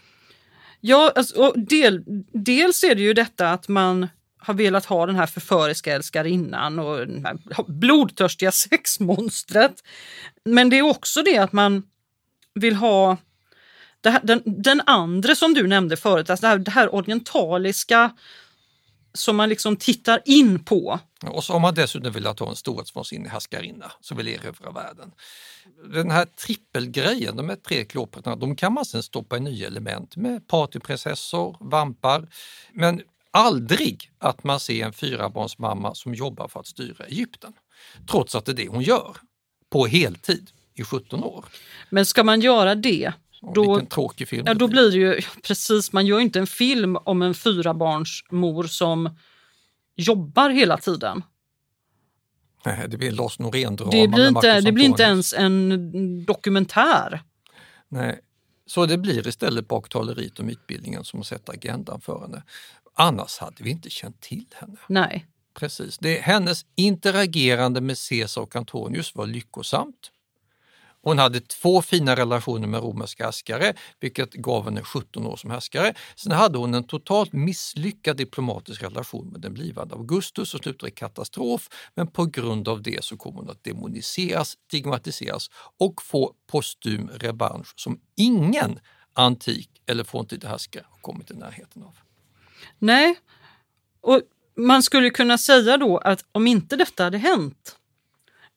ja, 0.82 1.12
alltså, 1.16 1.52
del, 1.52 2.04
dels 2.34 2.84
är 2.84 2.96
det 2.96 3.02
ju 3.02 3.14
detta 3.14 3.52
att 3.52 3.68
man 3.68 4.08
har 4.48 4.54
velat 4.54 4.86
ha 4.86 5.06
den 5.06 5.16
här 5.16 5.26
förföriska 5.26 5.94
älskarinnan 5.94 6.80
och 6.80 6.98
här 6.98 7.72
blodtörstiga 7.72 8.52
sexmonstret. 8.70 9.84
Men 10.46 10.70
det 10.70 10.78
är 10.78 10.82
också 10.82 11.24
det 11.24 11.38
att 11.38 11.54
man 11.54 11.84
vill 12.54 12.76
ha 12.76 13.18
det 14.02 14.10
här, 14.10 14.22
den, 14.24 14.42
den 14.46 14.82
andra 14.86 15.36
som 15.36 15.54
du 15.54 15.68
nämnde 15.68 15.98
förut, 15.98 16.30
alltså 16.30 16.42
det, 16.42 16.48
här, 16.48 16.58
det 16.58 16.72
här 16.72 16.96
orientaliska 16.96 18.12
som 19.14 19.36
man 19.36 19.50
liksom 19.50 19.76
tittar 19.76 20.22
in 20.26 20.64
på. 20.64 21.00
Och 21.24 21.44
så 21.44 21.54
har 21.54 21.60
man 21.60 21.74
dessutom 21.74 22.12
velat 22.12 22.40
ha 22.40 22.50
en 22.50 22.56
storhetsvansinnig 22.56 23.30
härskarinna 23.30 23.92
som 24.02 24.18
vill 24.18 24.28
erövra 24.28 24.72
världen. 24.72 25.12
Den 25.94 26.12
här 26.12 26.26
trippelgrejen, 26.26 27.36
de 27.36 27.50
här 27.50 27.56
tre 27.56 27.86
Kleopatrorna, 27.86 28.36
de 28.36 28.56
kan 28.56 28.74
man 28.74 28.86
sen 28.86 29.04
stoppa 29.04 29.38
i 29.38 29.40
nya 29.40 29.68
element 29.68 30.16
med 30.16 30.48
partyprinsessor, 30.48 31.58
vampar, 31.60 32.28
men 32.74 33.02
aldrig 33.38 34.12
att 34.20 34.44
man 34.44 34.60
ser 34.60 34.86
en 34.86 34.94
fyrabarnsmamma 34.94 35.96
som 35.96 36.14
jobbar 36.14 36.48
för 36.48 36.60
att 36.60 36.68
styra 36.68 37.06
Egypten. 37.06 37.54
Trots 38.12 38.36
att 38.36 38.46
det 38.46 38.52
är 38.52 38.56
det 38.56 38.68
hon 38.68 38.82
gör, 38.82 39.18
på 39.70 39.86
heltid 39.86 40.50
i 40.76 40.84
17 40.84 41.24
år. 41.24 41.46
Men 41.90 42.06
ska 42.06 42.24
man 42.24 42.42
göra 42.42 42.76
det, 42.76 43.14
Och 43.42 43.54
då, 43.54 43.72
Vilken 43.72 43.88
tråkig 43.88 44.28
film. 44.28 44.44
ja, 44.48 44.54
då 44.54 44.68
blir. 44.68 44.92
det 44.92 44.98
ju 44.98 45.22
precis, 45.44 45.92
man 45.92 46.06
gör 46.06 46.20
inte 46.20 46.40
en 46.40 46.48
film 46.48 46.96
om 46.96 47.22
en 47.22 47.34
fyrabarnsmor 47.34 48.64
som 48.64 49.10
jobbar 49.96 50.50
hela 50.50 50.78
tiden. 50.78 51.24
Nej, 52.66 52.88
det 52.88 52.98
blir 52.98 53.10
en 53.10 53.16
Lars 53.16 53.40
Norén-drama 53.40 53.92
Det 53.92 54.08
blir, 54.08 54.28
inte, 54.28 54.62
det 54.62 54.72
blir 54.72 54.86
inte 54.86 55.04
ens 55.04 55.34
en 55.34 56.26
dokumentär. 56.26 57.22
Nej. 57.90 58.20
Så 58.66 58.86
det 58.86 58.98
blir 58.98 59.28
istället 59.28 59.68
baktaleriet 59.68 60.40
och 60.40 60.46
mytbildningen 60.46 61.04
som 61.04 61.24
sätter 61.24 61.54
agendan 61.54 62.02
för 62.02 62.20
henne. 62.20 62.44
Annars 63.00 63.38
hade 63.38 63.64
vi 63.64 63.70
inte 63.70 63.90
känt 63.90 64.22
till 64.22 64.46
henne. 64.56 64.78
Nej. 64.88 65.28
Precis. 65.54 65.98
Det, 65.98 66.22
hennes 66.22 66.66
interagerande 66.76 67.82
med 67.82 67.98
Caesar 68.10 68.42
och 68.42 68.56
Antonius 68.56 69.16
var 69.16 69.26
lyckosamt. 69.26 70.12
Hon 71.02 71.20
hade 71.20 71.40
två 71.40 71.82
fina 71.82 72.16
relationer 72.16 72.68
med 72.68 72.82
romerska 72.82 73.26
härskare, 73.26 73.74
vilket 74.00 74.34
gav 74.34 74.66
henne 74.66 74.84
17 74.84 75.26
år 75.26 75.36
som 75.36 75.52
härskare. 75.52 75.94
Sen 76.16 76.32
hade 76.32 76.58
hon 76.58 76.74
en 76.74 76.84
totalt 76.84 77.34
misslyckad 77.34 78.18
diplomatisk 78.18 78.84
relation 78.84 79.28
med 79.28 79.42
den 79.42 79.54
blivande 79.54 79.96
Augustus 79.96 80.50
som 80.50 80.60
slutade 80.60 80.92
i 80.92 80.96
katastrof, 80.96 81.70
men 81.96 82.08
på 82.08 82.26
grund 82.26 82.68
av 82.68 82.82
det 82.82 83.04
så 83.04 83.18
kom 83.18 83.36
hon 83.36 83.50
att 83.50 83.64
demoniseras, 83.64 84.58
stigmatiseras 84.68 85.50
och 85.80 86.02
få 86.02 86.34
postum 86.48 87.10
revansch 87.14 87.74
som 87.76 88.00
ingen 88.16 88.80
antik 89.14 89.70
eller 89.86 90.04
forntida 90.04 90.48
härskare 90.48 90.86
har 90.90 91.00
kommit 91.00 91.32
i 91.32 91.34
närheten 91.34 91.84
av. 91.84 92.07
Nej. 92.80 93.16
Och 94.02 94.22
man 94.58 94.84
skulle 94.84 95.10
kunna 95.10 95.38
säga 95.38 95.78
då 95.78 95.98
att 95.98 96.26
om 96.32 96.48
inte 96.48 96.76
detta 96.76 97.04
hade 97.04 97.18
hänt, 97.18 97.76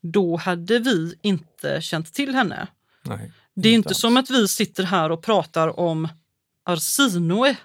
då 0.00 0.36
hade 0.36 0.78
vi 0.78 1.14
inte 1.22 1.80
känt 1.82 2.14
till 2.14 2.34
henne. 2.34 2.66
Nej, 3.02 3.32
Det 3.54 3.68
är 3.68 3.74
inte 3.74 3.88
alls. 3.88 4.00
som 4.00 4.16
att 4.16 4.30
vi 4.30 4.48
sitter 4.48 4.84
här 4.84 5.10
och 5.12 5.22
pratar 5.22 5.80
om 5.80 6.08
Arsinoe 6.64 7.56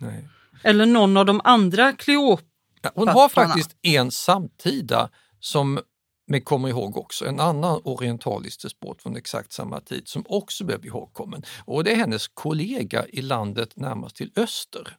Nej. 0.00 0.28
eller 0.62 0.86
någon 0.86 1.16
av 1.16 1.26
de 1.26 1.40
andra 1.44 1.92
Kleopatra. 1.92 2.46
Ja, 2.82 2.90
Hon 2.94 3.08
har 3.08 3.28
faktiskt 3.28 3.76
en 3.82 4.10
samtida 4.10 5.10
som 5.40 5.80
men 6.26 6.40
kommer 6.42 6.68
ihåg 6.68 6.96
också 6.96 7.26
en 7.26 7.40
annan 7.40 7.80
orientalisk 7.84 8.62
despot 8.62 9.02
från 9.02 9.16
exakt 9.16 9.52
samma 9.52 9.80
tid 9.80 10.08
som 10.08 10.24
också 10.28 10.64
blev 10.64 10.86
ihågkommen. 10.86 11.42
Och 11.64 11.84
det 11.84 11.92
är 11.92 11.96
hennes 11.96 12.28
kollega 12.28 13.06
i 13.06 13.22
landet 13.22 13.76
närmast 13.76 14.16
till 14.16 14.30
öster, 14.36 14.96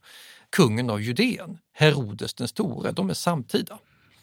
kungen 0.55 0.89
av 0.89 1.01
Judeen, 1.01 1.57
Herodes 1.73 2.33
den 2.33 2.47
store. 2.47 2.91
De 2.91 3.09
är 3.09 3.13
samtida. 3.13 3.77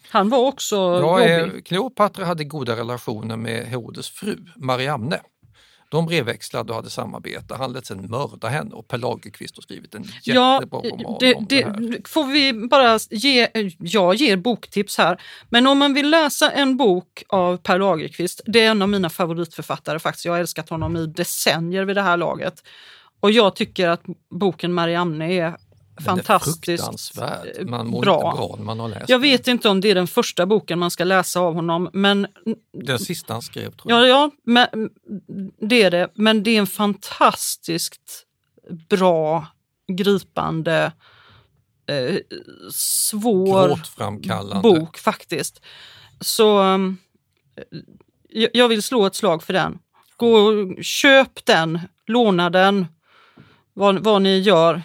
Han 0.09 0.29
var 0.29 0.47
också 0.47 0.75
Ja, 0.75 1.21
eh, 1.21 1.47
Kleopatra 1.65 2.25
hade 2.25 2.43
goda 2.43 2.75
relationer 2.75 3.37
med 3.37 3.65
Herodes 3.67 4.09
fru, 4.09 4.37
Mariamne. 4.55 5.19
De 5.89 6.05
brevväxlade 6.05 6.69
och 6.69 6.75
hade 6.75 6.89
samarbete. 6.89 7.55
Han 7.55 7.73
lät 7.73 7.85
sedan 7.85 8.09
mörda 8.09 8.47
henne 8.47 8.75
och 8.75 8.87
Per 8.87 8.97
Lagerkvist 8.97 9.55
har 9.57 9.61
skrivit 9.61 9.95
en 9.95 10.05
Ja, 10.23 10.55
jättebra 10.55 10.79
roman 10.79 11.17
det, 11.19 11.35
om 11.35 11.45
det, 11.49 11.65
här. 11.65 12.07
får 12.07 12.23
vi 12.27 12.53
bara 12.53 12.99
ge, 13.09 13.47
jag 13.79 14.15
ger 14.15 14.37
boktips 14.37 14.97
här. 14.97 15.21
Men 15.49 15.67
om 15.67 15.77
man 15.77 15.93
vill 15.93 16.09
läsa 16.09 16.51
en 16.51 16.77
bok 16.77 17.23
av 17.29 17.57
Per 17.57 17.79
Lagerkvist, 17.79 18.41
det 18.45 18.61
är 18.61 18.71
en 18.71 18.81
av 18.81 18.89
mina 18.89 19.09
favoritförfattare 19.09 19.99
faktiskt. 19.99 20.25
Jag 20.25 20.33
har 20.33 20.39
älskat 20.39 20.69
honom 20.69 20.97
i 20.97 21.05
decennier 21.05 21.85
vid 21.85 21.95
det 21.95 22.01
här 22.01 22.17
laget. 22.17 22.63
Och 23.19 23.31
jag 23.31 23.55
tycker 23.55 23.87
att 23.87 24.03
boken 24.39 24.73
Mariamne 24.73 25.33
är 25.33 25.55
fantastiskt 26.05 26.65
fruktansvärd. 26.65 27.69
Man 27.69 27.87
mår 27.87 28.01
bra. 28.01 28.15
inte 28.15 28.37
bra 28.37 28.55
när 28.57 28.65
man 28.65 28.79
har 28.79 28.87
läst 28.87 29.09
Jag 29.09 29.21
den. 29.21 29.21
vet 29.21 29.47
inte 29.47 29.69
om 29.69 29.81
det 29.81 29.91
är 29.91 29.95
den 29.95 30.07
första 30.07 30.45
boken 30.45 30.79
man 30.79 30.91
ska 30.91 31.03
läsa 31.03 31.39
av 31.39 31.53
honom, 31.53 31.89
men 31.93 32.27
Den 32.83 32.99
sista 32.99 33.33
han 33.33 33.41
skrev 33.41 33.71
tror 33.71 33.91
jag. 33.91 34.01
Ja, 34.01 34.07
ja 34.07 34.31
men, 34.43 34.89
det 35.69 35.83
är 35.83 35.91
det. 35.91 36.07
Men 36.15 36.43
det 36.43 36.51
är 36.55 36.59
en 36.59 36.67
fantastiskt 36.67 38.25
bra, 38.89 39.47
gripande, 39.87 40.91
eh, 41.89 42.15
svår 42.71 44.61
bok 44.61 44.97
faktiskt. 44.97 45.61
Så 46.19 46.45
jag 48.29 48.49
jag 48.53 48.67
vill 48.67 48.83
slå 48.83 49.05
ett 49.05 49.15
slag 49.15 49.43
för 49.43 49.53
den. 49.53 49.79
Gå 50.17 50.35
och 50.35 50.83
köp 50.83 51.45
den, 51.45 51.79
låna 52.07 52.49
den, 52.49 52.85
vad, 53.73 53.99
vad 53.99 54.21
ni 54.21 54.39
gör. 54.39 54.81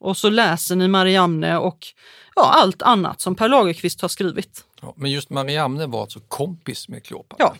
Och 0.00 0.16
så 0.16 0.30
läser 0.30 0.76
ni 0.76 0.88
Mariamne 0.88 1.58
och 1.58 1.86
ja, 2.34 2.42
allt 2.42 2.82
annat 2.82 3.20
som 3.20 3.34
Per 3.34 3.48
Lagerkvist 3.48 4.00
har 4.00 4.08
skrivit. 4.08 4.64
Ja, 4.80 4.94
men 4.96 5.10
just 5.10 5.30
Mariamne 5.30 5.86
var 5.86 6.00
alltså 6.00 6.20
kompis 6.20 6.88
med 6.88 7.04
Kleopatra. 7.04 7.46
Ja. 7.46 7.56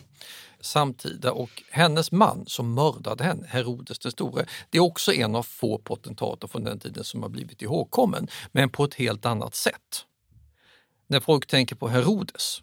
Samtida 0.61 1.31
och 1.31 1.63
hennes 1.71 2.11
man 2.11 2.43
som 2.47 2.73
mördade 2.73 3.23
henne, 3.23 3.47
Herodes 3.47 3.99
den 3.99 4.11
store, 4.11 4.45
det 4.69 4.77
är 4.77 4.81
också 4.81 5.13
en 5.13 5.35
av 5.35 5.43
få 5.43 5.77
potentater 5.77 6.47
från 6.47 6.63
den 6.63 6.79
tiden 6.79 7.03
som 7.03 7.21
har 7.21 7.29
blivit 7.29 7.61
ihågkommen, 7.61 8.27
men 8.51 8.69
på 8.69 8.83
ett 8.83 8.93
helt 8.93 9.25
annat 9.25 9.55
sätt. 9.55 10.05
När 11.07 11.19
folk 11.19 11.47
tänker 11.47 11.75
på 11.75 11.87
Herodes, 11.87 12.61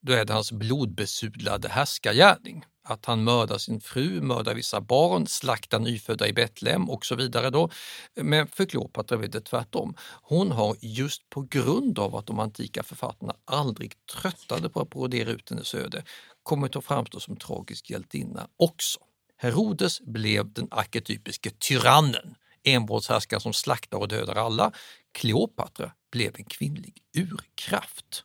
då 0.00 0.12
är 0.12 0.24
det 0.24 0.32
hans 0.32 0.52
blodbesudlade 0.52 1.68
härskargärning. 1.68 2.64
Att 2.88 3.04
han 3.06 3.24
mördar 3.24 3.58
sin 3.58 3.80
fru, 3.80 4.20
mördar 4.20 4.54
vissa 4.54 4.80
barn, 4.80 5.26
slaktar 5.26 5.78
nyfödda 5.78 6.28
i 6.28 6.32
Betlehem 6.32 6.90
och 6.90 7.06
så 7.06 7.14
vidare. 7.14 7.50
Då. 7.50 7.70
Men 8.14 8.46
för 8.46 8.64
Kleopatra 8.64 9.24
är 9.24 9.28
det 9.28 9.40
tvärtom. 9.40 9.94
Hon 10.22 10.52
har 10.52 10.76
just 10.80 11.30
på 11.30 11.42
grund 11.42 11.98
av 11.98 12.16
att 12.16 12.26
de 12.26 12.38
antika 12.38 12.82
författarna 12.82 13.34
aldrig 13.44 13.92
tröttade 14.06 14.68
på 14.68 14.80
att 14.80 14.90
brodera 14.90 15.30
ut 15.30 15.50
hennes 15.50 15.74
öde 15.74 16.04
kommit 16.42 16.76
att 16.76 16.84
framstå 16.84 17.20
som 17.20 17.36
tragisk 17.36 17.90
hjältinna 17.90 18.48
också. 18.56 19.00
Herodes 19.36 20.00
blev 20.00 20.52
den 20.52 20.68
arketypiske 20.70 21.50
tyrannen, 21.50 22.34
envåldshärskaren 22.64 23.40
som 23.40 23.52
slaktar 23.52 23.98
och 23.98 24.08
dödar 24.08 24.34
alla. 24.34 24.72
Kleopatra 25.12 25.92
blev 26.12 26.34
en 26.36 26.44
kvinnlig 26.44 27.02
urkraft. 27.16 28.24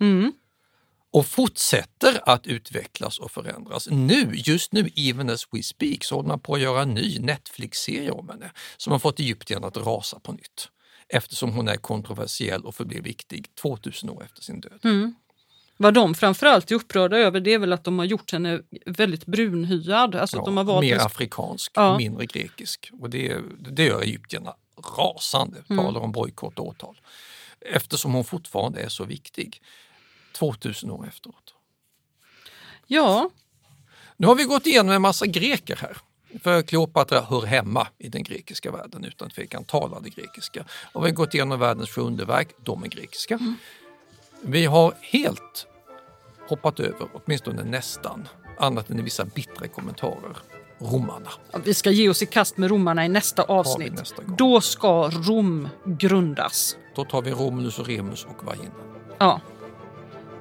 Mm. 0.00 0.32
Och 1.12 1.26
fortsätter 1.26 2.20
att 2.28 2.46
utvecklas 2.46 3.18
och 3.18 3.30
förändras. 3.30 3.88
Nu, 3.90 4.30
just 4.34 4.72
nu, 4.72 4.90
even 4.96 5.30
as 5.30 5.46
we 5.50 5.62
speak, 5.62 6.04
så 6.04 6.14
håller 6.14 6.28
man 6.28 6.40
på 6.40 6.54
att 6.54 6.60
göra 6.60 6.82
en 6.82 6.94
ny 6.94 7.18
Netflix-serie 7.18 8.10
om 8.10 8.28
henne 8.28 8.50
som 8.76 8.92
har 8.92 8.98
fått 8.98 9.20
Egypten 9.20 9.64
att 9.64 9.76
rasa 9.76 10.20
på 10.20 10.32
nytt. 10.32 10.68
Eftersom 11.08 11.52
hon 11.52 11.68
är 11.68 11.76
kontroversiell 11.76 12.64
och 12.66 12.74
förblir 12.74 13.02
viktig 13.02 13.46
2000 13.54 14.10
år 14.10 14.24
efter 14.24 14.42
sin 14.42 14.60
död. 14.60 14.80
Mm. 14.84 15.14
Vad 15.76 15.94
de 15.94 16.14
framförallt 16.14 16.70
är 16.70 16.74
upprörda 16.74 17.16
över 17.18 17.40
det 17.40 17.54
är 17.54 17.58
väl 17.58 17.72
att 17.72 17.84
de 17.84 17.98
har 17.98 18.06
gjort 18.06 18.32
henne 18.32 18.60
väldigt 18.86 19.26
brunhyad. 19.26 20.14
Alltså 20.14 20.36
Ja, 20.36 20.44
de 20.44 20.56
har 20.56 20.64
valt 20.64 20.80
mer 20.80 20.94
en- 20.94 21.00
afrikansk, 21.00 21.72
Ja. 21.74 21.96
mindre 21.98 22.26
grekisk. 22.26 22.90
Och 23.00 23.10
det, 23.10 23.38
det 23.70 23.84
gör 23.84 24.02
egyptierna 24.02 24.54
rasande, 24.98 25.56
Mm. 25.70 25.84
talar 25.84 26.00
om 26.00 26.12
bojkott 26.12 26.58
och 26.58 26.66
åtal. 26.66 27.00
Eftersom 27.60 28.12
hon 28.14 28.24
fortfarande 28.24 28.80
är 28.80 28.88
så 28.88 29.04
viktig 29.04 29.62
2000 30.32 30.90
år 30.90 31.06
efteråt. 31.08 31.54
Ja, 32.86 33.30
Nu 34.16 34.26
har 34.26 34.34
vi 34.34 34.44
gått 34.44 34.66
igenom 34.66 34.92
en 34.92 35.02
massa 35.02 35.26
greker 35.26 35.76
här. 35.76 35.96
För 36.42 36.62
Kleopatra 36.62 37.20
hör 37.20 37.46
hemma 37.46 37.86
i 37.98 38.08
den 38.08 38.22
grekiska 38.22 38.70
världen 38.70 39.04
utan 39.04 39.30
tvekan, 39.30 39.64
talade 39.64 40.08
grekiska. 40.10 40.64
Och 40.92 41.04
vi 41.04 41.08
har 41.08 41.14
gått 41.14 41.34
igenom 41.34 41.58
världens 41.58 41.90
sju 41.90 42.00
underverk, 42.00 42.48
de 42.64 42.84
är 42.84 42.88
grekiska. 42.88 43.38
Vi 44.42 44.66
har 44.66 44.94
helt 45.00 45.66
hoppat 46.48 46.80
över, 46.80 47.08
åtminstone 47.12 47.64
nästan, 47.64 48.28
annat 48.58 48.90
än 48.90 48.98
i 48.98 49.02
vissa 49.02 49.24
bittra 49.24 49.68
kommentarer, 49.68 50.36
romarna. 50.78 51.30
vi 51.64 51.74
ska 51.74 51.90
ge 51.90 52.08
oss 52.08 52.22
i 52.22 52.26
kast 52.26 52.56
med 52.56 52.70
romarna 52.70 53.04
i 53.04 53.08
nästa 53.08 53.42
avsnitt. 53.42 53.92
nästa. 53.92 54.22
Då 54.22 54.60
ska 54.60 55.10
Rom 55.10 55.68
grundas. 55.84 56.76
Då 56.94 57.04
tar 57.04 57.22
vi 57.22 57.30
Romulus 57.30 57.78
och 57.78 57.86
Remus 57.86 58.24
och 58.24 58.44
Vagina. 58.44 58.70
Ja. 59.18 59.40